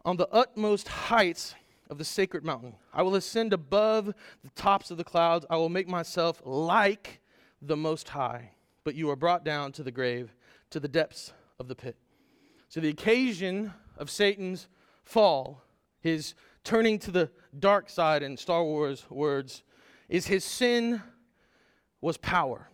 on 0.04 0.16
the 0.16 0.28
utmost 0.28 0.88
heights 0.88 1.54
of 1.90 1.98
the 1.98 2.04
sacred 2.04 2.42
mountain. 2.42 2.74
I 2.92 3.02
will 3.02 3.14
ascend 3.16 3.52
above 3.52 4.06
the 4.06 4.50
tops 4.54 4.90
of 4.90 4.96
the 4.96 5.04
clouds. 5.04 5.44
I 5.50 5.56
will 5.56 5.68
make 5.68 5.88
myself 5.88 6.40
like 6.44 7.20
the 7.60 7.76
Most 7.76 8.08
High. 8.08 8.52
But 8.84 8.94
you 8.94 9.10
are 9.10 9.16
brought 9.16 9.44
down 9.44 9.72
to 9.72 9.82
the 9.82 9.92
grave, 9.92 10.34
to 10.72 10.80
the 10.80 10.88
depths 10.88 11.32
of 11.58 11.68
the 11.68 11.74
pit. 11.74 11.96
So, 12.68 12.80
the 12.80 12.88
occasion 12.88 13.72
of 13.96 14.10
Satan's 14.10 14.68
fall, 15.04 15.62
his 16.00 16.34
turning 16.64 16.98
to 17.00 17.10
the 17.10 17.30
dark 17.58 17.88
side 17.88 18.22
in 18.22 18.36
Star 18.36 18.64
Wars 18.64 19.04
words, 19.10 19.62
is 20.08 20.26
his 20.26 20.44
sin 20.44 21.02
was 22.00 22.16
power. 22.16 22.68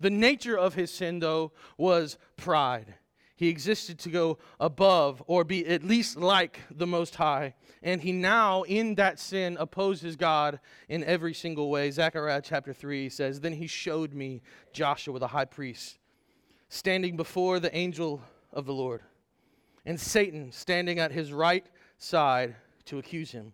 The 0.00 0.10
nature 0.10 0.58
of 0.58 0.74
his 0.74 0.90
sin, 0.92 1.20
though, 1.20 1.52
was 1.76 2.18
pride. 2.36 2.94
He 3.36 3.48
existed 3.48 3.98
to 4.00 4.10
go 4.10 4.38
above 4.58 5.22
or 5.26 5.44
be 5.44 5.66
at 5.66 5.82
least 5.82 6.16
like 6.16 6.60
the 6.70 6.86
Most 6.86 7.16
High. 7.16 7.54
And 7.82 8.00
he 8.00 8.12
now, 8.12 8.62
in 8.62 8.94
that 8.96 9.18
sin, 9.18 9.56
opposes 9.58 10.16
God 10.16 10.60
in 10.88 11.04
every 11.04 11.34
single 11.34 11.70
way. 11.70 11.90
Zechariah 11.90 12.42
chapter 12.42 12.72
3 12.72 13.08
says, 13.08 13.40
Then 13.40 13.54
he 13.54 13.66
showed 13.66 14.14
me 14.14 14.42
Joshua 14.72 15.18
the 15.18 15.28
high 15.28 15.44
priest 15.44 15.98
standing 16.72 17.18
before 17.18 17.60
the 17.60 17.76
angel 17.76 18.22
of 18.50 18.64
the 18.64 18.72
Lord, 18.72 19.02
and 19.84 20.00
Satan 20.00 20.50
standing 20.50 20.98
at 20.98 21.12
his 21.12 21.30
right 21.30 21.66
side 21.98 22.56
to 22.86 22.98
accuse 22.98 23.30
him. 23.30 23.52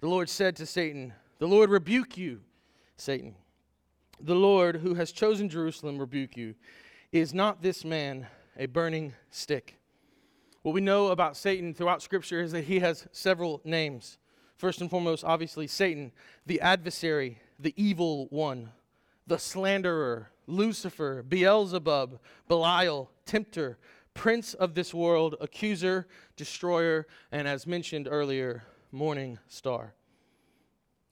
The 0.00 0.08
Lord 0.08 0.28
said 0.28 0.56
to 0.56 0.66
Satan, 0.66 1.12
The 1.38 1.46
Lord 1.46 1.70
rebuke 1.70 2.18
you. 2.18 2.40
Satan. 2.96 3.36
The 4.20 4.34
Lord, 4.34 4.74
who 4.74 4.94
has 4.94 5.12
chosen 5.12 5.48
Jerusalem, 5.48 5.98
rebuke 5.98 6.36
you. 6.36 6.56
Is 7.12 7.32
not 7.32 7.62
this 7.62 7.84
man 7.84 8.26
a 8.56 8.66
burning 8.66 9.12
stick? 9.30 9.78
What 10.62 10.74
we 10.74 10.80
know 10.80 11.08
about 11.08 11.36
Satan 11.36 11.72
throughout 11.72 12.02
Scripture 12.02 12.40
is 12.40 12.50
that 12.50 12.64
he 12.64 12.80
has 12.80 13.06
several 13.12 13.60
names. 13.62 14.18
First 14.56 14.80
and 14.80 14.90
foremost, 14.90 15.22
obviously, 15.22 15.68
Satan, 15.68 16.10
the 16.44 16.60
adversary, 16.60 17.38
the 17.56 17.72
evil 17.76 18.26
one, 18.30 18.70
the 19.28 19.38
slanderer, 19.38 20.32
Lucifer, 20.48 21.22
Beelzebub, 21.22 22.18
Belial, 22.48 23.10
tempter, 23.26 23.78
prince 24.14 24.54
of 24.54 24.74
this 24.74 24.92
world, 24.92 25.36
accuser, 25.40 26.08
destroyer, 26.36 27.06
and 27.30 27.46
as 27.46 27.66
mentioned 27.66 28.08
earlier, 28.10 28.64
morning 28.90 29.38
star. 29.46 29.94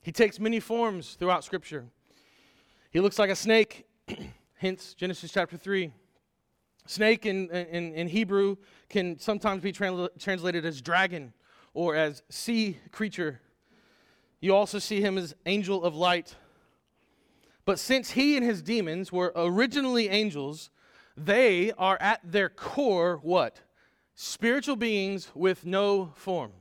He 0.00 0.10
takes 0.10 0.40
many 0.40 0.58
forms 0.58 1.14
throughout 1.14 1.44
Scripture. 1.44 1.86
He 2.90 3.00
looks 3.00 3.18
like 3.18 3.30
a 3.30 3.36
snake, 3.36 3.86
hence 4.54 4.94
Genesis 4.94 5.30
chapter 5.30 5.56
3. 5.56 5.92
Snake 6.86 7.26
in, 7.26 7.50
in, 7.50 7.92
in 7.92 8.08
Hebrew 8.08 8.56
can 8.88 9.18
sometimes 9.18 9.62
be 9.62 9.72
transla- 9.72 10.08
translated 10.18 10.64
as 10.64 10.80
dragon 10.80 11.32
or 11.74 11.94
as 11.94 12.22
sea 12.30 12.78
creature. 12.92 13.40
You 14.40 14.54
also 14.54 14.78
see 14.78 15.00
him 15.00 15.18
as 15.18 15.34
angel 15.44 15.84
of 15.84 15.94
light. 15.94 16.34
But 17.66 17.80
since 17.80 18.12
he 18.12 18.36
and 18.36 18.46
his 18.46 18.62
demons 18.62 19.12
were 19.12 19.32
originally 19.36 20.08
angels, 20.08 20.70
they 21.16 21.72
are 21.72 21.98
at 22.00 22.20
their 22.24 22.48
core 22.48 23.18
what? 23.22 23.60
Spiritual 24.14 24.76
beings 24.76 25.30
with 25.34 25.66
no 25.66 26.12
form. 26.14 26.52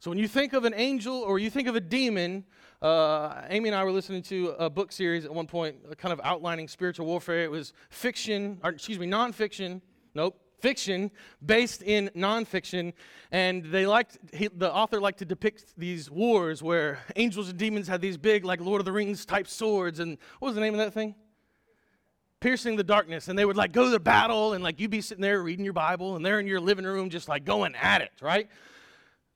So 0.00 0.10
when 0.10 0.18
you 0.18 0.26
think 0.26 0.52
of 0.52 0.64
an 0.64 0.74
angel 0.74 1.14
or 1.14 1.38
you 1.38 1.48
think 1.48 1.68
of 1.68 1.76
a 1.76 1.80
demon, 1.80 2.44
uh, 2.82 3.42
Amy 3.50 3.68
and 3.68 3.76
I 3.76 3.84
were 3.84 3.92
listening 3.92 4.22
to 4.22 4.48
a 4.58 4.68
book 4.68 4.90
series 4.90 5.24
at 5.24 5.32
one 5.32 5.46
point, 5.46 5.76
kind 5.96 6.12
of 6.12 6.20
outlining 6.24 6.66
spiritual 6.66 7.06
warfare. 7.06 7.44
It 7.44 7.50
was 7.50 7.72
fiction, 7.88 8.58
or 8.64 8.70
excuse 8.70 8.98
me, 8.98 9.06
nonfiction. 9.06 9.80
Nope, 10.12 10.41
fiction 10.62 11.10
based 11.44 11.82
in 11.82 12.10
nonfiction, 12.16 12.92
and 13.32 13.64
they 13.64 13.84
liked 13.84 14.18
he, 14.32 14.48
the 14.48 14.72
author 14.72 15.00
liked 15.00 15.18
to 15.18 15.24
depict 15.24 15.74
these 15.76 16.10
wars 16.10 16.62
where 16.62 17.00
angels 17.16 17.48
and 17.50 17.58
demons 17.58 17.88
had 17.88 18.00
these 18.00 18.16
big, 18.16 18.44
like 18.44 18.60
Lord 18.60 18.80
of 18.80 18.84
the 18.86 18.92
Rings 18.92 19.26
type 19.26 19.48
swords. 19.48 19.98
And 19.98 20.16
what 20.38 20.48
was 20.48 20.54
the 20.54 20.60
name 20.60 20.72
of 20.72 20.78
that 20.78 20.94
thing? 20.94 21.14
Piercing 22.40 22.76
the 22.76 22.84
darkness, 22.84 23.28
and 23.28 23.38
they 23.38 23.44
would 23.44 23.56
like 23.56 23.72
go 23.72 23.90
to 23.90 24.00
battle, 24.00 24.52
and 24.54 24.64
like 24.64 24.80
you'd 24.80 24.90
be 24.90 25.00
sitting 25.00 25.22
there 25.22 25.42
reading 25.42 25.64
your 25.64 25.74
Bible, 25.74 26.16
and 26.16 26.24
they're 26.24 26.40
in 26.40 26.46
your 26.46 26.60
living 26.60 26.84
room 26.84 27.10
just 27.10 27.28
like 27.28 27.44
going 27.44 27.74
at 27.74 28.00
it, 28.00 28.12
right? 28.20 28.48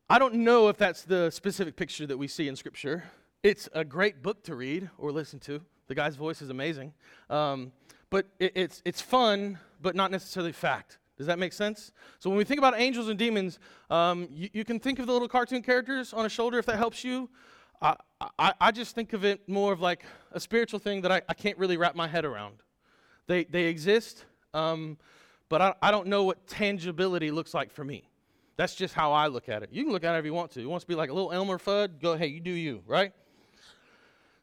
I 0.09 0.21
don't 0.21 0.35
know 0.35 0.69
if 0.69 0.77
that's 0.77 1.03
the 1.03 1.31
specific 1.31 1.75
picture 1.75 2.07
that 2.07 2.17
we 2.17 2.29
see 2.29 2.47
in 2.47 2.55
Scripture. 2.55 3.05
It's 3.43 3.69
a 3.73 3.85
great 3.85 4.23
book 4.23 4.45
to 4.45 4.55
read 4.55 4.89
or 4.99 5.11
listen 5.11 5.41
to. 5.41 5.61
The 5.89 5.95
guy's 5.95 6.17
voice 6.17 6.43
is 6.43 6.51
amazing. 6.51 6.95
Um, 7.31 7.73
but 8.11 8.27
it, 8.39 8.53
it's, 8.55 8.83
it's 8.85 9.01
fun, 9.01 9.59
but 9.81 9.95
not 9.95 10.11
necessarily 10.11 10.53
fact. 10.53 10.99
Does 11.17 11.27
that 11.27 11.39
make 11.39 11.53
sense? 11.53 11.93
So 12.19 12.29
when 12.29 12.37
we 12.37 12.45
think 12.45 12.59
about 12.59 12.79
angels 12.79 13.09
and 13.09 13.19
demons, 13.19 13.59
um, 13.91 14.29
you, 14.31 14.51
you, 14.53 14.65
can 14.65 14.79
think 14.79 14.99
of 14.99 15.07
the 15.07 15.13
little 15.13 15.29
cartoon 15.29 15.63
characters 15.63 16.13
on 16.13 16.27
a 16.27 16.29
shoulder 16.29 16.59
if 16.59 16.67
that 16.67 16.77
helps 16.77 17.05
you. 17.05 17.31
I, 17.81 17.97
I, 18.39 18.53
I 18.61 18.71
just 18.71 18.95
think 18.95 19.13
of 19.13 19.25
it 19.25 19.49
more 19.49 19.73
of 19.73 19.81
like 19.81 20.05
a 20.33 20.41
spiritual 20.41 20.79
thing 20.79 21.01
that 21.03 21.13
I, 21.13 21.23
I 21.29 21.35
can't 21.35 21.57
really 21.59 21.77
wrap 21.77 21.95
my 21.95 22.07
head 22.07 22.25
around. 22.25 22.57
They, 23.27 23.45
they 23.45 23.65
exist, 23.65 24.25
um, 24.55 24.99
but 25.49 25.63
I, 25.63 25.75
I 25.83 25.91
don't 25.91 26.07
know 26.07 26.25
what 26.25 26.47
tangibility 26.47 27.31
looks 27.31 27.55
like 27.55 27.73
for 27.73 27.85
me. 27.85 28.09
That's 28.57 28.75
just 28.75 28.95
how 28.95 29.13
I 29.13 29.27
look 29.27 29.49
at 29.49 29.63
it. 29.63 29.71
You 29.73 29.85
can 29.85 29.93
look 29.93 30.05
at 30.05 30.15
it 30.15 30.19
if 30.19 30.25
you 30.25 30.33
want 30.33 30.51
to. 30.53 30.61
You 30.61 30.69
want 30.69 30.81
to 30.81 30.87
be 30.87 30.95
like 30.95 31.11
a 31.11 31.13
little 31.13 31.33
Elmer 31.33 31.59
Fudd? 31.59 32.01
Go, 32.01 32.17
hey, 32.17 32.29
you 32.29 32.41
do 32.41 32.51
you, 32.51 32.83
right? 32.87 33.13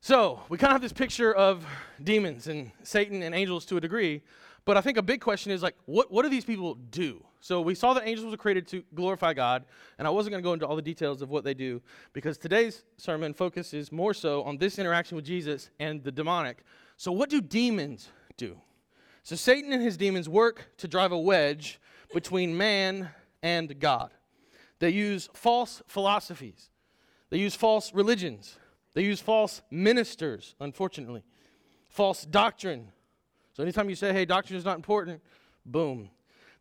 So 0.01 0.41
we 0.49 0.57
kind 0.57 0.71
of 0.71 0.75
have 0.75 0.81
this 0.81 0.93
picture 0.93 1.33
of 1.33 1.65
demons 2.03 2.47
and 2.47 2.71
Satan 2.83 3.23
and 3.23 3.33
angels 3.33 3.65
to 3.67 3.77
a 3.77 3.81
degree, 3.81 4.21
but 4.65 4.78
I 4.78 4.82
think 4.82 4.97
a 4.97 5.02
big 5.02 5.21
question 5.21 5.52
is 5.52 5.62
like, 5.62 5.76
what, 5.86 6.12
what 6.12 6.23
do 6.23 6.30
these 6.30 6.45
people 6.45 6.76
do? 6.76 7.23
So 7.41 7.60
we 7.60 7.76
saw 7.76 7.93
that 7.93 8.08
angels 8.08 8.32
were 8.32 8.38
created 8.38 8.67
to 8.69 8.84
glorify 8.95 9.34
God, 9.34 9.65
and 9.97 10.08
I 10.08 10.12
wasn't 10.12 10.32
going 10.32 10.41
to 10.41 10.47
go 10.47 10.54
into 10.54 10.65
all 10.65 10.78
the 10.78 10.82
details 10.82 11.21
of 11.21 11.30
what 11.30 11.43
they 11.43 11.54
do 11.54 11.82
because 12.13 12.38
today's 12.38 12.86
sermon 12.97 13.34
focuses 13.34 13.91
more 13.91 14.13
so 14.13 14.43
on 14.43 14.58
this 14.58 14.80
interaction 14.80 15.17
with 15.17 15.26
Jesus 15.26 15.69
and 15.80 16.04
the 16.04 16.12
demonic. 16.12 16.63
So 16.95 17.12
what 17.12 17.30
do 17.30 17.41
demons 17.41 18.10
do? 18.38 18.58
So 19.23 19.36
Satan 19.36 19.73
and 19.73 19.82
his 19.82 19.97
demons 19.97 20.30
work 20.30 20.71
to 20.78 20.88
drive 20.88 21.12
a 21.12 21.19
wedge 21.19 21.80
between 22.13 22.56
man 22.56 23.10
and 23.41 23.78
God. 23.80 24.12
They 24.80 24.89
use 24.91 25.30
false 25.34 25.82
philosophies. 25.88 26.69
They 27.30 27.39
use 27.39 27.56
false 27.56 27.93
religions. 27.93 28.58
They 28.93 29.04
use 29.04 29.19
false 29.19 29.62
ministers, 29.71 30.56
unfortunately, 30.60 31.23
false 31.89 32.26
doctrine. 32.26 32.91
So 33.53 33.63
anytime 33.63 33.89
you 33.89 33.95
say, 33.95 34.11
hey, 34.13 34.25
doctrine 34.25 34.57
is 34.57 34.65
not 34.65 34.75
important, 34.75 35.21
boom. 35.65 36.09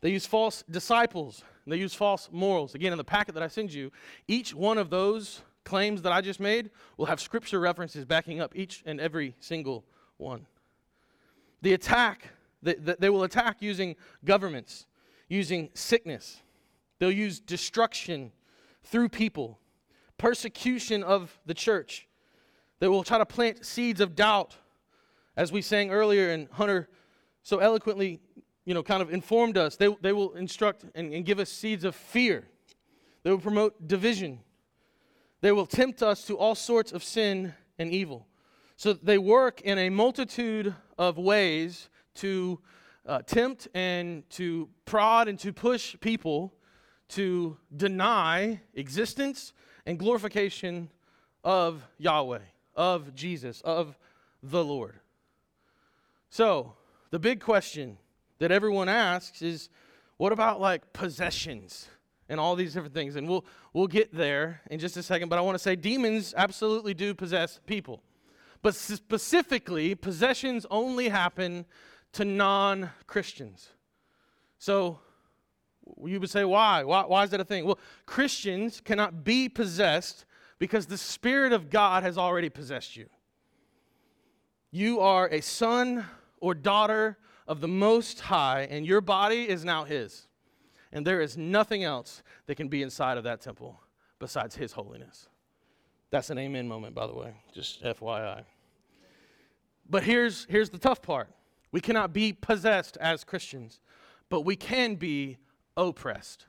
They 0.00 0.11
use 0.11 0.26
false 0.26 0.62
disciples. 0.70 1.42
They 1.66 1.76
use 1.76 1.94
false 1.94 2.28
morals. 2.33 2.74
Again, 2.74 2.92
in 2.92 2.98
the 2.98 3.05
packet 3.05 3.35
that 3.35 3.42
I 3.42 3.48
send 3.48 3.72
you, 3.72 3.90
each 4.28 4.55
one 4.55 4.78
of 4.78 4.90
those 4.90 5.42
claims 5.64 6.02
that 6.02 6.12
I 6.12 6.20
just 6.20 6.40
made 6.40 6.70
will 6.96 7.07
have 7.07 7.20
scripture 7.20 7.61
references 7.61 8.05
backing 8.05 8.40
up 8.40 8.55
each 8.57 8.83
and 8.85 9.00
every 9.00 9.37
single 9.38 9.85
one. 10.16 10.46
The 11.62 11.72
attack, 11.72 12.28
they, 12.62 12.74
they 12.74 13.11
will 13.11 13.22
attack 13.22 13.62
using 13.62 13.96
governments, 14.24 14.87
using 15.28 15.70
sickness, 15.74 16.42
they'll 16.98 17.11
use 17.11 17.40
destruction 17.40 18.33
through 18.83 19.09
people, 19.09 19.59
persecution 20.18 21.02
of 21.02 21.38
the 21.46 21.55
church. 21.55 22.09
They 22.81 22.88
will 22.88 23.05
try 23.05 23.18
to 23.18 23.26
plant 23.26 23.64
seeds 23.64 24.00
of 24.00 24.16
doubt, 24.16 24.57
as 25.37 25.53
we 25.53 25.62
sang 25.62 25.90
earlier, 25.90 26.31
and 26.31 26.49
Hunter 26.53 26.88
so 27.42 27.59
eloquently, 27.59 28.21
you 28.64 28.75
know, 28.75 28.83
kind 28.83 29.03
of 29.03 29.12
informed 29.12 29.59
us. 29.59 29.77
They, 29.77 29.95
they 30.01 30.12
will 30.12 30.35
instruct 30.35 30.85
and, 30.95 31.12
and 31.12 31.25
give 31.25 31.38
us 31.38 31.51
seeds 31.51 31.85
of 31.85 31.95
fear. 31.95 32.45
They 33.23 33.31
will 33.31 33.38
promote 33.38 33.88
division. 33.88 34.40
They 35.40 35.53
will 35.53 35.66
tempt 35.66 36.03
us 36.03 36.25
to 36.27 36.38
all 36.38 36.55
sorts 36.55 36.92
of 36.92 37.03
sin 37.03 37.55
and 37.79 37.90
evil. 37.92 38.27
So 38.77 38.92
they 38.92 39.18
work 39.18 39.61
in 39.61 39.79
a 39.79 39.90
multitude 39.90 40.75
of 40.99 41.18
ways 41.18 41.88
to 42.16 42.61
uh, 43.07 43.23
tempt 43.23 43.68
and 43.75 44.29
to 44.31 44.68
prod 44.85 45.29
and 45.29 45.38
to 45.40 45.53
push 45.53 45.97
people 46.01 46.53
to 47.11 47.57
deny 47.77 48.61
existence 48.75 49.53
and 49.87 49.99
glorification 49.99 50.90
of 51.45 51.83
Yahweh, 51.99 52.38
of 52.75 53.14
Jesus, 53.14 53.61
of 53.62 53.99
the 54.42 54.64
Lord. 54.64 55.01
So, 56.33 56.73
the 57.11 57.18
big 57.18 57.40
question 57.40 57.99
that 58.38 58.51
everyone 58.51 58.88
asks 58.88 59.42
is 59.42 59.68
what 60.16 60.33
about 60.33 60.62
like 60.62 60.95
possessions 60.95 61.90
and 62.27 62.40
all 62.40 62.57
these 62.57 62.73
different 62.73 62.95
things? 62.95 63.16
And 63.16 63.29
we'll 63.29 63.45
we'll 63.75 63.87
get 63.87 64.14
there 64.14 64.62
in 64.71 64.79
just 64.79 64.97
a 64.97 65.03
second, 65.03 65.29
but 65.29 65.38
I 65.38 65.42
want 65.42 65.57
to 65.57 65.59
say 65.59 65.77
demons 65.77 66.33
absolutely 66.35 66.95
do 66.95 67.12
possess 67.12 67.61
people. 67.66 68.03
But 68.62 68.75
specifically, 68.75 69.95
possessions 69.95 70.64
only 70.71 71.11
happen 71.11 71.66
to 72.12 72.25
non-Christians. 72.25 73.68
So, 74.59 75.01
you 76.03 76.18
would 76.18 76.31
say, 76.31 76.47
why? 76.47 76.83
why? 76.83 77.05
Why 77.05 77.25
is 77.25 77.31
that 77.33 77.40
a 77.40 77.45
thing? 77.45 77.66
Well, 77.66 77.79
Christians 78.07 78.81
cannot 78.81 79.23
be 79.23 79.51
possessed 79.51 80.25
because 80.59 80.87
the 80.87 80.97
Spirit 80.97 81.53
of 81.53 81.68
God 81.68 82.05
has 82.05 82.16
already 82.16 82.49
possessed 82.49 82.97
you. 82.97 83.11
You 84.75 85.01
are 85.01 85.29
a 85.29 85.42
son 85.42 86.07
or 86.42 86.55
daughter 86.55 87.16
of 87.46 87.61
the 87.61 87.68
Most 87.68 88.20
High, 88.20 88.66
and 88.68 88.85
your 88.85 89.00
body 89.00 89.48
is 89.48 89.64
now 89.64 89.85
His. 89.85 90.26
And 90.92 91.07
there 91.07 91.22
is 91.22 91.38
nothing 91.38 91.85
else 91.85 92.22
that 92.46 92.57
can 92.57 92.68
be 92.68 92.83
inside 92.83 93.16
of 93.16 93.24
that 93.24 93.40
temple 93.40 93.81
besides 94.18 94.57
His 94.57 94.72
holiness. 94.72 95.28
That's 96.11 96.31
an 96.31 96.38
amen 96.38 96.68
moment, 96.68 96.94
by 96.94 97.07
the 97.07 97.14
way, 97.14 97.33
just 97.55 97.83
FYI. 97.83 98.42
But 99.88 100.02
here's, 100.02 100.46
here's 100.50 100.68
the 100.68 100.78
tough 100.78 101.00
part 101.00 101.31
we 101.70 101.81
cannot 101.81 102.12
be 102.12 102.33
possessed 102.33 102.98
as 102.98 103.24
Christians, 103.24 103.81
but 104.28 104.42
we 104.42 104.57
can 104.57 104.96
be 104.96 105.38
oppressed. 105.76 106.46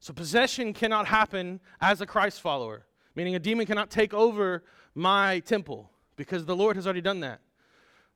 So 0.00 0.12
possession 0.12 0.74
cannot 0.74 1.06
happen 1.06 1.60
as 1.80 2.00
a 2.00 2.06
Christ 2.06 2.40
follower, 2.40 2.86
meaning 3.14 3.34
a 3.34 3.38
demon 3.38 3.66
cannot 3.66 3.88
take 3.88 4.12
over 4.12 4.64
my 4.94 5.38
temple 5.40 5.90
because 6.16 6.44
the 6.44 6.56
Lord 6.56 6.76
has 6.76 6.86
already 6.86 7.00
done 7.00 7.20
that. 7.20 7.40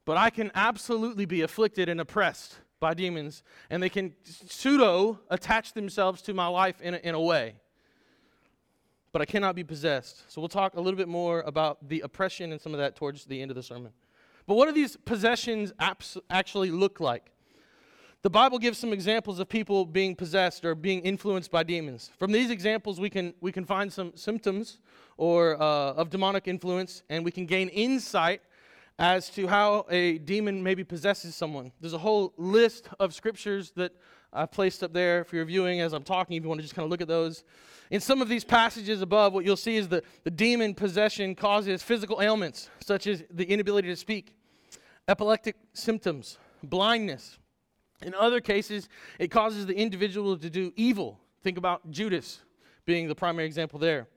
But 0.05 0.17
I 0.17 0.31
can 0.31 0.51
absolutely 0.55 1.27
be 1.27 1.43
afflicted 1.43 1.89
and 1.89 2.01
oppressed 2.01 2.59
by 2.81 2.95
demons, 2.95 3.45
and 3.71 3.83
they 3.83 3.89
can 3.89 4.13
pseudo 4.25 5.21
attach 5.31 5.73
themselves 5.73 6.21
to 6.23 6.35
my 6.35 6.49
life 6.49 6.81
in 6.81 6.95
a, 6.95 6.97
in 6.99 7.15
a 7.15 7.21
way. 7.21 7.55
But 9.13 9.23
I 9.23 9.25
cannot 9.25 9.55
be 9.55 9.63
possessed. 9.63 10.31
So 10.31 10.41
we'll 10.41 10.49
talk 10.49 10.75
a 10.75 10.81
little 10.81 10.97
bit 10.97 11.07
more 11.07 11.43
about 11.43 11.89
the 11.89 12.01
oppression 12.01 12.51
and 12.51 12.61
some 12.61 12.73
of 12.73 12.79
that 12.79 12.97
towards 12.97 13.25
the 13.27 13.41
end 13.41 13.51
of 13.51 13.55
the 13.55 13.63
sermon. 13.63 13.93
But 14.47 14.57
what 14.57 14.67
do 14.67 14.73
these 14.73 14.97
possessions 14.97 15.73
actually 16.31 16.71
look 16.71 16.99
like? 16.99 17.31
The 18.23 18.31
Bible 18.31 18.59
gives 18.59 18.79
some 18.79 18.93
examples 18.93 19.39
of 19.39 19.49
people 19.49 19.85
being 19.85 20.15
possessed 20.15 20.65
or 20.65 20.75
being 20.75 21.01
influenced 21.01 21.51
by 21.51 21.63
demons. 21.65 22.11
From 22.19 22.33
these 22.33 22.51
examples, 22.51 23.01
we 23.01 23.11
can, 23.11 23.35
we 23.41 23.53
can 23.53 23.65
find 23.65 23.93
some 23.93 24.13
symptoms 24.17 24.79
or, 25.17 25.61
uh, 25.61 25.93
of 25.95 26.09
demonic 26.09 26.49
influence, 26.49 27.03
and 27.11 27.25
we 27.25 27.31
can 27.31 27.47
gain 27.47 27.69
insight 27.69 28.41
as 28.99 29.31
to 29.31 29.47
how 29.47 29.87
a 29.91 30.19
demon 30.19 30.63
maybe 30.63 30.85
possesses 30.85 31.35
someone. 31.35 31.73
There's 31.81 31.93
a 31.93 31.99
whole 31.99 32.33
list 32.37 32.89
of 33.01 33.15
scriptures 33.15 33.73
that 33.77 33.93
I've 34.33 34.51
placed 34.51 34.83
up 34.83 34.93
there 34.93 35.25
for 35.25 35.37
your 35.37 35.45
viewing 35.45 35.81
as 35.81 35.93
I'm 35.93 36.05
talking, 36.05 36.37
if 36.37 36.43
you 36.43 36.49
want 36.49 36.61
to 36.61 36.63
just 36.63 36.75
kind 36.75 36.85
of 36.85 36.91
look 36.91 37.01
at 37.01 37.09
those. 37.09 37.45
In 37.91 38.01
some 38.01 38.23
of 38.23 38.29
these 38.29 38.45
passages 38.45 39.03
above, 39.03 39.33
what 39.33 39.45
you'll 39.45 39.57
see 39.57 39.77
is 39.77 39.89
that 39.89 40.05
the 40.25 40.31
demon 40.31 40.75
possession 40.75 41.35
causes 41.35 41.83
physical 41.83 42.23
ailments, 42.23 42.71
such 42.81 43.07
as 43.07 43.23
the 43.31 43.45
inability 43.45 43.89
to 43.89 43.97
speak, 43.97 44.35
epileptic 45.09 45.57
symptoms, 45.75 46.39
blindness, 46.63 47.39
in 48.03 48.15
other 48.15 48.41
cases, 48.41 48.89
it 49.19 49.31
causes 49.31 49.67
the 49.67 49.75
individual 49.75 50.37
to 50.37 50.51
do 50.51 50.73
evil. 50.77 51.21
Think 51.43 51.59
about 51.59 51.91
Judas 51.91 52.41
being 52.85 53.09
the 53.09 53.15
primary 53.15 53.47
example 53.47 53.79
there. 53.79 54.09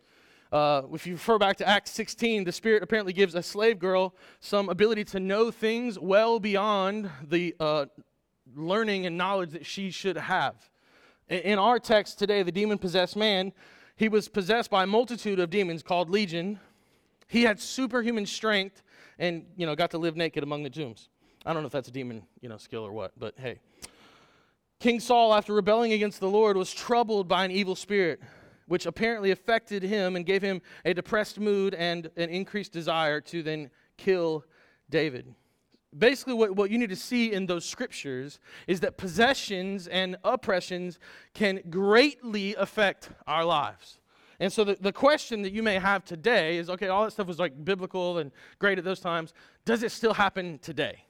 Uh, 0.51 0.83
if 0.93 1.07
you 1.07 1.13
refer 1.13 1.37
back 1.37 1.57
to 1.57 1.67
Acts 1.67 1.91
16, 1.91 2.43
the 2.43 2.51
Spirit 2.51 2.83
apparently 2.83 3.13
gives 3.13 3.35
a 3.35 3.43
slave 3.43 3.79
girl 3.79 4.15
some 4.39 4.69
ability 4.69 5.03
to 5.05 5.19
know 5.19 5.51
things 5.51 5.97
well 5.99 6.39
beyond 6.39 7.09
the 7.27 7.55
uh, 7.59 7.85
learning 8.55 9.05
and 9.05 9.17
knowledge 9.17 9.51
that 9.51 9.65
she 9.65 9.91
should 9.91 10.17
have. 10.17 10.55
In, 11.27 11.57
our 11.57 11.79
text 11.79 12.19
today, 12.19 12.43
the 12.43 12.51
demon 12.51 12.77
possessed 12.77 13.15
man, 13.15 13.51
he 13.95 14.07
was 14.07 14.27
possessed 14.27 14.69
by 14.69 14.83
a 14.83 14.87
multitude 14.87 15.39
of 15.39 15.49
demons 15.49 15.81
called 15.81 16.09
Legion. 16.09 16.59
He 17.27 17.43
had 17.43 17.59
superhuman 17.59 18.27
strength 18.27 18.83
and 19.17 19.45
you 19.55 19.65
know 19.65 19.75
got 19.75 19.91
to 19.91 19.97
live 19.97 20.15
naked 20.15 20.43
among 20.43 20.63
the 20.63 20.69
tombs. 20.69 21.09
I 21.45 21.53
don't 21.53 21.63
know 21.63 21.67
if 21.67 21.71
that's 21.71 21.87
a 21.87 21.91
demon, 21.91 22.23
you 22.41 22.49
know, 22.49 22.57
skill 22.57 22.83
or 22.83 22.91
what, 22.91 23.13
but 23.17 23.35
hey. 23.37 23.59
King 24.79 24.99
Saul, 24.99 25.33
after 25.33 25.53
rebelling 25.53 25.93
against 25.93 26.19
the 26.19 26.29
Lord, 26.29 26.57
was 26.57 26.71
troubled 26.71 27.27
by 27.27 27.45
an 27.45 27.51
evil 27.51 27.75
spirit, 27.75 28.21
which 28.67 28.85
apparently 28.85 29.31
affected 29.31 29.83
him 29.83 30.15
and 30.15 30.25
gave 30.25 30.41
him 30.41 30.61
a 30.83 30.93
depressed 30.93 31.39
mood 31.39 31.73
and 31.73 32.09
an 32.17 32.29
increased 32.29 32.71
desire 32.71 33.21
to 33.21 33.43
then 33.43 33.69
kill 33.97 34.45
David. 34.89 35.33
Basically, 35.97 36.33
what, 36.33 36.55
what 36.55 36.71
you 36.71 36.77
need 36.77 36.89
to 36.89 36.95
see 36.95 37.31
in 37.31 37.45
those 37.45 37.63
scriptures 37.63 38.39
is 38.67 38.81
that 38.81 38.97
possessions 38.97 39.87
and 39.87 40.17
oppressions 40.23 40.99
can 41.33 41.61
greatly 41.69 42.53
affect 42.55 43.09
our 43.27 43.45
lives. 43.45 43.99
And 44.39 44.51
so 44.51 44.65
the, 44.65 44.77
the 44.81 44.91
question 44.91 45.41
that 45.43 45.53
you 45.53 45.63
may 45.63 45.79
have 45.79 46.03
today 46.03 46.57
is 46.57 46.69
okay, 46.69 46.89
all 46.89 47.05
that 47.05 47.11
stuff 47.11 47.27
was 47.27 47.39
like 47.39 47.63
biblical 47.63 48.17
and 48.17 48.31
great 48.59 48.77
at 48.77 48.83
those 48.83 48.99
times. 48.99 49.33
Does 49.63 49.83
it 49.83 49.91
still 49.91 50.13
happen 50.13 50.59
today? 50.59 51.05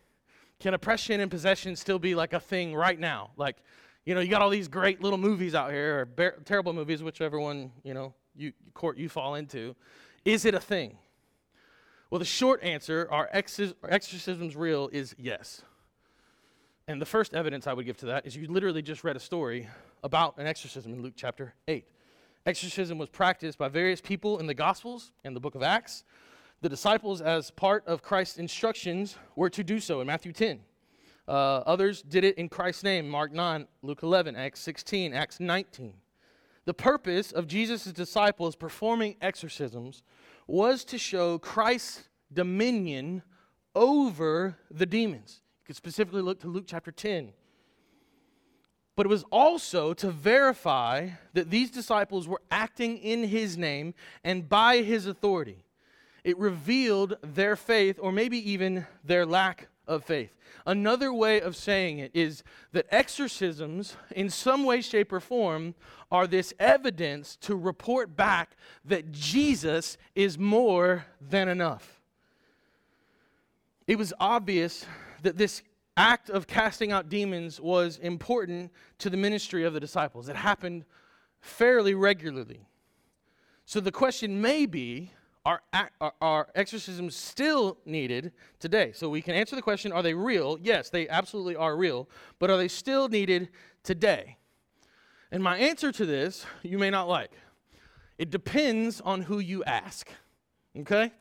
Can 0.60 0.74
oppression 0.74 1.20
and 1.20 1.32
possession 1.32 1.76
still 1.76 2.00
be 2.00 2.13
like 2.13 2.34
a 2.34 2.39
thing 2.39 2.76
right 2.76 3.00
now? 3.00 3.32
Like, 3.36 3.58
you 4.06 4.13
know, 4.13 4.22
you 4.22 4.30
got 4.30 4.41
all 4.41 4.50
these 4.50 4.68
great 4.68 5.02
little 5.02 5.18
movies 5.18 5.56
out 5.56 5.72
here, 5.72 6.02
or 6.02 6.06
bar- 6.06 6.36
terrible 6.46 6.74
movies, 6.74 7.02
whichever 7.02 7.39
one, 7.39 7.72
you 7.84 7.94
know, 7.94 8.13
you 8.36 8.54
court 8.74 8.98
you 8.98 9.10
fall 9.10 9.36
into. 9.36 9.76
Is 10.24 10.46
it 10.46 10.54
a 10.54 10.60
thing? 10.60 10.98
Well, 12.10 12.20
the 12.20 12.26
short 12.26 12.63
answer, 12.63 13.08
are, 13.12 13.30
exor- 13.34 13.74
are 13.84 13.91
exorcisms 13.91 14.56
real, 14.56 14.89
is 14.94 15.15
yes. 15.18 15.63
And 16.88 17.02
the 17.02 17.06
first 17.06 17.34
evidence 17.34 17.65
I 17.65 17.74
would 17.74 17.86
give 17.86 17.98
to 17.98 18.06
that 18.08 18.28
is 18.28 18.36
you 18.36 18.48
literally 18.48 18.84
just 18.84 19.04
read 19.04 19.15
a 19.15 19.20
story 19.20 19.68
about 20.04 20.38
an 20.38 20.46
exorcism 20.46 20.94
in 20.94 21.02
Luke 21.02 21.13
chapter 21.15 21.56
8. 21.68 21.84
Exorcism 22.46 23.00
was 23.00 23.10
practiced 23.10 23.58
by 23.58 23.70
various 23.70 24.02
people 24.02 24.38
in 24.38 24.46
the 24.46 24.54
Gospels 24.54 25.12
and 25.24 25.36
the 25.36 25.39
book 25.39 25.56
of 25.56 25.63
Acts. 25.63 26.04
The 26.62 26.70
disciples, 26.70 27.22
as 27.22 27.50
part 27.50 27.84
of 27.88 28.04
Christ's 28.04 28.38
instructions, 28.38 29.18
were 29.36 29.50
to 29.50 29.63
do 29.63 29.80
so 29.80 30.00
in 30.00 30.08
Matthew 30.08 30.32
10. 30.32 30.60
Uh, 31.27 31.63
others 31.65 32.01
did 32.03 32.23
it 32.23 32.38
in 32.38 32.49
Christ's 32.49 32.83
name, 32.83 33.09
Mark 33.09 33.31
9, 33.31 33.67
Luke 33.81 34.03
11, 34.03 34.35
Acts 34.35 34.59
16, 34.61 35.13
Acts 35.13 35.39
19. 35.39 35.93
The 36.65 36.73
purpose 36.73 37.31
of 37.31 37.47
Jesus' 37.47 37.85
disciples 37.85 38.55
performing 38.55 39.15
exorcisms 39.21 40.03
was 40.47 40.83
to 40.85 40.97
show 40.97 41.38
Christ's 41.39 42.03
dominion 42.31 43.23
over 43.75 44.57
the 44.69 44.85
demons. 44.85 45.41
You 45.61 45.67
could 45.67 45.75
specifically 45.75 46.21
look 46.21 46.39
to 46.41 46.47
Luke 46.47 46.65
chapter 46.67 46.91
10. 46.91 47.33
But 48.95 49.07
it 49.07 49.09
was 49.09 49.25
also 49.31 49.93
to 49.95 50.09
verify 50.11 51.09
that 51.33 51.49
these 51.49 51.69
disciples 51.69 52.27
were 52.27 52.41
acting 52.49 52.97
in 52.97 53.25
his 53.25 53.57
name 53.57 53.93
and 54.23 54.47
by 54.47 54.77
his 54.77 55.05
authority 55.05 55.65
it 56.25 56.38
revealed 56.39 57.17
their 57.21 57.55
faith 57.55 57.99
or 58.01 58.11
maybe 58.11 58.51
even 58.51 58.88
their 59.03 59.25
lack 59.27 59.67
of 59.88 60.04
faith. 60.04 60.36
Another 60.65 61.13
way 61.13 61.39
of 61.39 61.56
saying 61.56 62.00
it 62.00 62.12
is 62.13 62.43
that 62.71 62.88
exorcisms, 62.89 63.95
in 64.15 64.30
some 64.30 64.63
way, 64.63 64.82
shape, 64.82 65.12
or 65.13 65.19
form, 65.19 65.76
are 66.12 66.28
this 66.28 66.54
evidence 66.60 67.36
to 67.38 67.56
report 67.56 68.15
back 68.15 68.56
that 68.84 69.12
Jesus 69.12 69.98
is 70.15 70.38
more 70.38 71.06
than 71.21 71.48
enough. 71.48 72.02
It 73.88 73.98
was 73.98 74.13
obvious 74.19 74.86
that 75.21 75.38
this 75.38 75.62
act 75.98 76.30
of 76.30 76.48
casting 76.48 76.91
out 76.91 77.10
demons 77.10 77.60
was 77.62 77.98
important 78.00 78.71
to 79.00 79.10
the 79.10 79.17
ministry 79.17 79.63
of 79.63 79.74
the 79.74 79.80
disciples. 79.80 80.28
It 80.28 80.36
happened 80.36 80.86
fairly 81.41 81.93
regularly. 81.93 82.67
So 83.65 83.80
the 83.80 83.91
question 83.91 84.41
may 84.41 84.65
be 84.65 85.12
are, 85.45 85.62
are, 86.21 86.47
exorcisms 86.55 87.15
still 87.15 87.77
needed 87.86 88.31
today? 88.60 88.91
So 88.93 89.10
we 89.10 89.21
can 89.21 89.36
answer 89.36 89.55
the 89.55 89.62
question 89.62 89.91
are 89.91 90.01
they 90.01 90.13
real? 90.13 90.58
Yes, 90.62 90.89
they 90.89 91.08
absolutely 91.08 91.55
are 91.55 91.77
real. 91.77 92.10
But 92.39 92.49
are 92.49 92.58
they 92.58 92.67
still 92.67 93.08
needed 93.08 93.49
today? 93.84 94.38
And 95.31 95.43
my 95.43 95.58
answer 95.58 95.91
to 95.91 96.05
this, 96.05 96.45
you 96.63 96.77
may 96.77 96.89
not 96.89 97.08
like. 97.08 97.31
It 98.17 98.29
depends 98.29 99.01
on 99.01 99.21
who 99.21 99.39
you 99.39 99.63
ask. 99.65 100.10
Okay? 100.79 101.12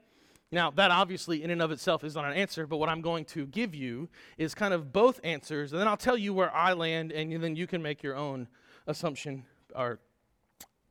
Now, 0.52 0.70
that 0.70 0.90
obviously, 0.90 1.42
in 1.42 1.50
and 1.50 1.60
of 1.60 1.72
itself, 1.72 2.04
is 2.04 2.14
not 2.14 2.24
an 2.24 2.32
answer, 2.32 2.66
but 2.66 2.76
what 2.76 2.88
I'm 2.88 3.00
going 3.00 3.24
to 3.26 3.46
give 3.46 3.74
you 3.74 4.08
is 4.38 4.54
kind 4.54 4.72
of 4.72 4.92
both 4.92 5.18
answers, 5.24 5.72
and 5.72 5.80
then 5.80 5.88
I'll 5.88 5.96
tell 5.96 6.16
you 6.16 6.32
where 6.32 6.54
I 6.54 6.74
land, 6.74 7.10
and 7.10 7.42
then 7.42 7.56
you 7.56 7.66
can 7.66 7.82
make 7.82 8.02
your 8.02 8.14
own 8.14 8.46
assumption 8.86 9.44
or, 9.74 9.98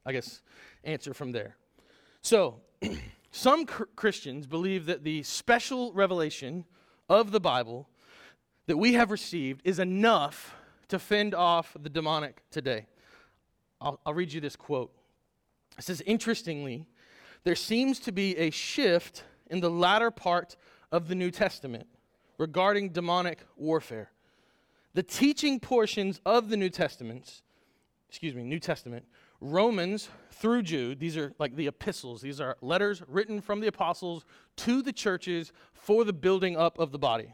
I 0.05 0.11
guess, 0.11 0.41
answer 0.83 1.13
from 1.13 1.31
there. 1.31 1.55
So, 2.21 2.59
some 3.33 3.65
cr- 3.65 3.85
Christians 3.95 4.45
believe 4.45 4.85
that 4.85 5.03
the 5.03 5.23
special 5.23 5.91
revelation 5.91 6.65
of 7.09 7.31
the 7.31 7.39
Bible 7.39 7.89
that 8.67 8.77
we 8.77 8.93
have 8.93 9.09
received 9.09 9.61
is 9.63 9.79
enough 9.79 10.55
to 10.87 10.99
fend 10.99 11.33
off 11.33 11.75
the 11.81 11.89
demonic 11.89 12.43
today. 12.51 12.85
I'll, 13.81 13.99
I'll 14.05 14.13
read 14.13 14.31
you 14.31 14.39
this 14.39 14.55
quote. 14.55 14.93
It 15.79 15.83
says, 15.83 16.01
Interestingly, 16.05 16.85
there 17.43 17.55
seems 17.55 17.99
to 18.01 18.11
be 18.11 18.37
a 18.37 18.51
shift 18.51 19.23
in 19.47 19.61
the 19.61 19.69
latter 19.69 20.11
part 20.11 20.55
of 20.91 21.07
the 21.07 21.15
New 21.15 21.31
Testament 21.31 21.87
regarding 22.37 22.89
demonic 22.89 23.39
warfare. 23.57 24.11
The 24.93 25.03
teaching 25.03 25.59
portions 25.59 26.21
of 26.23 26.49
the 26.49 26.57
New 26.57 26.69
Testament, 26.69 27.41
excuse 28.09 28.35
me, 28.35 28.43
New 28.43 28.59
Testament, 28.59 29.05
Romans 29.43 30.07
through 30.31 30.63
Jude, 30.63 31.01
these 31.01 31.17
are 31.17 31.33
like 31.37 31.57
the 31.57 31.67
epistles, 31.67 32.21
these 32.21 32.39
are 32.39 32.55
letters 32.61 33.03
written 33.09 33.41
from 33.41 33.59
the 33.59 33.67
apostles 33.67 34.23
to 34.55 34.81
the 34.81 34.93
churches 34.93 35.51
for 35.73 36.05
the 36.05 36.13
building 36.13 36.55
up 36.55 36.79
of 36.79 36.93
the 36.93 36.97
body, 36.97 37.33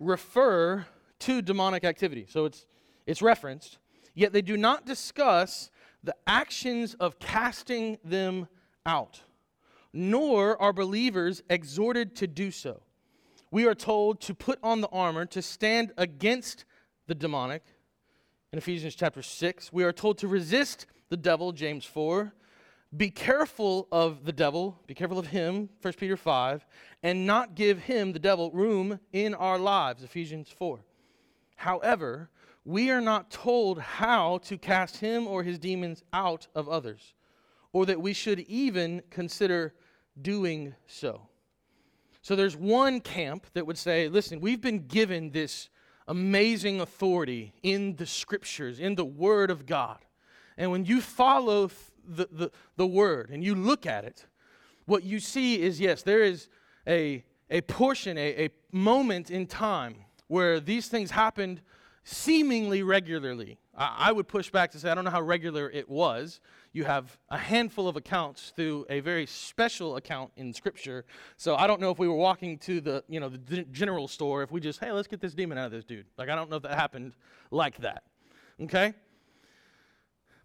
refer 0.00 0.86
to 1.18 1.42
demonic 1.42 1.84
activity. 1.84 2.24
So 2.30 2.46
it's, 2.46 2.64
it's 3.06 3.20
referenced, 3.20 3.76
yet 4.14 4.32
they 4.32 4.40
do 4.40 4.56
not 4.56 4.86
discuss 4.86 5.70
the 6.02 6.16
actions 6.26 6.94
of 6.94 7.18
casting 7.18 7.98
them 8.02 8.48
out, 8.86 9.20
nor 9.92 10.60
are 10.62 10.72
believers 10.72 11.42
exhorted 11.50 12.16
to 12.16 12.26
do 12.26 12.50
so. 12.50 12.80
We 13.50 13.66
are 13.66 13.74
told 13.74 14.22
to 14.22 14.34
put 14.34 14.58
on 14.62 14.80
the 14.80 14.88
armor 14.88 15.26
to 15.26 15.42
stand 15.42 15.92
against 15.98 16.64
the 17.06 17.14
demonic. 17.14 17.64
In 18.50 18.58
Ephesians 18.58 18.94
chapter 18.94 19.20
6, 19.20 19.74
we 19.74 19.84
are 19.84 19.92
told 19.92 20.16
to 20.18 20.28
resist 20.28 20.86
the 21.08 21.16
devil, 21.16 21.52
James 21.52 21.84
4. 21.84 22.32
Be 22.96 23.10
careful 23.10 23.86
of 23.92 24.24
the 24.24 24.32
devil, 24.32 24.80
be 24.86 24.94
careful 24.94 25.18
of 25.18 25.26
him, 25.26 25.68
1 25.82 25.92
Peter 25.94 26.16
5, 26.16 26.66
and 27.02 27.26
not 27.26 27.54
give 27.54 27.80
him, 27.80 28.12
the 28.12 28.18
devil, 28.18 28.50
room 28.50 28.98
in 29.12 29.34
our 29.34 29.58
lives, 29.58 30.02
Ephesians 30.02 30.48
4. 30.48 30.80
However, 31.56 32.30
we 32.64 32.90
are 32.90 33.02
not 33.02 33.30
told 33.30 33.78
how 33.78 34.38
to 34.44 34.56
cast 34.56 34.98
him 34.98 35.26
or 35.26 35.42
his 35.42 35.58
demons 35.58 36.02
out 36.14 36.46
of 36.54 36.66
others, 36.68 37.14
or 37.72 37.84
that 37.84 38.00
we 38.00 38.14
should 38.14 38.40
even 38.40 39.02
consider 39.10 39.74
doing 40.22 40.74
so. 40.86 41.28
So 42.22 42.36
there's 42.36 42.56
one 42.56 43.00
camp 43.00 43.46
that 43.52 43.66
would 43.66 43.78
say, 43.78 44.08
listen, 44.08 44.40
we've 44.40 44.60
been 44.60 44.86
given 44.86 45.30
this 45.30 45.68
amazing 46.06 46.80
authority 46.80 47.52
in 47.62 47.96
the 47.96 48.06
scriptures, 48.06 48.80
in 48.80 48.94
the 48.94 49.04
Word 49.04 49.50
of 49.50 49.66
God. 49.66 49.98
And 50.58 50.70
when 50.72 50.84
you 50.84 51.00
follow 51.00 51.70
the, 52.06 52.28
the, 52.30 52.50
the 52.76 52.86
Word 52.86 53.30
and 53.30 53.42
you 53.42 53.54
look 53.54 53.86
at 53.86 54.04
it, 54.04 54.26
what 54.84 55.04
you 55.04 55.20
see 55.20 55.62
is 55.62 55.80
yes, 55.80 56.02
there 56.02 56.22
is 56.22 56.48
a, 56.86 57.24
a 57.48 57.60
portion, 57.62 58.18
a, 58.18 58.46
a 58.46 58.50
moment 58.72 59.30
in 59.30 59.46
time 59.46 59.94
where 60.26 60.60
these 60.60 60.88
things 60.88 61.12
happened 61.12 61.62
seemingly 62.04 62.82
regularly. 62.82 63.58
I, 63.76 64.08
I 64.08 64.12
would 64.12 64.26
push 64.26 64.50
back 64.50 64.72
to 64.72 64.78
say 64.78 64.90
I 64.90 64.94
don't 64.94 65.04
know 65.04 65.10
how 65.10 65.22
regular 65.22 65.70
it 65.70 65.88
was. 65.88 66.40
You 66.72 66.84
have 66.84 67.18
a 67.30 67.38
handful 67.38 67.86
of 67.86 67.96
accounts 67.96 68.52
through 68.56 68.86
a 68.90 69.00
very 69.00 69.26
special 69.26 69.96
account 69.96 70.32
in 70.36 70.52
Scripture. 70.52 71.04
So 71.36 71.54
I 71.54 71.66
don't 71.66 71.80
know 71.80 71.90
if 71.90 71.98
we 71.98 72.08
were 72.08 72.16
walking 72.16 72.58
to 72.58 72.80
the 72.80 73.04
you 73.08 73.20
know 73.20 73.28
the 73.28 73.62
general 73.64 74.08
store 74.08 74.42
if 74.42 74.50
we 74.50 74.60
just 74.60 74.80
hey 74.80 74.90
let's 74.90 75.08
get 75.08 75.20
this 75.20 75.34
demon 75.34 75.56
out 75.56 75.66
of 75.66 75.72
this 75.72 75.84
dude. 75.84 76.06
Like 76.16 76.28
I 76.28 76.34
don't 76.34 76.50
know 76.50 76.56
if 76.56 76.62
that 76.62 76.74
happened 76.74 77.12
like 77.50 77.78
that. 77.78 78.02
Okay. 78.60 78.94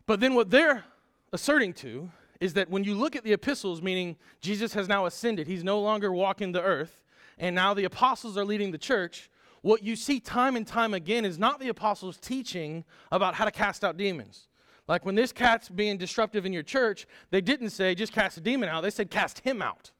But 0.05 0.19
then 0.19 0.35
what 0.35 0.49
they're 0.49 0.83
asserting 1.31 1.73
to 1.73 2.09
is 2.39 2.53
that 2.53 2.69
when 2.69 2.83
you 2.83 2.93
look 2.93 3.15
at 3.15 3.23
the 3.23 3.33
epistles, 3.33 3.81
meaning 3.81 4.17
Jesus 4.41 4.73
has 4.73 4.87
now 4.87 5.05
ascended, 5.05 5.47
he's 5.47 5.63
no 5.63 5.79
longer 5.79 6.11
walking 6.11 6.51
the 6.51 6.61
earth, 6.61 7.01
and 7.37 7.55
now 7.55 7.73
the 7.73 7.85
apostles 7.85 8.37
are 8.37 8.45
leading 8.45 8.71
the 8.71 8.77
church, 8.77 9.29
what 9.61 9.81
you 9.81 9.95
see 9.95 10.19
time 10.19 10.57
and 10.57 10.67
time 10.67 10.93
again 10.93 11.23
is 11.23 11.39
not 11.39 11.59
the 11.59 11.69
apostles 11.69 12.17
teaching 12.17 12.83
about 13.11 13.33
how 13.33 13.45
to 13.45 13.51
cast 13.51 13.83
out 13.83 13.95
demons. 13.95 14.47
Like 14.89 15.05
when 15.05 15.15
this 15.15 15.31
cat's 15.31 15.69
being 15.69 15.97
disruptive 15.97 16.45
in 16.45 16.51
your 16.51 16.63
church, 16.63 17.07
they 17.31 17.39
didn't 17.39 17.69
say 17.69 17.95
just 17.95 18.11
cast 18.11 18.37
a 18.37 18.41
demon 18.41 18.67
out, 18.67 18.81
they 18.83 18.89
said 18.89 19.09
cast 19.09 19.39
him 19.39 19.61
out, 19.61 19.91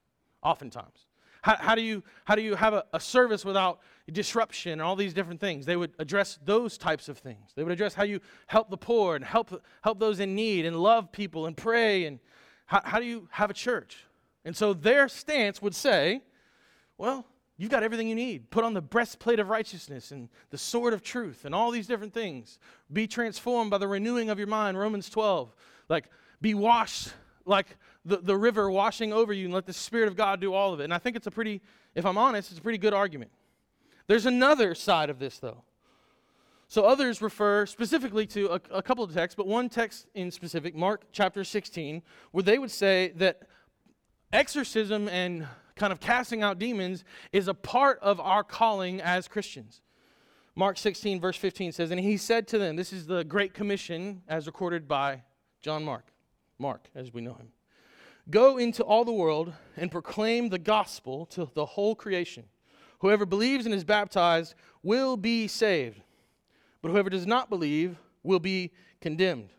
oftentimes. 0.42 1.08
How, 1.42 1.56
how 1.58 1.76
do, 1.76 1.82
you, 1.82 2.04
how 2.26 2.36
do 2.36 2.42
you 2.42 2.56
have 2.56 2.74
a, 2.74 2.84
a 2.94 3.00
service 3.00 3.46
without 3.46 3.80
disruption 4.12 4.74
and 4.74 4.82
all 4.82 4.96
these 4.96 5.14
different 5.14 5.40
things? 5.40 5.66
They 5.66 5.76
would 5.76 5.92
address 6.00 6.40
those 6.44 6.78
types 6.78 7.10
of 7.10 7.18
things. 7.18 7.52
They 7.56 7.64
would 7.64 7.72
address 7.72 7.94
how 7.94 8.04
you 8.04 8.20
help 8.48 8.70
the 8.70 8.78
poor 8.78 9.16
and 9.16 9.24
help, 9.24 9.64
help 9.84 10.00
those 10.00 10.20
in 10.20 10.36
need 10.36 10.66
and 10.66 10.78
love 10.78 11.12
people 11.12 11.46
and 11.46 11.56
pray. 11.56 12.06
And 12.06 12.20
how, 12.66 12.82
how 12.84 13.00
do 13.00 13.06
you 13.06 13.28
have 13.32 13.50
a 13.50 13.54
church? 13.54 14.06
And 14.46 14.56
so 14.56 14.74
their 14.74 15.08
stance 15.08 15.62
would 15.62 15.76
say, 15.76 16.22
well, 16.98 17.26
You've 17.58 17.72
got 17.72 17.84
everything 17.84 18.08
you 18.08 18.16
need. 18.16 18.50
Put 18.50 18.64
on 18.64 18.74
the 18.74 18.82
breastplate 18.82 19.40
of 19.40 19.50
righteousness 19.50 20.12
and 20.12 20.30
the 20.50 20.58
sword 20.58 20.94
of 20.94 21.04
truth 21.04 21.46
and 21.46 21.54
all 21.54 21.70
these 21.70 21.86
different 21.86 22.14
things. 22.14 22.58
Be 22.92 23.06
transformed 23.06 23.70
by 23.70 23.78
the 23.78 23.88
renewing 23.88 24.30
of 24.30 24.40
your 24.40 24.48
mind, 24.48 24.78
Romans 24.78 25.10
12. 25.10 25.54
Like, 25.88 26.06
be 26.42 26.56
washed 26.56 27.10
like 27.46 27.78
the, 28.06 28.18
the 28.18 28.36
river 28.36 28.72
washing 28.72 29.14
over 29.14 29.32
you 29.32 29.46
and 29.46 29.54
let 29.54 29.66
the 29.68 29.74
Spirit 29.74 30.08
of 30.08 30.16
God 30.16 30.42
do 30.42 30.54
all 30.54 30.74
of 30.74 30.80
it. 30.80 30.86
And 30.86 30.94
I 30.94 30.98
think 30.98 31.16
it's 31.16 31.28
a 31.28 31.32
pretty, 31.32 31.62
if 31.94 32.06
I'm 32.06 32.18
honest, 32.18 32.50
it's 32.50 32.60
a 32.60 32.62
pretty 32.62 32.80
good 32.80 32.94
argument. 32.94 33.32
There's 34.08 34.26
another 34.26 34.76
side 34.76 35.10
of 35.10 35.20
this, 35.20 35.40
though. 35.40 35.64
So 36.68 36.86
others 36.86 37.22
refer 37.22 37.66
specifically 37.66 38.26
to 38.28 38.54
a, 38.54 38.62
a 38.72 38.82
couple 38.82 39.04
of 39.04 39.14
texts, 39.14 39.36
but 39.36 39.48
one 39.48 39.70
text 39.70 40.08
in 40.16 40.32
specific, 40.32 40.76
Mark 40.76 41.04
chapter 41.12 41.44
16, 41.44 42.02
where 42.32 42.44
they 42.44 42.58
would 42.58 42.72
say 42.72 43.14
that 43.18 43.44
exorcism 44.32 45.08
and 45.08 45.48
kind 45.76 45.94
of 45.94 46.00
casting 46.00 46.42
out 46.42 46.60
demons 46.60 47.04
is 47.32 47.48
a 47.48 47.54
part 47.54 48.00
of 48.02 48.20
our 48.20 48.44
calling 48.44 49.02
as 49.02 49.28
Christians. 49.28 49.82
Mark 50.56 50.78
16, 50.78 51.20
verse 51.20 51.38
15 51.38 51.72
says, 51.72 51.92
And 51.92 52.00
he 52.00 52.18
said 52.18 52.48
to 52.50 52.60
them, 52.60 52.76
This 52.76 52.94
is 52.94 53.08
the 53.08 53.24
Great 53.24 53.54
Commission 53.54 54.22
as 54.28 54.46
recorded 54.46 54.88
by 54.88 55.24
John 55.62 55.84
Mark, 55.84 56.06
Mark, 56.60 56.90
as 56.96 57.14
we 57.14 57.22
know 57.22 57.34
him. 57.34 57.50
Go 58.30 58.58
into 58.58 58.84
all 58.84 59.04
the 59.04 59.12
world 59.12 59.54
and 59.76 59.92
proclaim 59.92 60.50
the 60.50 60.60
gospel 60.60 61.26
to 61.28 61.50
the 61.54 61.66
whole 61.66 61.96
creation. 61.96 62.46
Whoever 63.04 63.26
believes 63.26 63.66
and 63.66 63.76
is 63.76 63.84
baptized 63.84 64.56
will 64.82 65.18
be 65.18 65.46
saved, 65.50 66.00
but 66.82 66.90
whoever 66.90 67.10
does 67.10 67.28
not 67.28 67.50
believe 67.50 67.98
will 68.24 68.40
be 68.40 68.72
condemned. 69.02 69.50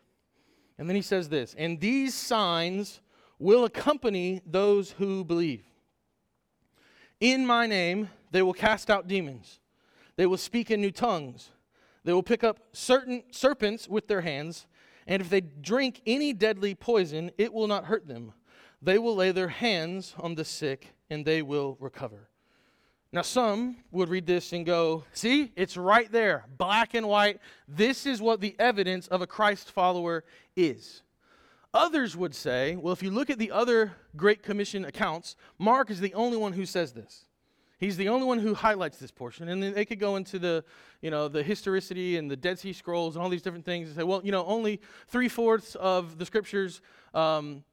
And 0.79 0.89
then 0.89 0.95
he 0.95 1.03
says 1.03 1.29
this, 1.29 1.53
And 1.55 1.79
these 1.79 2.15
signs 2.15 3.01
will 3.37 3.63
accompany 3.65 4.41
those 4.47 4.89
who 4.89 5.23
believe. 5.23 5.63
In 7.19 7.45
my 7.45 7.67
name, 7.67 8.09
they 8.31 8.41
will 8.41 8.51
cast 8.51 8.89
out 8.89 9.07
demons. 9.07 9.59
They 10.15 10.25
will 10.25 10.37
speak 10.37 10.71
in 10.71 10.81
new 10.81 10.89
tongues. 10.89 11.51
They 12.03 12.13
will 12.13 12.23
pick 12.23 12.43
up 12.43 12.61
certain 12.71 13.25
serpents 13.29 13.87
with 13.87 14.07
their 14.07 14.21
hands, 14.21 14.65
and 15.05 15.21
if 15.21 15.29
they 15.29 15.41
drink 15.41 16.01
any 16.07 16.33
deadly 16.33 16.73
poison, 16.73 17.29
it 17.37 17.53
will 17.53 17.67
not 17.67 17.85
hurt 17.85 18.07
them. 18.07 18.33
They 18.81 18.97
will 18.97 19.15
lay 19.15 19.31
their 19.31 19.49
hands 19.49 20.15
on 20.17 20.33
the 20.33 20.45
sick, 20.45 20.95
and 21.11 21.25
they 21.25 21.43
will 21.43 21.77
recover. 21.79 22.31
Now, 23.15 23.21
some 23.21 23.77
would 23.93 24.09
read 24.09 24.25
this 24.25 24.51
and 24.51 24.65
go, 24.65 25.05
See, 25.13 25.53
it's 25.55 25.77
right 25.77 26.11
there, 26.11 26.43
black 26.57 26.95
and 26.95 27.07
white. 27.07 27.39
This 27.65 28.05
is 28.05 28.21
what 28.21 28.41
the 28.41 28.57
evidence 28.59 29.07
of 29.07 29.21
a 29.21 29.27
Christ 29.27 29.71
follower 29.71 30.25
is. 30.57 31.01
Others 31.73 32.17
would 32.17 32.35
say, 32.35 32.75
well, 32.75 32.91
if 32.91 33.01
you 33.01 33.11
look 33.11 33.29
at 33.29 33.39
the 33.39 33.51
other 33.51 33.93
Great 34.17 34.43
Commission 34.43 34.83
accounts, 34.83 35.37
Mark 35.57 35.89
is 35.89 36.01
the 36.01 36.13
only 36.13 36.35
one 36.35 36.51
who 36.51 36.65
says 36.65 36.91
this. 36.91 37.23
He's 37.77 37.95
the 37.95 38.09
only 38.09 38.27
one 38.27 38.39
who 38.39 38.53
highlights 38.53 38.97
this 38.97 39.11
portion. 39.11 39.47
And 39.47 39.63
then 39.63 39.73
they 39.73 39.85
could 39.85 39.99
go 39.99 40.17
into 40.17 40.37
the, 40.37 40.65
you 41.01 41.09
know, 41.09 41.29
the 41.29 41.41
historicity 41.41 42.17
and 42.17 42.29
the 42.29 42.35
Dead 42.35 42.59
Sea 42.59 42.73
Scrolls 42.73 43.15
and 43.15 43.23
all 43.23 43.29
these 43.29 43.41
different 43.41 43.63
things 43.63 43.87
and 43.87 43.95
say, 43.95 44.03
well, 44.03 44.19
you 44.25 44.33
know, 44.33 44.45
only 44.45 44.81
three 45.07 45.29
fourths 45.29 45.75
of 45.75 46.17
the 46.17 46.25
scriptures 46.25 46.81
um, 47.13 47.63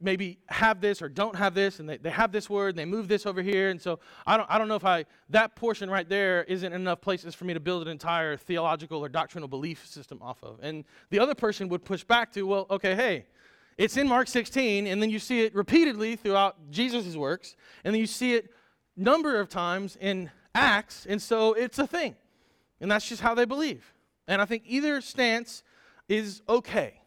maybe 0.00 0.38
have 0.48 0.80
this 0.80 1.00
or 1.00 1.08
don't 1.08 1.36
have 1.36 1.54
this, 1.54 1.80
and 1.80 1.88
they, 1.88 1.96
they 1.96 2.10
have 2.10 2.32
this 2.32 2.50
word 2.50 2.70
and 2.70 2.78
they 2.78 2.84
move 2.84 3.08
this 3.08 3.26
over 3.26 3.42
here. 3.42 3.70
And 3.70 3.80
so 3.80 4.00
I 4.26 4.36
don't, 4.36 4.50
I 4.50 4.58
don't 4.58 4.68
know 4.68 4.74
if 4.74 4.84
I, 4.84 5.06
that 5.30 5.56
portion 5.56 5.90
right 5.90 6.08
there 6.08 6.44
isn't 6.44 6.72
enough 6.72 7.00
places 7.00 7.34
for 7.34 7.44
me 7.44 7.54
to 7.54 7.60
build 7.60 7.82
an 7.82 7.88
entire 7.88 8.36
theological 8.36 9.04
or 9.04 9.08
doctrinal 9.08 9.48
belief 9.48 9.86
system 9.86 10.20
off 10.20 10.42
of. 10.42 10.58
And 10.62 10.84
the 11.10 11.18
other 11.18 11.34
person 11.34 11.68
would 11.68 11.84
push 11.84 12.04
back 12.04 12.32
to, 12.32 12.42
well, 12.42 12.66
okay, 12.70 12.94
hey, 12.94 13.26
it's 13.76 13.96
in 13.96 14.06
Mark 14.06 14.28
16, 14.28 14.86
and 14.86 15.02
then 15.02 15.10
you 15.10 15.18
see 15.18 15.42
it 15.42 15.54
repeatedly 15.54 16.14
throughout 16.16 16.70
Jesus' 16.70 17.16
works, 17.16 17.56
and 17.82 17.92
then 17.92 18.00
you 18.00 18.06
see 18.06 18.34
it 18.34 18.50
number 18.96 19.40
of 19.40 19.48
times 19.48 19.96
in 20.00 20.30
Acts, 20.54 21.06
and 21.08 21.20
so 21.20 21.54
it's 21.54 21.78
a 21.78 21.86
thing. 21.86 22.14
And 22.80 22.90
that's 22.90 23.08
just 23.08 23.20
how 23.20 23.34
they 23.34 23.44
believe. 23.44 23.92
And 24.28 24.40
I 24.40 24.44
think 24.44 24.62
either 24.66 25.00
stance 25.00 25.62
is 26.08 26.42
okay. 26.48 27.00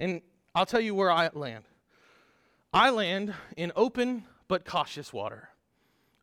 And 0.00 0.22
I'll 0.54 0.66
tell 0.66 0.80
you 0.80 0.94
where 0.94 1.10
I 1.10 1.28
land. 1.34 1.64
I 2.76 2.90
land 2.90 3.32
in 3.56 3.72
open 3.74 4.24
but 4.48 4.66
cautious 4.66 5.10
water. 5.10 5.48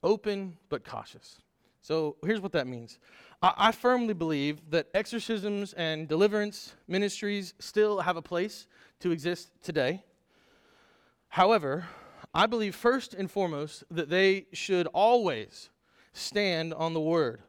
Open 0.04 0.56
but 0.70 0.86
cautious. 0.86 1.42
So 1.82 2.16
here's 2.24 2.42
what 2.42 2.52
that 2.52 2.68
means 2.68 3.00
I, 3.42 3.54
I 3.58 3.72
firmly 3.72 4.14
believe 4.14 4.70
that 4.70 4.86
exorcisms 4.94 5.74
and 5.74 6.08
deliverance 6.08 6.76
ministries 6.88 7.56
still 7.58 8.02
have 8.02 8.18
a 8.18 8.22
place 8.22 8.68
to 9.00 9.10
exist 9.10 9.50
today. 9.64 10.04
However, 11.28 11.88
I 12.36 12.46
believe 12.46 12.76
first 12.76 13.16
and 13.16 13.32
foremost 13.32 13.84
that 13.90 14.12
they 14.12 14.46
should 14.54 14.86
always 14.94 15.72
stand 16.14 16.72
on 16.76 16.94
the 16.94 17.02
word 17.02 17.42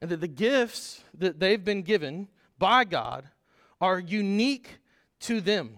and 0.00 0.10
that 0.10 0.20
the 0.20 0.26
gifts 0.26 1.04
that 1.16 1.38
they've 1.38 1.64
been 1.64 1.82
given 1.82 2.26
by 2.58 2.82
God 2.82 3.28
are 3.80 4.00
unique 4.00 4.80
to 5.20 5.40
them. 5.40 5.76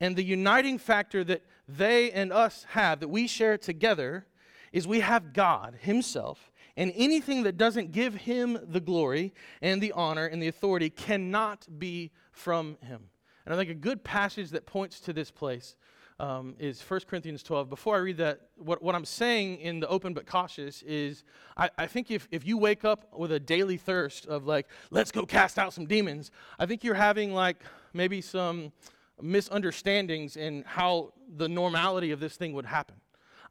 And 0.00 0.16
the 0.16 0.24
uniting 0.24 0.78
factor 0.78 1.22
that 1.22 1.42
they 1.68 2.10
and 2.10 2.32
us 2.32 2.64
have, 2.70 3.00
that 3.00 3.08
we 3.08 3.26
share 3.26 3.58
together, 3.58 4.26
is 4.72 4.88
we 4.88 5.00
have 5.00 5.32
God 5.32 5.76
Himself. 5.80 6.50
And 6.76 6.92
anything 6.96 7.42
that 7.42 7.56
doesn't 7.56 7.92
give 7.92 8.14
Him 8.14 8.58
the 8.66 8.80
glory 8.80 9.34
and 9.60 9.82
the 9.82 9.92
honor 9.92 10.26
and 10.26 10.42
the 10.42 10.48
authority 10.48 10.90
cannot 10.90 11.66
be 11.78 12.10
from 12.32 12.78
Him. 12.80 13.10
And 13.44 13.54
I 13.54 13.58
think 13.58 13.70
a 13.70 13.74
good 13.74 14.04
passage 14.04 14.50
that 14.50 14.66
points 14.66 15.00
to 15.00 15.12
this 15.12 15.30
place 15.30 15.76
um, 16.20 16.54
is 16.58 16.80
1 16.82 17.00
Corinthians 17.08 17.42
12. 17.42 17.70
Before 17.70 17.96
I 17.96 17.98
read 17.98 18.16
that, 18.18 18.40
what, 18.56 18.82
what 18.82 18.94
I'm 18.94 19.04
saying 19.04 19.58
in 19.58 19.80
the 19.80 19.88
open 19.88 20.14
but 20.14 20.26
cautious 20.26 20.82
is 20.82 21.24
I, 21.56 21.70
I 21.78 21.86
think 21.86 22.10
if, 22.10 22.26
if 22.30 22.46
you 22.46 22.58
wake 22.58 22.84
up 22.84 23.06
with 23.16 23.32
a 23.32 23.40
daily 23.40 23.76
thirst 23.76 24.26
of 24.26 24.46
like, 24.46 24.66
let's 24.90 25.12
go 25.12 25.24
cast 25.24 25.58
out 25.58 25.72
some 25.72 25.86
demons, 25.86 26.30
I 26.58 26.66
think 26.66 26.82
you're 26.82 26.94
having 26.94 27.32
like 27.34 27.62
maybe 27.92 28.20
some 28.20 28.72
misunderstandings 29.20 30.36
in 30.36 30.64
how 30.66 31.12
the 31.36 31.48
normality 31.48 32.10
of 32.10 32.20
this 32.20 32.36
thing 32.36 32.52
would 32.52 32.66
happen. 32.66 32.96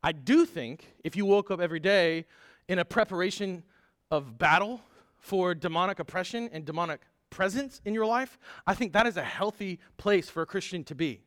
I 0.04 0.12
do 0.12 0.46
think 0.46 0.94
if 1.04 1.16
you 1.16 1.26
woke 1.26 1.52
up 1.52 1.60
every 1.60 1.80
day 1.80 2.26
in 2.68 2.80
a 2.80 2.86
preparation 2.86 3.64
of 4.12 4.38
battle 4.38 4.82
for 5.18 5.56
demonic 5.56 6.00
oppression 6.00 6.50
and 6.52 6.66
demonic 6.66 7.02
presence 7.30 7.82
in 7.86 7.94
your 7.94 8.06
life, 8.06 8.38
I 8.66 8.74
think 8.74 8.94
that 8.94 9.08
is 9.08 9.18
a 9.18 9.24
healthy 9.24 9.80
place 9.98 10.30
for 10.30 10.42
a 10.42 10.46
Christian 10.46 10.84
to 10.86 10.96
be. 10.96 11.22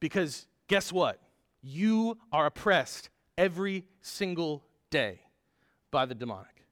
Because 0.00 0.46
guess 0.68 0.92
what? 0.92 1.20
You 1.62 2.18
are 2.32 2.46
oppressed 2.46 3.10
every 3.38 3.84
single 4.02 4.64
day 4.90 5.20
by 5.90 6.06
the 6.06 6.14
demonic, 6.14 6.66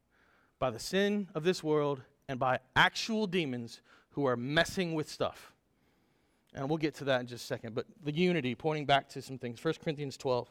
by 0.58 0.70
the 0.70 0.78
sin 0.78 1.28
of 1.34 1.44
this 1.44 1.62
world, 1.62 2.02
and 2.28 2.38
by 2.38 2.58
actual 2.76 3.26
demons 3.26 3.80
who 4.10 4.26
are 4.26 4.36
messing 4.36 4.94
with 4.94 5.08
stuff. 5.08 5.51
And 6.54 6.68
we'll 6.68 6.78
get 6.78 6.94
to 6.96 7.04
that 7.04 7.20
in 7.20 7.26
just 7.26 7.44
a 7.44 7.46
second. 7.46 7.74
But 7.74 7.86
the 8.04 8.12
unity, 8.12 8.54
pointing 8.54 8.84
back 8.84 9.08
to 9.10 9.22
some 9.22 9.38
things. 9.38 9.62
1 9.64 9.74
Corinthians 9.82 10.16
12, 10.16 10.48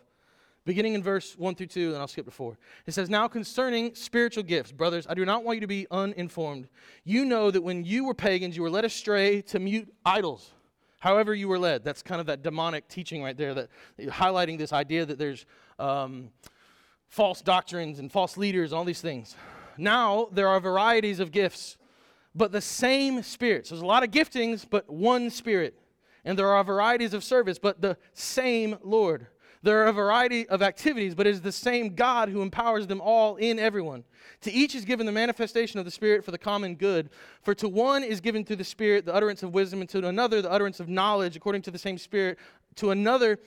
beginning 0.65 0.95
in 0.95 1.03
verse 1.03 1.37
1 1.37 1.55
through 1.55 1.67
2, 1.67 1.89
and 1.89 1.97
I'll 1.97 2.07
skip 2.07 2.25
to 2.25 2.31
4. 2.31 2.57
It 2.87 2.93
says, 2.93 3.09
Now 3.09 3.27
concerning 3.27 3.93
spiritual 3.93 4.43
gifts, 4.43 4.71
brothers, 4.71 5.05
I 5.07 5.13
do 5.13 5.25
not 5.25 5.43
want 5.43 5.57
you 5.57 5.61
to 5.61 5.67
be 5.67 5.85
uninformed. 5.91 6.69
You 7.03 7.25
know 7.25 7.51
that 7.51 7.61
when 7.61 7.83
you 7.83 8.05
were 8.05 8.15
pagans, 8.15 8.55
you 8.55 8.63
were 8.63 8.69
led 8.69 8.85
astray 8.85 9.41
to 9.43 9.59
mute 9.59 9.93
idols 10.05 10.51
however 11.01 11.33
you 11.33 11.47
were 11.47 11.59
led. 11.59 11.83
That's 11.83 12.03
kind 12.03 12.21
of 12.21 12.27
that 12.27 12.43
demonic 12.43 12.87
teaching 12.87 13.21
right 13.23 13.35
there, 13.35 13.53
that 13.55 13.69
highlighting 13.99 14.57
this 14.57 14.71
idea 14.71 15.03
that 15.03 15.17
there's 15.17 15.45
um, 15.79 16.29
false 17.09 17.41
doctrines 17.41 17.99
and 17.99 18.11
false 18.11 18.37
leaders, 18.37 18.71
and 18.71 18.77
all 18.77 18.85
these 18.85 19.01
things. 19.01 19.35
Now 19.77 20.29
there 20.31 20.47
are 20.47 20.59
varieties 20.59 21.19
of 21.19 21.31
gifts, 21.31 21.77
but 22.35 22.51
the 22.51 22.61
same 22.61 23.23
Spirit. 23.23 23.67
So 23.67 23.75
there's 23.75 23.81
a 23.81 23.87
lot 23.87 24.03
of 24.03 24.11
giftings, 24.11 24.65
but 24.69 24.89
one 24.89 25.31
Spirit. 25.31 25.75
And 26.23 26.37
there 26.37 26.49
are 26.49 26.63
varieties 26.63 27.13
of 27.13 27.23
service, 27.23 27.57
but 27.57 27.81
the 27.81 27.97
same 28.13 28.77
Lord. 28.83 29.27
There 29.63 29.83
are 29.83 29.87
a 29.87 29.93
variety 29.93 30.49
of 30.49 30.63
activities, 30.63 31.13
but 31.13 31.27
it 31.27 31.31
is 31.31 31.41
the 31.41 31.51
same 31.51 31.93
God 31.93 32.29
who 32.29 32.41
empowers 32.41 32.87
them 32.87 32.99
all 32.99 33.35
in 33.35 33.59
everyone. 33.59 34.03
To 34.41 34.51
each 34.51 34.73
is 34.73 34.85
given 34.85 35.05
the 35.05 35.11
manifestation 35.11 35.77
of 35.77 35.85
the 35.85 35.91
Spirit 35.91 36.25
for 36.25 36.31
the 36.31 36.37
common 36.37 36.75
good. 36.75 37.11
For 37.43 37.53
to 37.55 37.69
one 37.69 38.03
is 38.03 38.21
given 38.21 38.43
through 38.43 38.55
the 38.55 38.63
Spirit 38.63 39.05
the 39.05 39.13
utterance 39.13 39.43
of 39.43 39.53
wisdom, 39.53 39.81
and 39.81 39.89
to 39.89 40.07
another 40.07 40.41
the 40.41 40.51
utterance 40.51 40.79
of 40.79 40.89
knowledge 40.89 41.35
according 41.35 41.61
to 41.63 41.71
the 41.71 41.77
same 41.77 41.99
Spirit, 41.99 42.39
to 42.75 42.89
another 42.89 43.37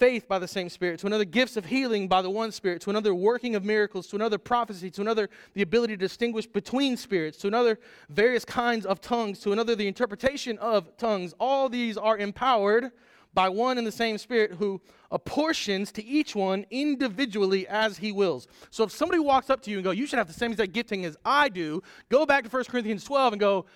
faith 0.00 0.26
by 0.26 0.38
the 0.38 0.48
same 0.48 0.68
Spirit, 0.70 0.98
to 0.98 1.06
another 1.06 1.26
gifts 1.26 1.58
of 1.58 1.66
healing 1.66 2.08
by 2.08 2.22
the 2.22 2.30
one 2.30 2.50
Spirit, 2.50 2.80
to 2.80 2.90
another 2.90 3.14
working 3.14 3.54
of 3.54 3.64
miracles, 3.64 4.06
to 4.08 4.16
another 4.16 4.38
prophecy, 4.38 4.90
to 4.90 5.02
another 5.02 5.28
the 5.52 5.60
ability 5.62 5.94
to 5.94 5.98
distinguish 5.98 6.46
between 6.46 6.96
spirits, 6.96 7.36
to 7.38 7.46
another 7.46 7.78
various 8.08 8.44
kinds 8.44 8.86
of 8.86 9.00
tongues, 9.02 9.38
to 9.40 9.52
another 9.52 9.76
the 9.76 9.86
interpretation 9.86 10.56
of 10.58 10.96
tongues. 10.96 11.34
All 11.38 11.68
these 11.68 11.98
are 11.98 12.16
empowered 12.16 12.90
by 13.34 13.48
one 13.48 13.78
and 13.78 13.86
the 13.86 13.92
same 13.92 14.16
Spirit 14.16 14.52
who 14.52 14.80
apportions 15.12 15.92
to 15.92 16.04
each 16.04 16.34
one 16.34 16.64
individually 16.70 17.68
as 17.68 17.98
he 17.98 18.10
wills. 18.10 18.48
So 18.70 18.84
if 18.84 18.90
somebody 18.90 19.20
walks 19.20 19.50
up 19.50 19.60
to 19.62 19.70
you 19.70 19.76
and 19.76 19.84
go, 19.84 19.90
you 19.90 20.06
should 20.06 20.18
have 20.18 20.26
the 20.26 20.32
same 20.32 20.50
exact 20.50 20.72
gifting 20.72 21.04
as 21.04 21.16
I 21.24 21.50
do, 21.50 21.82
go 22.08 22.24
back 22.24 22.44
to 22.44 22.50
1 22.50 22.64
Corinthians 22.64 23.04
12 23.04 23.34
and 23.34 23.40
go, 23.40 23.66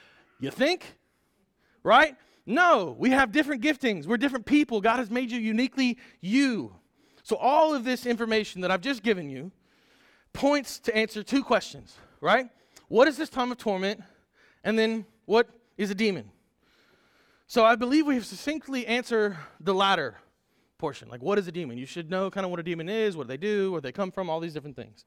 you 0.40 0.50
think? 0.50 0.96
Right? 1.82 2.16
No, 2.46 2.94
we 2.98 3.10
have 3.10 3.32
different 3.32 3.62
giftings. 3.62 4.06
We're 4.06 4.18
different 4.18 4.44
people. 4.44 4.80
God 4.80 4.98
has 4.98 5.10
made 5.10 5.30
you 5.30 5.38
uniquely 5.38 5.98
you. 6.20 6.74
So 7.22 7.36
all 7.36 7.74
of 7.74 7.84
this 7.84 8.04
information 8.04 8.60
that 8.60 8.70
I've 8.70 8.82
just 8.82 9.02
given 9.02 9.30
you 9.30 9.50
points 10.34 10.78
to 10.80 10.94
answer 10.94 11.22
two 11.22 11.42
questions, 11.42 11.96
right? 12.20 12.50
What 12.88 13.08
is 13.08 13.16
this 13.16 13.30
time 13.30 13.50
of 13.50 13.56
torment? 13.56 14.02
And 14.62 14.78
then 14.78 15.06
what 15.24 15.48
is 15.78 15.90
a 15.90 15.94
demon? 15.94 16.30
So 17.46 17.64
I 17.64 17.76
believe 17.76 18.06
we 18.06 18.14
have 18.14 18.26
succinctly 18.26 18.86
answered 18.86 19.36
the 19.60 19.74
latter 19.74 20.16
portion. 20.76 21.08
Like, 21.08 21.22
what 21.22 21.38
is 21.38 21.48
a 21.48 21.52
demon? 21.52 21.78
You 21.78 21.86
should 21.86 22.10
know 22.10 22.30
kind 22.30 22.44
of 22.44 22.50
what 22.50 22.60
a 22.60 22.62
demon 22.62 22.88
is, 22.88 23.16
what 23.16 23.24
do 23.24 23.28
they 23.28 23.36
do, 23.38 23.72
where 23.72 23.80
they 23.80 23.92
come 23.92 24.10
from, 24.10 24.28
all 24.28 24.40
these 24.40 24.52
different 24.52 24.76
things. 24.76 25.06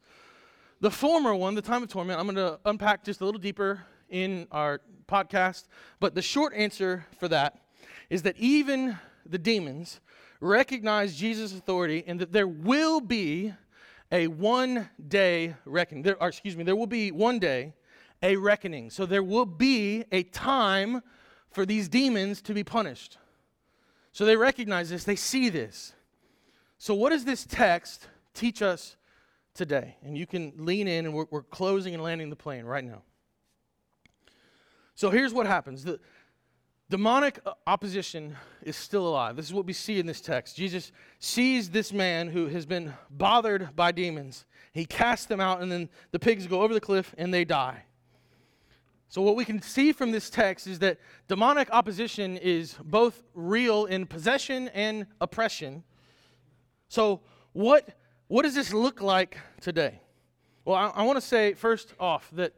The 0.80 0.90
former 0.92 1.36
one, 1.36 1.56
the 1.56 1.62
time 1.62 1.84
of 1.84 1.90
torment, 1.90 2.20
I'm 2.20 2.26
going 2.26 2.36
to 2.36 2.60
unpack 2.66 3.04
just 3.04 3.22
a 3.22 3.26
little 3.26 3.40
deeper 3.40 3.84
in 4.10 4.47
our 4.51 4.82
podcast. 5.08 5.66
But 5.99 6.16
the 6.16 6.22
short 6.22 6.53
answer 6.55 7.05
for 7.20 7.28
that 7.28 7.62
is 8.10 8.24
that 8.24 8.38
even 8.38 8.97
the 9.26 9.38
demons 9.38 9.99
recognize 10.39 11.16
Jesus' 11.16 11.53
authority 11.53 12.03
and 12.08 12.20
that 12.20 12.32
there 12.32 12.47
will 12.47 13.01
be 13.01 13.53
a 14.12 14.28
one 14.28 14.89
day 15.08 15.55
reckoning. 15.66 16.03
There, 16.03 16.22
or 16.22 16.30
excuse 16.30 16.55
me, 16.55 16.64
there 16.64 16.76
will 16.76 16.88
be 16.88 17.12
one 17.12 17.39
day 17.39 17.74
a 18.24 18.36
reckoning. 18.36 18.89
So 18.89 19.05
there 19.05 19.24
will 19.24 19.45
be 19.45 20.05
a 20.12 20.24
time 20.24 21.01
for 21.51 21.66
these 21.66 21.89
demons 21.89 22.41
to 22.43 22.53
be 22.53 22.64
punished. 22.64 23.18
So 24.12 24.26
they 24.26 24.36
recognize 24.36 24.89
this, 24.89 25.03
they 25.03 25.16
see 25.16 25.49
this. 25.49 25.93
So, 26.80 26.93
what 26.93 27.10
does 27.10 27.26
this 27.26 27.45
text 27.45 28.08
teach 28.34 28.62
us 28.62 28.97
today? 29.53 29.97
And 30.03 30.18
you 30.18 30.28
can 30.28 30.53
lean 30.58 30.88
in, 30.88 31.05
and 31.05 31.14
we're, 31.14 31.26
we're 31.32 31.43
closing 31.43 31.93
and 31.95 32.03
landing 32.03 32.30
the 32.30 32.36
plane 32.36 32.66
right 32.66 32.84
now. 32.84 33.01
So, 34.98 35.12
here's 35.12 35.32
what 35.32 35.45
happens 35.45 35.84
the 35.84 36.00
demonic 36.89 37.39
uh, 37.45 37.54
opposition 37.68 38.36
is 38.64 38.76
still 38.76 39.08
alive. 39.08 39.36
This 39.36 39.45
is 39.45 39.54
what 39.54 39.68
we 39.68 39.74
see 39.74 40.00
in 40.00 40.08
this 40.08 40.22
text. 40.22 40.56
Jesus 40.56 40.91
sees 41.20 41.70
this 41.70 41.93
man 41.93 42.30
who 42.30 42.48
has 42.48 42.66
been 42.66 42.91
bothered 43.12 43.76
by 43.76 43.91
demons, 43.91 44.48
he 44.74 44.86
casts 44.86 45.28
them 45.28 45.39
out, 45.39 45.62
and 45.62 45.72
then 45.72 45.88
the 46.12 46.18
pigs 46.18 46.48
go 46.48 46.64
over 46.64 46.74
the 46.74 46.82
cliff 46.82 47.14
and 47.16 47.32
they 47.32 47.45
die. 47.45 47.84
So, 49.08 49.22
what 49.22 49.36
we 49.36 49.45
can 49.45 49.62
see 49.62 49.91
from 49.91 50.12
this 50.12 50.32
text 50.32 50.66
is 50.66 50.80
that 50.80 50.98
demonic 51.28 51.70
opposition 51.72 52.36
is 52.36 52.74
both 52.84 53.22
real 53.36 53.86
in 53.86 54.08
possession 54.08 54.68
and 54.70 55.06
oppression. 55.22 55.84
So, 56.89 57.22
what, 57.54 57.88
what 58.30 58.41
does 58.41 58.56
this 58.56 58.74
look 58.74 59.00
like 59.00 59.38
today? 59.62 60.02
Well, 60.66 60.76
I, 60.76 60.88
I 60.88 61.04
want 61.04 61.18
to 61.18 61.22
say 61.22 61.54
first 61.54 61.93
off 62.00 62.32
that 62.34 62.56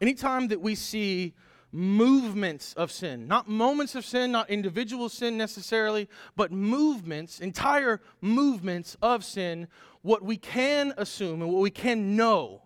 anytime 0.00 0.48
that 0.48 0.60
we 0.60 0.74
see 0.74 1.34
movements 1.72 2.72
of 2.74 2.92
sin, 2.92 3.26
not 3.26 3.48
moments 3.48 3.94
of 3.96 4.04
sin, 4.04 4.30
not 4.30 4.48
individual 4.48 5.08
sin 5.08 5.36
necessarily, 5.36 6.08
but 6.36 6.52
movements, 6.52 7.40
entire 7.40 8.00
movements 8.20 8.96
of 9.02 9.24
sin, 9.24 9.66
what 10.02 10.22
we 10.22 10.36
can 10.36 10.94
assume 10.96 11.42
and 11.42 11.52
what 11.52 11.60
we 11.60 11.70
can 11.70 12.14
know 12.14 12.62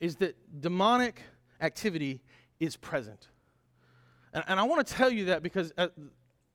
is 0.00 0.16
that 0.16 0.36
demonic 0.60 1.22
activity 1.60 2.20
is 2.58 2.76
present. 2.76 3.28
And, 4.34 4.44
and 4.46 4.60
I 4.60 4.64
want 4.64 4.86
to 4.86 4.94
tell 4.94 5.10
you 5.10 5.26
that 5.26 5.42
because, 5.42 5.72
uh, 5.78 5.88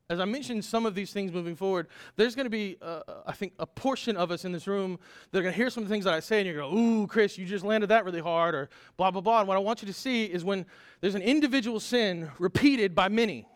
as, 0.10 0.20
I 0.20 0.26
mentioned 0.26 0.64
some 0.64 0.86
of 0.86 0.96
these 0.96 1.12
things 1.12 1.32
moving 1.32 1.56
forward, 1.56 1.88
there's 2.16 2.36
going 2.36 2.46
to 2.46 2.50
be, 2.50 2.78
uh, 2.82 3.02
I 3.26 3.32
think, 3.32 3.54
a 3.60 3.66
portion 3.66 4.18
of 4.18 4.32
us 4.32 4.46
in 4.46 4.52
this 4.52 4.68
room 4.68 5.00
that 5.32 5.40
are 5.40 5.42
going 5.42 5.54
to 5.54 5.58
hear 5.58 5.70
some 5.70 5.84
of 5.84 5.90
the 5.90 5.94
things 5.94 6.06
that 6.06 6.14
I 6.14 6.20
say 6.20 6.40
and 6.40 6.48
you're 6.48 6.56
going 6.56 6.70
to 6.70 6.76
go, 6.76 6.82
ooh, 6.82 7.08
Chris, 7.08 7.38
you 7.38 7.46
just 7.46 7.66
landed 7.66 7.88
that 7.88 8.06
really 8.06 8.22
hard, 8.22 8.56
or 8.56 8.70
blah, 8.98 9.12
blah, 9.12 9.22
blah. 9.22 9.40
And 9.40 9.48
what 9.48 9.58
I 9.58 9.62
want 9.62 9.82
you 9.82 9.88
to 9.88 9.94
see 9.94 10.26
is 10.26 10.44
when 10.44 10.66
there's 11.02 11.16
an 11.16 11.22
individual 11.22 11.80
sin 11.80 12.30
repeated 12.40 12.94
by 12.94 13.10
many, 13.10 13.48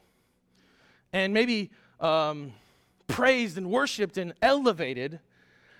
and 1.13 1.33
maybe 1.33 1.71
um, 1.99 2.53
praised 3.07 3.57
and 3.57 3.69
worshiped 3.69 4.17
and 4.17 4.33
elevated, 4.41 5.19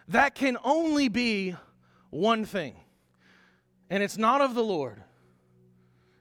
that 0.07 0.35
can 0.35 0.57
only 0.63 1.07
be 1.07 1.55
one 2.09 2.45
thing 2.45 2.75
and 3.89 4.03
it's 4.03 4.17
not 4.17 4.41
of 4.41 4.53
the 4.53 4.63
Lord. 4.63 5.01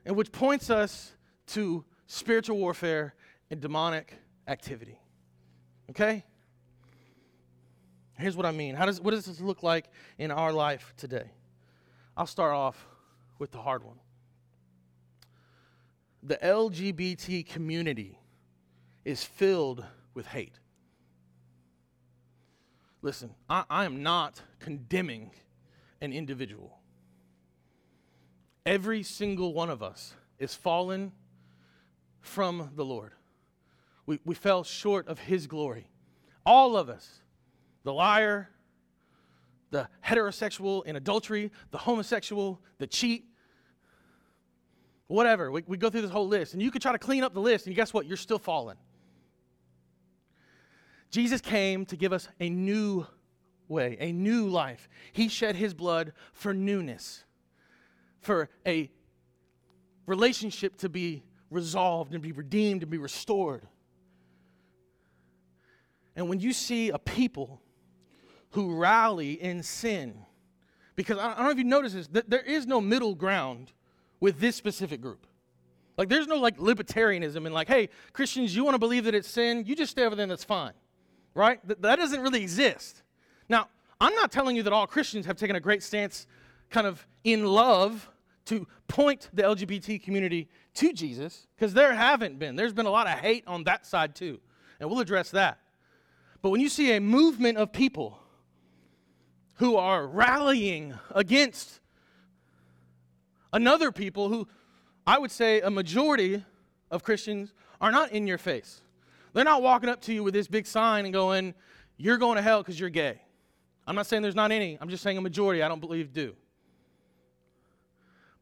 and 0.05 0.15
which 0.15 0.31
points 0.31 0.69
us 0.69 1.11
to 1.45 1.83
spiritual 2.07 2.57
warfare 2.57 3.13
and 3.51 3.61
demonic 3.61 4.17
activity. 4.49 4.99
Okay? 5.91 6.25
Here's 8.17 8.35
what 8.35 8.45
I 8.45 8.51
mean. 8.51 8.75
How 8.75 8.85
does, 8.85 8.99
what 8.99 9.11
does 9.11 9.25
this 9.25 9.39
look 9.39 9.63
like 9.63 9.85
in 10.17 10.31
our 10.31 10.51
life 10.51 10.93
today? 10.97 11.31
I'll 12.17 12.27
start 12.27 12.53
off 12.53 12.85
with 13.37 13.51
the 13.51 13.59
hard 13.59 13.83
one. 13.83 13.99
The 16.21 16.35
LGBT 16.35 17.47
community 17.47 18.19
is 19.05 19.23
filled 19.23 19.85
with 20.13 20.27
hate. 20.27 20.59
Listen, 23.01 23.33
I, 23.49 23.63
I 23.69 23.85
am 23.85 24.03
not 24.03 24.41
condemning 24.59 25.31
an 26.01 26.11
individual. 26.11 26.77
Every 28.65 29.03
single 29.03 29.53
one 29.53 29.69
of 29.69 29.81
us 29.81 30.13
is 30.37 30.53
fallen 30.53 31.13
from 32.19 32.71
the 32.75 32.83
Lord. 32.83 33.13
We, 34.09 34.19
we 34.25 34.33
fell 34.33 34.63
short 34.63 35.07
of 35.07 35.19
His 35.19 35.45
glory. 35.45 35.87
All 36.43 36.75
of 36.75 36.89
us 36.89 37.21
the 37.83 37.93
liar, 37.93 38.49
the 39.69 39.87
heterosexual 40.03 40.83
in 40.87 40.95
adultery, 40.95 41.51
the 41.69 41.77
homosexual, 41.77 42.59
the 42.79 42.87
cheat, 42.87 43.25
whatever. 45.05 45.51
We, 45.51 45.63
we 45.67 45.77
go 45.77 45.91
through 45.91 46.01
this 46.01 46.09
whole 46.09 46.27
list, 46.27 46.53
and 46.53 46.61
you 46.63 46.71
could 46.71 46.81
try 46.81 46.91
to 46.91 46.97
clean 46.97 47.23
up 47.23 47.35
the 47.35 47.39
list, 47.39 47.67
and 47.67 47.75
guess 47.75 47.93
what? 47.93 48.07
You're 48.07 48.17
still 48.17 48.39
falling. 48.39 48.77
Jesus 51.11 51.39
came 51.39 51.85
to 51.85 51.95
give 51.95 52.11
us 52.11 52.27
a 52.39 52.49
new 52.49 53.05
way, 53.67 53.95
a 53.99 54.11
new 54.11 54.47
life. 54.47 54.89
He 55.13 55.27
shed 55.27 55.55
his 55.55 55.75
blood 55.75 56.13
for 56.33 56.51
newness, 56.51 57.25
for 58.21 58.49
a 58.65 58.89
relationship 60.07 60.77
to 60.77 60.89
be 60.89 61.21
resolved 61.51 62.15
and 62.15 62.23
be 62.23 62.31
redeemed 62.31 62.81
and 62.81 62.89
be 62.89 62.97
restored. 62.97 63.67
And 66.15 66.29
when 66.29 66.39
you 66.39 66.53
see 66.53 66.89
a 66.89 66.99
people 66.99 67.61
who 68.51 68.75
rally 68.75 69.33
in 69.41 69.63
sin, 69.63 70.25
because 70.95 71.17
I 71.17 71.35
don't 71.35 71.45
know 71.45 71.51
if 71.51 71.57
you 71.57 71.63
notice 71.63 71.93
this, 71.93 72.07
that 72.07 72.29
there 72.29 72.41
is 72.41 72.67
no 72.67 72.81
middle 72.81 73.15
ground 73.15 73.71
with 74.19 74.39
this 74.39 74.55
specific 74.55 75.01
group. 75.01 75.25
Like 75.97 76.09
there's 76.09 76.27
no 76.27 76.37
like 76.37 76.57
libertarianism 76.57 77.45
and 77.45 77.53
like, 77.53 77.67
hey, 77.67 77.89
Christians, 78.13 78.55
you 78.55 78.63
want 78.63 78.75
to 78.75 78.79
believe 78.79 79.03
that 79.05 79.15
it's 79.15 79.29
sin, 79.29 79.65
you 79.65 79.75
just 79.75 79.91
stay 79.91 80.03
over 80.05 80.15
there 80.15 80.23
and 80.23 80.31
that's 80.31 80.43
fine. 80.43 80.73
Right? 81.33 81.65
Th- 81.65 81.79
that 81.81 81.97
doesn't 81.97 82.21
really 82.21 82.41
exist. 82.41 83.03
Now, 83.47 83.67
I'm 84.01 84.15
not 84.15 84.31
telling 84.31 84.55
you 84.55 84.63
that 84.63 84.73
all 84.73 84.87
Christians 84.87 85.25
have 85.25 85.35
taken 85.37 85.55
a 85.55 85.59
great 85.59 85.83
stance 85.83 86.25
kind 86.69 86.87
of 86.87 87.05
in 87.23 87.45
love 87.45 88.09
to 88.45 88.67
point 88.87 89.29
the 89.33 89.43
LGBT 89.43 90.01
community 90.01 90.47
to 90.75 90.93
Jesus, 90.93 91.47
because 91.55 91.73
there 91.73 91.93
haven't 91.93 92.39
been. 92.39 92.55
There's 92.55 92.73
been 92.73 92.85
a 92.85 92.91
lot 92.91 93.05
of 93.05 93.19
hate 93.19 93.43
on 93.45 93.63
that 93.65 93.85
side 93.85 94.15
too. 94.15 94.39
And 94.79 94.89
we'll 94.89 95.01
address 95.01 95.31
that. 95.31 95.59
But 96.41 96.51
when 96.51 96.61
you 96.61 96.69
see 96.69 96.93
a 96.93 97.01
movement 97.01 97.57
of 97.57 97.71
people 97.71 98.19
who 99.55 99.75
are 99.75 100.07
rallying 100.07 100.93
against 101.11 101.79
another 103.51 103.91
people 103.91 104.29
who 104.29 104.47
I 105.05 105.17
would 105.17 105.31
say 105.31 105.59
a 105.61 105.69
majority 105.69 106.43
of 106.91 107.03
Christians 107.03 107.53
are 107.81 107.91
not 107.91 108.11
in 108.11 108.27
your 108.27 108.37
face. 108.37 108.81
They're 109.33 109.43
not 109.43 109.61
walking 109.61 109.89
up 109.89 110.01
to 110.03 110.13
you 110.13 110.23
with 110.23 110.33
this 110.33 110.47
big 110.47 110.65
sign 110.65 111.05
and 111.05 111.13
going, 111.13 111.53
You're 111.97 112.17
going 112.17 112.37
to 112.37 112.41
hell 112.41 112.61
because 112.61 112.79
you're 112.79 112.89
gay. 112.89 113.21
I'm 113.87 113.95
not 113.95 114.05
saying 114.05 114.21
there's 114.21 114.35
not 114.35 114.51
any, 114.51 114.77
I'm 114.79 114.89
just 114.89 115.01
saying 115.01 115.17
a 115.17 115.21
majority 115.21 115.63
I 115.63 115.67
don't 115.67 115.79
believe 115.79 116.13
do. 116.13 116.35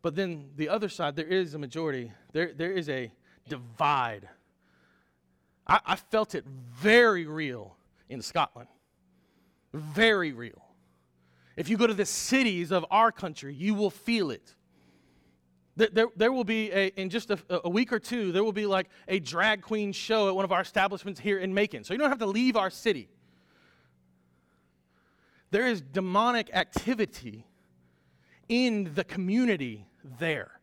But 0.01 0.15
then 0.15 0.49
the 0.55 0.69
other 0.69 0.89
side, 0.89 1.15
there 1.15 1.25
is 1.25 1.53
a 1.53 1.57
majority, 1.57 2.11
there, 2.33 2.51
there 2.53 2.71
is 2.71 2.89
a 2.89 3.11
divide. 3.47 4.27
I, 5.65 5.79
I 5.85 5.95
felt 5.95 6.35
it 6.35 6.45
very 6.45 7.25
real 7.25 7.76
in 8.09 8.21
Scotland. 8.21 8.69
Very 9.73 10.31
real. 10.31 10.63
If 11.55 11.69
you 11.69 11.77
go 11.77 11.87
to 11.87 11.93
the 11.93 12.05
cities 12.05 12.71
of 12.71 12.85
our 12.91 13.11
country, 13.11 13.53
you 13.53 13.73
will 13.73 13.89
feel 13.89 14.31
it. 14.31 14.53
There, 15.75 16.07
there, 16.15 16.31
will 16.31 16.43
be, 16.43 16.71
a, 16.71 16.87
in 16.99 17.11
just 17.11 17.29
a, 17.29 17.37
a, 17.49 17.69
week 17.69 17.93
or 17.93 17.99
two, 17.99 18.31
there 18.31 18.43
will 18.43 18.51
be 18.51 18.65
like 18.65 18.89
a 19.07 19.19
drag 19.19 19.61
queen 19.61 19.91
show 19.91 20.27
at 20.27 20.35
one 20.35 20.43
of 20.43 20.51
our 20.51 20.61
establishments 20.61 21.19
here 21.19 21.37
in 21.37 21.53
Macon. 21.53 21.83
So 21.83 21.93
you 21.93 21.99
don't 21.99 22.09
have 22.09 22.17
to 22.19 22.25
leave 22.25 22.55
our 22.55 22.71
city. 22.71 23.09
There 25.51 25.67
is 25.67 25.81
demonic 25.81 26.49
activity 26.51 27.45
in 28.49 28.91
the 28.95 29.03
community 29.03 29.85
there. 30.19 30.59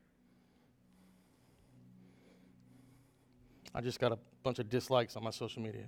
I 3.72 3.80
just 3.80 4.00
got 4.00 4.10
a 4.10 4.18
bunch 4.42 4.58
of 4.58 4.68
dislikes 4.68 5.16
on 5.16 5.22
my 5.22 5.30
social 5.30 5.62
media. 5.62 5.84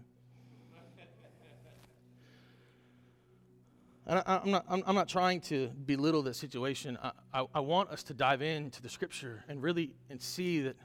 And 4.06 4.22
I, 4.24 4.40
am 4.42 4.50
not, 4.50 4.64
I'm, 4.68 4.82
I'm, 4.86 4.94
not 4.94 5.08
trying 5.08 5.40
to 5.42 5.68
belittle 5.84 6.22
the 6.22 6.32
situation. 6.32 6.96
I, 7.02 7.10
I, 7.34 7.46
I 7.56 7.60
want 7.60 7.90
us 7.90 8.04
to 8.04 8.14
dive 8.14 8.40
into 8.40 8.80
the 8.80 8.88
scripture 8.88 9.42
and 9.48 9.62
really 9.62 9.94
and 10.10 10.22
see 10.22 10.60
that 10.62 10.76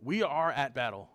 we 0.00 0.22
are 0.22 0.52
at 0.52 0.72
battle. 0.72 1.08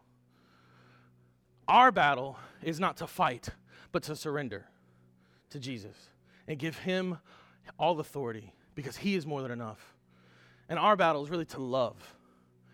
Our 1.68 1.92
battle 1.92 2.38
is 2.62 2.80
not 2.80 2.98
to 2.98 3.08
fight, 3.08 3.50
but 3.92 4.04
to 4.04 4.16
surrender 4.16 4.66
to 5.50 5.60
Jesus 5.60 5.96
and 6.48 6.60
give 6.60 6.78
him 6.80 7.18
all 7.80 8.00
authority 8.00 8.54
because 8.76 8.98
he 8.98 9.16
is 9.16 9.26
more 9.26 9.42
than 9.42 9.52
enough. 9.52 9.96
And 10.70 10.78
our 10.78 10.98
battle 10.98 11.24
is 11.24 11.30
really 11.30 11.46
to 11.46 11.62
love 11.62 11.96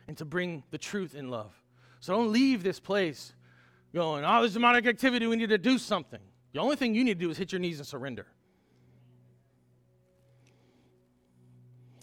and 0.07 0.17
to 0.17 0.25
bring 0.25 0.63
the 0.71 0.77
truth 0.77 1.15
in 1.15 1.29
love. 1.29 1.53
So 1.99 2.13
don't 2.13 2.31
leave 2.31 2.63
this 2.63 2.79
place 2.79 3.34
going, 3.93 4.25
oh, 4.25 4.39
there's 4.39 4.53
demonic 4.53 4.88
activity, 4.88 5.27
we 5.27 5.36
need 5.36 5.49
to 5.49 5.57
do 5.57 5.77
something. 5.77 6.19
The 6.53 6.59
only 6.59 6.75
thing 6.75 6.93
you 6.93 7.03
need 7.03 7.19
to 7.19 7.25
do 7.25 7.29
is 7.31 7.37
hit 7.37 7.51
your 7.51 7.59
knees 7.59 7.79
and 7.79 7.87
surrender. 7.87 8.27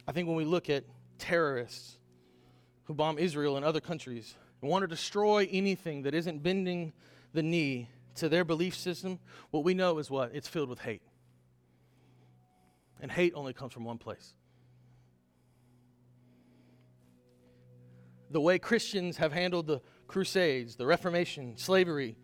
I 0.07 0.13
think 0.13 0.27
when 0.27 0.37
we 0.37 0.45
look 0.45 0.69
at 0.69 0.85
terrorists 1.19 1.97
who 2.85 2.95
bomb 2.95 3.17
Israel 3.19 3.57
and 3.57 3.65
other 3.65 3.81
countries 3.81 4.35
and 4.61 4.69
want 4.69 4.83
to 4.83 4.89
destroy 4.89 5.49
anything 5.53 6.03
that 6.03 6.15
isn't 6.15 6.43
bending 6.43 6.93
the 7.33 7.45
knee 7.45 7.89
to 8.17 8.29
their 8.29 8.45
belief 8.45 8.75
system, 8.75 9.21
what 9.53 9.63
we 9.63 9.73
know 9.73 9.99
is 9.99 10.11
what? 10.11 10.33
It's 10.35 10.49
filled 10.49 10.69
with 10.69 10.81
hate. 10.81 11.03
And 13.01 13.11
hate 13.11 13.33
only 13.37 13.53
comes 13.53 13.73
from 13.73 13.85
one 13.85 13.99
place. 13.99 14.35
The 18.33 18.41
way 18.41 18.59
Christians 18.59 19.17
have 19.19 19.33
handled 19.33 19.69
the 19.69 19.81
Crusades, 20.09 20.75
the 20.75 20.87
Reformation, 20.87 21.57
slavery, 21.57 22.17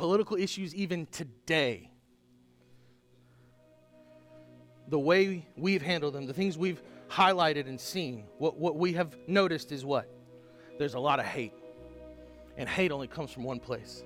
political 0.00 0.38
issues 0.38 0.74
even 0.74 1.04
today. 1.12 1.90
The 4.88 4.98
way 4.98 5.46
we've 5.58 5.82
handled 5.82 6.14
them, 6.14 6.24
the 6.24 6.32
things 6.32 6.56
we've 6.56 6.82
highlighted 7.10 7.68
and 7.68 7.78
seen, 7.78 8.24
what, 8.38 8.56
what 8.56 8.76
we 8.76 8.94
have 8.94 9.14
noticed 9.26 9.72
is 9.72 9.84
what? 9.84 10.08
There's 10.78 10.94
a 10.94 10.98
lot 10.98 11.20
of 11.20 11.26
hate. 11.26 11.52
And 12.56 12.66
hate 12.66 12.92
only 12.92 13.08
comes 13.08 13.30
from 13.30 13.44
one 13.44 13.60
place. 13.60 14.02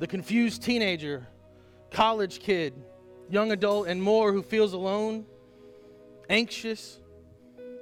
The 0.00 0.08
confused 0.08 0.60
teenager, 0.60 1.28
college 1.92 2.40
kid, 2.40 2.74
young 3.30 3.52
adult, 3.52 3.86
and 3.86 4.02
more 4.02 4.32
who 4.32 4.42
feels 4.42 4.72
alone, 4.72 5.24
anxious, 6.28 6.98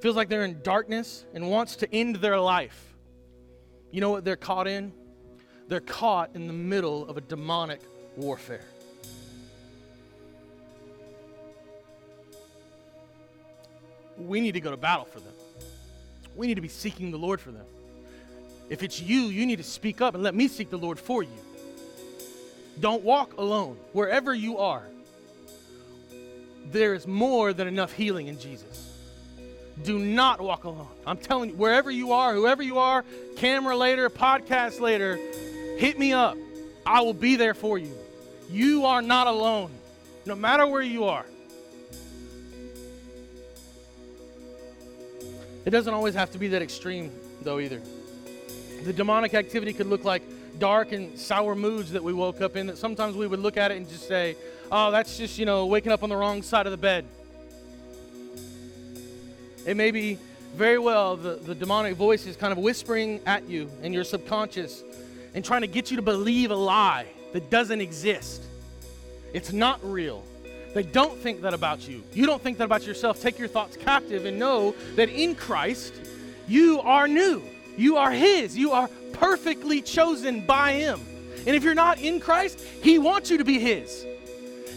feels 0.03 0.15
like 0.15 0.29
they're 0.29 0.45
in 0.45 0.61
darkness, 0.63 1.25
and 1.33 1.51
wants 1.51 1.77
to 1.77 1.95
end 1.95 2.17
their 2.17 2.39
life. 2.39 2.99
You 3.93 4.03
know 4.03 4.11
what 4.11 4.27
they're 4.27 4.37
caught 4.37 4.69
in? 4.69 4.93
They're 5.69 5.81
caught 5.81 6.31
in 6.35 6.47
the 6.47 6.53
middle 6.53 7.09
of 7.09 7.17
a 7.17 7.21
demonic 7.21 7.81
warfare. 8.17 8.65
We 14.19 14.41
need 14.41 14.53
to 14.53 14.61
go 14.61 14.71
to 14.71 14.77
battle 14.77 15.05
for 15.05 15.21
them. 15.21 15.33
We 16.35 16.47
need 16.47 16.55
to 16.55 16.61
be 16.61 16.69
seeking 16.69 17.11
the 17.11 17.19
Lord 17.19 17.41
for 17.41 17.51
them. 17.51 17.67
If 18.69 18.83
it's 18.83 19.01
you, 19.01 19.23
you 19.23 19.47
need 19.47 19.57
to 19.57 19.65
speak 19.65 20.01
up 20.01 20.15
and 20.15 20.23
let 20.23 20.35
me 20.35 20.49
seek 20.49 20.71
the 20.71 20.79
Lord 20.79 20.99
for 20.99 21.23
you. 21.23 21.31
Don't 22.81 23.03
walk 23.03 23.39
alone. 23.39 23.77
Wherever 23.93 24.35
you 24.35 24.59
are, 24.59 24.83
there 26.71 26.95
is 26.95 27.07
more 27.07 27.53
than 27.53 27.69
enough 27.69 27.93
healing 27.93 28.27
in 28.27 28.39
Jesus. 28.39 28.83
Do 29.83 29.99
not 29.99 30.41
walk 30.41 30.65
alone. 30.65 30.89
I'm 31.07 31.19
telling 31.19 31.51
you, 31.51 31.57
wherever 31.57 31.91
you 31.91 32.13
are, 32.13 32.35
whoever 32.35 32.63
you 32.63 32.79
are, 32.79 33.05
camera 33.37 33.77
later, 33.77 34.09
podcast 34.11 34.81
later, 34.81 35.19
hit 35.77 35.99
me 35.99 36.13
up. 36.13 36.37
I 36.85 37.01
will 37.01 37.15
be 37.15 37.37
there 37.37 37.55
for 37.55 37.79
you. 37.79 37.93
You 38.51 38.87
are 38.87 39.03
not 39.03 39.27
alone, 39.27 39.71
no 40.25 40.35
matter 40.35 40.67
where 40.67 40.83
you 40.83 41.05
are. 41.05 41.27
It 45.65 45.71
doesn't 45.71 45.93
always 45.93 46.15
have 46.15 46.31
to 46.33 46.39
be 46.39 46.49
that 46.49 46.63
extreme, 46.63 47.11
though, 47.43 47.59
either. 47.59 47.83
The 48.85 48.93
demonic 48.93 49.35
activity 49.35 49.73
could 49.73 49.89
look 49.89 50.05
like 50.05 50.23
dark 50.61 50.93
and 50.93 51.19
sour 51.19 51.57
moods 51.57 51.91
that 51.91 52.05
we 52.05 52.13
woke 52.13 52.41
up 52.41 52.55
in, 52.55 52.69
that 52.69 52.79
sometimes 52.79 53.17
we 53.17 53.27
would 53.27 53.41
look 53.41 53.57
at 53.57 53.73
it 53.73 53.77
and 53.77 53.89
just 53.89 54.07
say, 54.07 54.37
oh, 54.71 54.93
that's 54.93 55.19
just, 55.19 55.39
you 55.39 55.45
know, 55.45 55.67
waking 55.67 55.91
up 55.91 56.05
on 56.05 56.09
the 56.09 56.17
wrong 56.17 56.41
side 56.43 56.67
of 56.67 56.71
the 56.71 56.79
bed. 56.79 57.05
It 59.67 59.77
may 59.77 59.91
be 59.91 60.19
very 60.55 60.79
well 60.79 61.17
the, 61.17 61.35
the 61.35 61.55
demonic 61.55 61.97
voice 61.97 62.27
is 62.27 62.37
kind 62.37 62.53
of 62.53 62.59
whispering 62.59 63.21
at 63.27 63.49
you 63.49 63.69
in 63.83 63.93
your 63.93 64.05
subconscious 64.05 64.85
and 65.37 65.45
trying 65.45 65.61
to 65.61 65.67
get 65.67 65.91
you 65.91 65.97
to 65.97 66.03
believe 66.03 66.51
a 66.51 66.57
lie 66.57 67.07
that 67.35 67.51
doesn't 67.51 67.83
exist. 67.83 68.43
It's 69.35 69.53
not 69.53 69.79
real. 69.85 70.25
They 70.73 70.83
don't 70.83 71.19
think 71.19 71.43
that 71.43 71.53
about 71.53 71.87
you. 71.87 72.03
You 72.15 72.25
don't 72.25 72.41
think 72.41 72.57
that 72.57 72.65
about 72.65 72.87
yourself. 72.87 73.21
Take 73.21 73.39
your 73.39 73.47
thoughts 73.47 73.77
captive 73.77 74.25
and 74.25 74.39
know 74.39 74.75
that 74.95 75.11
in 75.11 75.35
Christ, 75.35 75.93
you 76.49 76.81
are 76.81 77.07
new. 77.07 77.43
You 77.77 77.99
are 77.99 78.11
His. 78.11 78.57
You 78.57 78.73
are 78.73 78.89
perfectly 79.13 79.83
chosen 79.83 80.41
by 80.47 80.73
Him. 80.73 81.01
And 81.47 81.55
if 81.55 81.63
you're 81.63 81.75
not 81.75 82.01
in 82.01 82.19
Christ, 82.19 82.59
He 82.83 82.99
wants 82.99 83.31
you 83.31 83.37
to 83.37 83.45
be 83.45 83.59
His. 83.59 84.07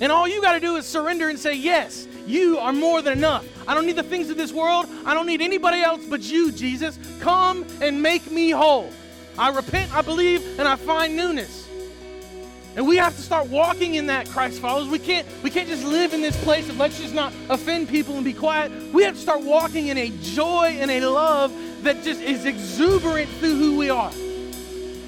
And 0.01 0.11
all 0.11 0.27
you 0.27 0.41
got 0.41 0.53
to 0.53 0.59
do 0.59 0.75
is 0.75 0.85
surrender 0.85 1.29
and 1.29 1.39
say, 1.39 1.53
Yes, 1.53 2.05
you 2.27 2.57
are 2.57 2.73
more 2.73 3.01
than 3.01 3.17
enough. 3.17 3.45
I 3.65 3.73
don't 3.73 3.85
need 3.85 3.95
the 3.95 4.03
things 4.03 4.29
of 4.29 4.35
this 4.35 4.51
world. 4.51 4.87
I 5.05 5.13
don't 5.13 5.25
need 5.25 5.41
anybody 5.41 5.81
else 5.81 6.05
but 6.05 6.21
you, 6.21 6.51
Jesus. 6.51 6.99
Come 7.21 7.65
and 7.81 8.03
make 8.03 8.29
me 8.29 8.49
whole. 8.49 8.91
I 9.39 9.49
repent, 9.51 9.95
I 9.95 10.01
believe, 10.01 10.59
and 10.59 10.67
I 10.67 10.75
find 10.75 11.15
newness. 11.15 11.65
And 12.75 12.85
we 12.85 12.97
have 12.97 13.15
to 13.15 13.21
start 13.21 13.47
walking 13.47 13.95
in 13.95 14.07
that 14.07 14.29
Christ 14.29 14.59
followers. 14.59 14.89
We 14.89 14.99
can't 14.99 15.25
we 15.41 15.49
can't 15.49 15.67
just 15.67 15.85
live 15.85 16.13
in 16.13 16.21
this 16.21 16.41
place 16.43 16.69
of 16.69 16.77
let's 16.77 16.99
just 16.99 17.13
not 17.13 17.33
offend 17.49 17.87
people 17.87 18.15
and 18.15 18.25
be 18.25 18.33
quiet. 18.33 18.71
We 18.93 19.03
have 19.03 19.15
to 19.15 19.19
start 19.19 19.41
walking 19.41 19.87
in 19.87 19.97
a 19.97 20.09
joy 20.21 20.77
and 20.79 20.91
a 20.91 21.09
love 21.09 21.53
that 21.83 22.03
just 22.03 22.21
is 22.21 22.45
exuberant 22.45 23.29
through 23.39 23.55
who 23.55 23.77
we 23.77 23.89
are. 23.89 24.11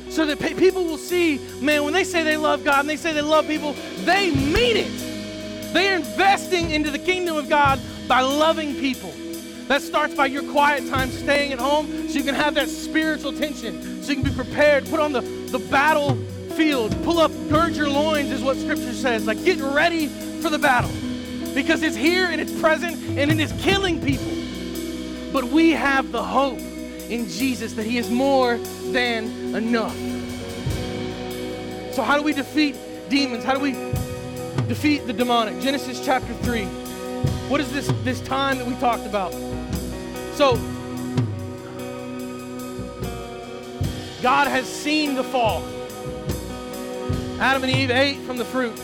So 0.09 0.25
that 0.25 0.39
people 0.39 0.85
will 0.85 0.97
see, 0.97 1.39
man, 1.61 1.83
when 1.83 1.93
they 1.93 2.03
say 2.05 2.23
they 2.23 2.37
love 2.37 2.63
God 2.63 2.79
and 2.79 2.89
they 2.89 2.97
say 2.97 3.13
they 3.13 3.21
love 3.21 3.47
people, 3.47 3.73
they 4.03 4.31
mean 4.31 4.77
it. 4.77 5.73
They 5.73 5.89
are 5.89 5.95
investing 5.95 6.71
into 6.71 6.89
the 6.89 6.99
kingdom 6.99 7.35
of 7.37 7.47
God 7.47 7.79
by 8.07 8.21
loving 8.21 8.75
people. 8.75 9.13
That 9.67 9.81
starts 9.81 10.13
by 10.13 10.25
your 10.25 10.43
quiet 10.51 10.87
time 10.89 11.09
staying 11.11 11.53
at 11.53 11.59
home 11.59 12.09
so 12.09 12.17
you 12.17 12.23
can 12.23 12.35
have 12.35 12.55
that 12.55 12.69
spiritual 12.69 13.33
tension, 13.33 14.03
so 14.03 14.09
you 14.09 14.15
can 14.15 14.23
be 14.23 14.35
prepared, 14.35 14.85
put 14.87 14.99
on 14.99 15.13
the, 15.13 15.21
the 15.21 15.59
battlefield, 15.59 16.91
pull 17.03 17.19
up, 17.19 17.31
gird 17.49 17.75
your 17.75 17.89
loins, 17.89 18.31
is 18.31 18.43
what 18.43 18.57
scripture 18.57 18.93
says. 18.93 19.25
Like, 19.25 19.43
get 19.45 19.59
ready 19.59 20.07
for 20.07 20.49
the 20.49 20.59
battle 20.59 20.91
because 21.53 21.83
it's 21.83 21.95
here 21.95 22.25
and 22.25 22.41
it's 22.41 22.57
present 22.59 22.95
and 23.17 23.31
it 23.31 23.39
is 23.39 23.53
killing 23.61 24.01
people. 24.01 24.31
But 25.31 25.45
we 25.45 25.71
have 25.71 26.11
the 26.11 26.23
hope 26.23 26.59
in 26.59 27.27
Jesus 27.27 27.73
that 27.73 27.85
He 27.85 27.97
is 27.97 28.09
more 28.09 28.57
than 28.91 29.55
enough. 29.55 29.95
So, 31.93 32.03
how 32.03 32.17
do 32.17 32.23
we 32.23 32.33
defeat 32.33 32.75
demons? 33.09 33.43
How 33.43 33.53
do 33.53 33.59
we 33.59 33.73
defeat 34.67 35.05
the 35.07 35.13
demonic? 35.13 35.61
Genesis 35.61 36.03
chapter 36.03 36.33
3. 36.35 36.80
What 37.51 37.59
is 37.59 37.73
this, 37.73 37.91
this 38.05 38.21
time 38.21 38.59
that 38.59 38.65
we 38.65 38.75
talked 38.75 39.05
about? 39.05 39.33
So, 40.35 40.55
God 44.21 44.47
has 44.47 44.65
seen 44.65 45.15
the 45.15 45.23
fall. 45.25 45.61
Adam 47.41 47.63
and 47.63 47.69
Eve 47.69 47.91
ate 47.91 48.19
from 48.19 48.37
the 48.37 48.45
fruit. 48.45 48.79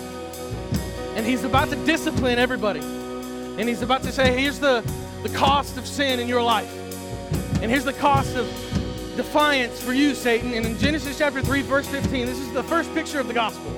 And 1.15 1.25
He's 1.25 1.45
about 1.45 1.69
to 1.69 1.77
discipline 1.85 2.39
everybody. 2.39 2.81
And 2.81 3.69
He's 3.69 3.83
about 3.83 4.03
to 4.03 4.11
say, 4.11 4.37
here's 4.37 4.59
the, 4.59 4.81
the 5.23 5.29
cost 5.29 5.77
of 5.77 5.87
sin 5.87 6.19
in 6.19 6.27
your 6.27 6.43
life. 6.43 6.73
And 7.61 7.71
here's 7.71 7.85
the 7.85 7.93
cost 7.93 8.35
of 8.35 8.47
defiance 9.15 9.81
for 9.81 9.93
you, 9.93 10.13
Satan. 10.13 10.53
And 10.53 10.65
in 10.65 10.77
Genesis 10.77 11.17
chapter 11.17 11.41
3, 11.41 11.61
verse 11.61 11.87
15, 11.87 12.25
this 12.25 12.37
is 12.37 12.51
the 12.51 12.63
first 12.63 12.93
picture 12.93 13.21
of 13.21 13.29
the 13.29 13.33
gospel. 13.33 13.71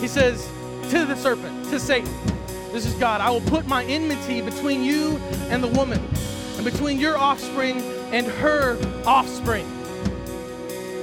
He 0.00 0.08
says 0.08 0.42
to 0.90 1.04
the 1.04 1.16
serpent, 1.16 1.68
to 1.68 1.78
Satan, 1.78 2.31
this 2.72 2.86
is 2.86 2.94
God. 2.94 3.20
I 3.20 3.30
will 3.30 3.42
put 3.42 3.66
my 3.66 3.84
enmity 3.84 4.40
between 4.40 4.82
you 4.82 5.18
and 5.50 5.62
the 5.62 5.68
woman, 5.68 6.00
and 6.56 6.64
between 6.64 6.98
your 6.98 7.18
offspring 7.18 7.80
and 8.12 8.26
her 8.26 8.78
offspring. 9.04 9.66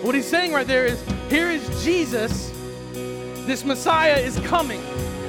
What 0.03 0.15
he's 0.15 0.25
saying 0.25 0.53
right 0.53 0.65
there 0.65 0.85
is 0.85 1.03
here 1.29 1.49
is 1.49 1.83
Jesus. 1.83 2.51
This 3.45 3.63
Messiah 3.63 4.17
is 4.17 4.39
coming, 4.41 4.81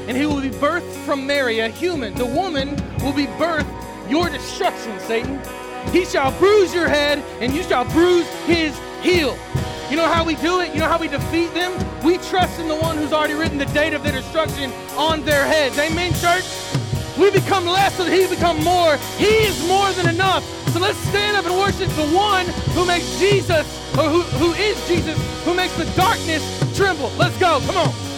and 0.08 0.16
he 0.16 0.26
will 0.26 0.40
be 0.40 0.50
birthed 0.50 0.92
from 1.04 1.26
Mary, 1.26 1.60
a 1.60 1.68
human. 1.68 2.14
The 2.14 2.26
woman 2.26 2.70
will 3.02 3.12
be 3.12 3.26
birthed 3.26 4.10
your 4.10 4.28
destruction, 4.28 4.98
Satan. 5.00 5.40
He 5.92 6.04
shall 6.04 6.36
bruise 6.38 6.74
your 6.74 6.88
head, 6.88 7.18
and 7.40 7.54
you 7.54 7.62
shall 7.62 7.84
bruise 7.86 8.28
his 8.44 8.78
heel. 9.02 9.38
You 9.90 9.96
know 9.96 10.06
how 10.06 10.24
we 10.24 10.36
do 10.36 10.60
it? 10.60 10.72
You 10.72 10.78
know 10.78 10.86
how 10.86 10.98
we 10.98 11.08
defeat 11.08 11.52
them? 11.52 11.72
We 12.04 12.18
trust 12.18 12.60
in 12.60 12.68
the 12.68 12.76
one 12.76 12.96
who's 12.96 13.12
already 13.12 13.34
written 13.34 13.58
the 13.58 13.66
date 13.66 13.92
of 13.92 14.04
their 14.04 14.12
destruction 14.12 14.70
on 14.96 15.24
their 15.24 15.44
heads. 15.44 15.76
Amen, 15.80 16.12
church? 16.14 16.44
We 17.18 17.32
become 17.32 17.66
less 17.66 17.96
so 17.96 18.04
that 18.04 18.12
he 18.12 18.28
become 18.28 18.62
more. 18.62 18.96
He 19.18 19.26
is 19.26 19.66
more 19.66 19.90
than 19.94 20.08
enough. 20.08 20.44
So 20.70 20.78
let's 20.78 20.96
stand 21.08 21.36
up 21.36 21.44
and 21.44 21.56
worship 21.56 21.88
the 21.96 22.06
one 22.16 22.46
who 22.72 22.86
makes 22.86 23.18
Jesus, 23.18 23.66
or 23.98 24.08
who, 24.08 24.22
who 24.38 24.52
is 24.52 24.76
Jesus, 24.86 25.18
who 25.44 25.54
makes 25.54 25.76
the 25.76 25.86
darkness 25.96 26.42
tremble. 26.76 27.10
Let's 27.18 27.36
go. 27.38 27.58
Come 27.66 27.76
on. 27.76 28.09